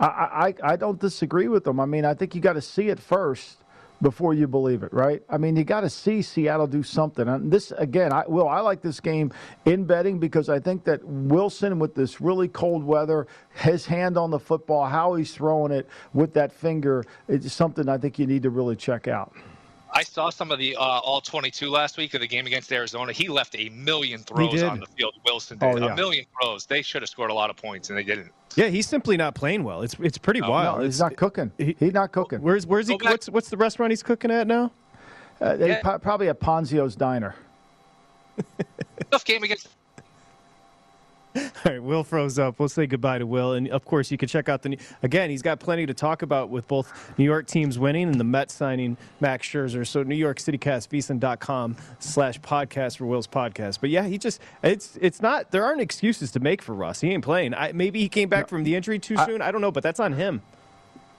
I, 0.00 0.54
I, 0.64 0.72
I 0.72 0.76
don't 0.76 0.98
disagree 0.98 1.48
with 1.48 1.64
them. 1.64 1.78
I 1.78 1.84
mean, 1.84 2.04
I 2.04 2.14
think 2.14 2.34
you 2.34 2.40
got 2.40 2.54
to 2.54 2.62
see 2.62 2.88
it 2.88 2.98
first 2.98 3.58
before 4.02 4.32
you 4.32 4.48
believe 4.48 4.82
it, 4.82 4.92
right? 4.94 5.22
I 5.28 5.36
mean, 5.36 5.56
you 5.56 5.64
got 5.64 5.82
to 5.82 5.90
see 5.90 6.22
Seattle 6.22 6.66
do 6.66 6.82
something. 6.82 7.28
And 7.28 7.52
this, 7.52 7.70
again, 7.76 8.12
I 8.12 8.24
will. 8.26 8.48
I 8.48 8.60
like 8.60 8.80
this 8.80 8.98
game 8.98 9.30
in 9.66 9.84
betting 9.84 10.18
because 10.18 10.48
I 10.48 10.58
think 10.58 10.84
that 10.84 11.04
Wilson, 11.04 11.78
with 11.78 11.94
this 11.94 12.18
really 12.18 12.48
cold 12.48 12.82
weather, 12.82 13.26
his 13.50 13.84
hand 13.84 14.16
on 14.16 14.30
the 14.30 14.38
football, 14.38 14.86
how 14.86 15.14
he's 15.14 15.34
throwing 15.34 15.70
it 15.70 15.86
with 16.14 16.32
that 16.32 16.50
finger, 16.50 17.04
it's 17.28 17.52
something 17.52 17.90
I 17.90 17.98
think 17.98 18.18
you 18.18 18.26
need 18.26 18.42
to 18.44 18.50
really 18.50 18.76
check 18.76 19.06
out. 19.06 19.34
I 19.92 20.02
saw 20.02 20.30
some 20.30 20.50
of 20.52 20.58
the 20.58 20.76
uh, 20.76 20.80
all 20.80 21.20
22 21.20 21.68
last 21.68 21.96
week 21.98 22.14
of 22.14 22.20
the 22.20 22.26
game 22.28 22.46
against 22.46 22.70
Arizona. 22.72 23.12
He 23.12 23.28
left 23.28 23.56
a 23.58 23.68
million 23.70 24.20
throws 24.20 24.62
on 24.62 24.78
the 24.80 24.86
field. 24.86 25.14
Wilson 25.24 25.58
did 25.58 25.66
Oh, 25.66 25.76
yeah. 25.78 25.92
a 25.92 25.96
million 25.96 26.24
throws. 26.40 26.64
They 26.66 26.82
should 26.82 27.02
have 27.02 27.08
scored 27.08 27.30
a 27.30 27.34
lot 27.34 27.50
of 27.50 27.56
points, 27.56 27.88
and 27.90 27.98
they 27.98 28.04
didn't. 28.04 28.30
Yeah, 28.56 28.68
he's 28.68 28.86
simply 28.88 29.16
not 29.16 29.34
playing 29.34 29.64
well. 29.64 29.82
It's 29.82 29.96
it's 30.00 30.18
pretty 30.18 30.40
wild. 30.42 30.78
No, 30.78 30.84
he's 30.84 30.96
It's- 31.00 31.10
not 31.10 31.16
cooking. 31.16 31.50
he's 31.58 31.92
not 31.92 32.12
cooking. 32.12 32.40
Where's 32.40 32.66
where's 32.66 32.88
he? 32.88 32.94
What's 32.94 33.28
what's 33.28 33.48
the 33.50 33.56
restaurant 33.56 33.90
he's 33.90 34.02
cooking 34.02 34.30
at 34.30 34.46
now? 34.46 34.72
Uh, 35.40 35.56
they 35.56 35.78
pro- 35.82 35.98
probably 35.98 36.28
at 36.28 36.38
Ponzio's 36.38 36.94
Diner. 36.94 37.34
Tough 39.10 39.24
game 39.24 39.42
against. 39.42 39.68
All 41.36 41.42
right, 41.64 41.82
Will 41.82 42.02
froze 42.02 42.38
up. 42.38 42.58
We'll 42.58 42.68
say 42.68 42.86
goodbye 42.86 43.18
to 43.18 43.26
Will, 43.26 43.52
and 43.52 43.68
of 43.68 43.84
course, 43.84 44.10
you 44.10 44.18
can 44.18 44.28
check 44.28 44.48
out 44.48 44.62
the 44.62 44.70
New, 44.70 44.76
again. 45.02 45.30
He's 45.30 45.42
got 45.42 45.60
plenty 45.60 45.86
to 45.86 45.94
talk 45.94 46.22
about 46.22 46.50
with 46.50 46.66
both 46.66 47.12
New 47.18 47.24
York 47.24 47.46
teams 47.46 47.78
winning 47.78 48.08
and 48.08 48.18
the 48.18 48.24
Mets 48.24 48.52
signing 48.52 48.96
Max 49.20 49.46
Scherzer. 49.46 49.86
So 49.86 50.02
New 50.02 50.16
York 50.16 50.40
City 50.40 50.58
Cast, 50.58 50.90
VSiN.com 50.90 51.76
slash 52.00 52.40
podcast 52.40 52.96
for 52.98 53.06
Will's 53.06 53.28
podcast. 53.28 53.80
But 53.80 53.90
yeah, 53.90 54.06
he 54.06 54.18
just 54.18 54.40
it's 54.62 54.98
it's 55.00 55.22
not 55.22 55.52
there 55.52 55.64
aren't 55.64 55.80
excuses 55.80 56.32
to 56.32 56.40
make 56.40 56.62
for 56.62 56.74
Russ. 56.74 57.00
He 57.00 57.10
ain't 57.10 57.24
playing. 57.24 57.54
I, 57.54 57.72
maybe 57.72 58.00
he 58.00 58.08
came 58.08 58.28
back 58.28 58.48
from 58.48 58.64
the 58.64 58.74
injury 58.74 58.98
too 58.98 59.16
soon. 59.18 59.40
I 59.40 59.52
don't 59.52 59.60
know, 59.60 59.70
but 59.70 59.84
that's 59.84 60.00
on 60.00 60.14
him. 60.14 60.42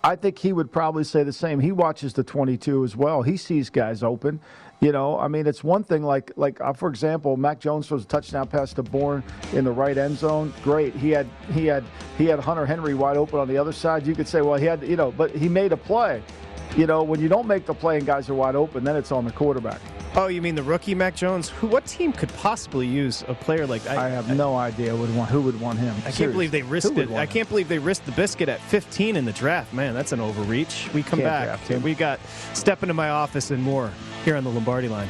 I 0.04 0.16
think 0.16 0.40
he 0.40 0.52
would 0.52 0.72
probably 0.72 1.04
say 1.04 1.24
the 1.24 1.34
same. 1.34 1.60
He 1.60 1.72
watches 1.72 2.14
the 2.14 2.24
22 2.24 2.84
as 2.84 2.96
well. 2.96 3.22
He 3.22 3.38
sees 3.38 3.70
guys 3.70 4.02
open. 4.02 4.40
You 4.82 4.92
know, 4.92 5.20
I 5.20 5.28
mean, 5.28 5.46
it's 5.46 5.64
one 5.64 5.84
thing 5.84 6.02
like 6.02 6.32
like 6.38 6.60
uh, 6.60 6.74
for 6.74 6.90
example, 6.90 7.38
Mac 7.38 7.60
Jones 7.60 7.88
throws 7.88 8.04
a 8.04 8.08
touchdown 8.08 8.48
pass 8.48 8.74
to 8.74 8.82
Bourne 8.82 9.24
in 9.54 9.64
the 9.64 9.72
right 9.72 9.96
end 9.96 10.18
zone. 10.18 10.52
Great. 10.64 10.96
He 10.96 11.12
had 11.12 11.28
he 11.54 11.68
had 11.68 11.84
he 12.18 12.26
had 12.26 12.40
Hunter 12.40 12.66
Henry 12.66 12.96
wide 12.96 13.16
open 13.16 13.38
on 13.38 13.48
the 13.48 13.60
other 13.60 13.74
side. 13.74 14.08
You 14.08 14.16
could 14.16 14.28
say, 14.28 14.42
well, 14.42 14.58
he 14.58 14.66
had 14.66 14.82
you 14.82 14.96
know, 14.96 15.12
but 15.12 15.30
he 15.36 15.48
made 15.48 15.72
a 15.72 15.78
play. 15.78 16.24
You 16.78 16.88
know, 16.88 17.04
when 17.04 17.20
you 17.20 17.28
don't 17.28 17.48
make 17.48 17.66
the 17.66 17.74
play 17.74 17.98
and 17.98 18.06
guys 18.06 18.30
are 18.30 18.34
wide 18.34 18.56
open, 18.56 18.84
then 18.84 18.96
it's 18.96 19.12
on 19.12 19.26
the 19.26 19.32
quarterback. 19.32 19.82
Oh, 20.16 20.28
you 20.28 20.42
mean 20.42 20.56
the 20.56 20.64
rookie 20.64 20.96
Mac 20.96 21.16
Jones? 21.16 21.50
Who? 21.50 21.68
What 21.68 21.86
team 21.86 22.12
could 22.12 22.34
possibly 22.36 22.88
use 22.88 23.24
a 23.28 23.34
player 23.34 23.66
like 23.66 23.84
that? 23.84 23.98
I 23.98 24.10
have 24.10 24.36
no 24.36 24.56
idea 24.56 24.96
would 24.96 25.14
want 25.16 25.30
who 25.30 25.42
would 25.42 25.60
want 25.60 25.80
him. 25.80 25.96
I 26.06 26.12
can't 26.12 26.32
believe 26.32 26.52
they 26.52 26.62
risked 26.62 26.98
it. 26.98 27.10
I 27.12 27.24
him? 27.24 27.28
can't 27.28 27.50
believe 27.50 27.70
they 27.70 27.80
risked 27.80 28.06
the 28.06 28.12
biscuit 28.14 28.50
at 28.50 28.62
15 28.62 29.16
in 29.16 29.26
the 29.26 29.32
draft. 29.34 29.74
Man, 29.74 29.94
that's 29.94 30.12
an 30.12 30.20
overreach. 30.20 30.90
We 30.94 31.04
come 31.04 31.20
Can't 31.20 31.70
back. 31.70 31.84
We 31.84 31.94
got 31.94 32.20
step 32.54 32.84
into 32.84 32.94
my 32.94 33.10
office 33.10 33.52
and 33.52 33.62
more 33.62 33.92
here 34.26 34.36
on 34.36 34.44
the 34.44 34.50
Lombardi 34.50 34.88
line. 34.88 35.10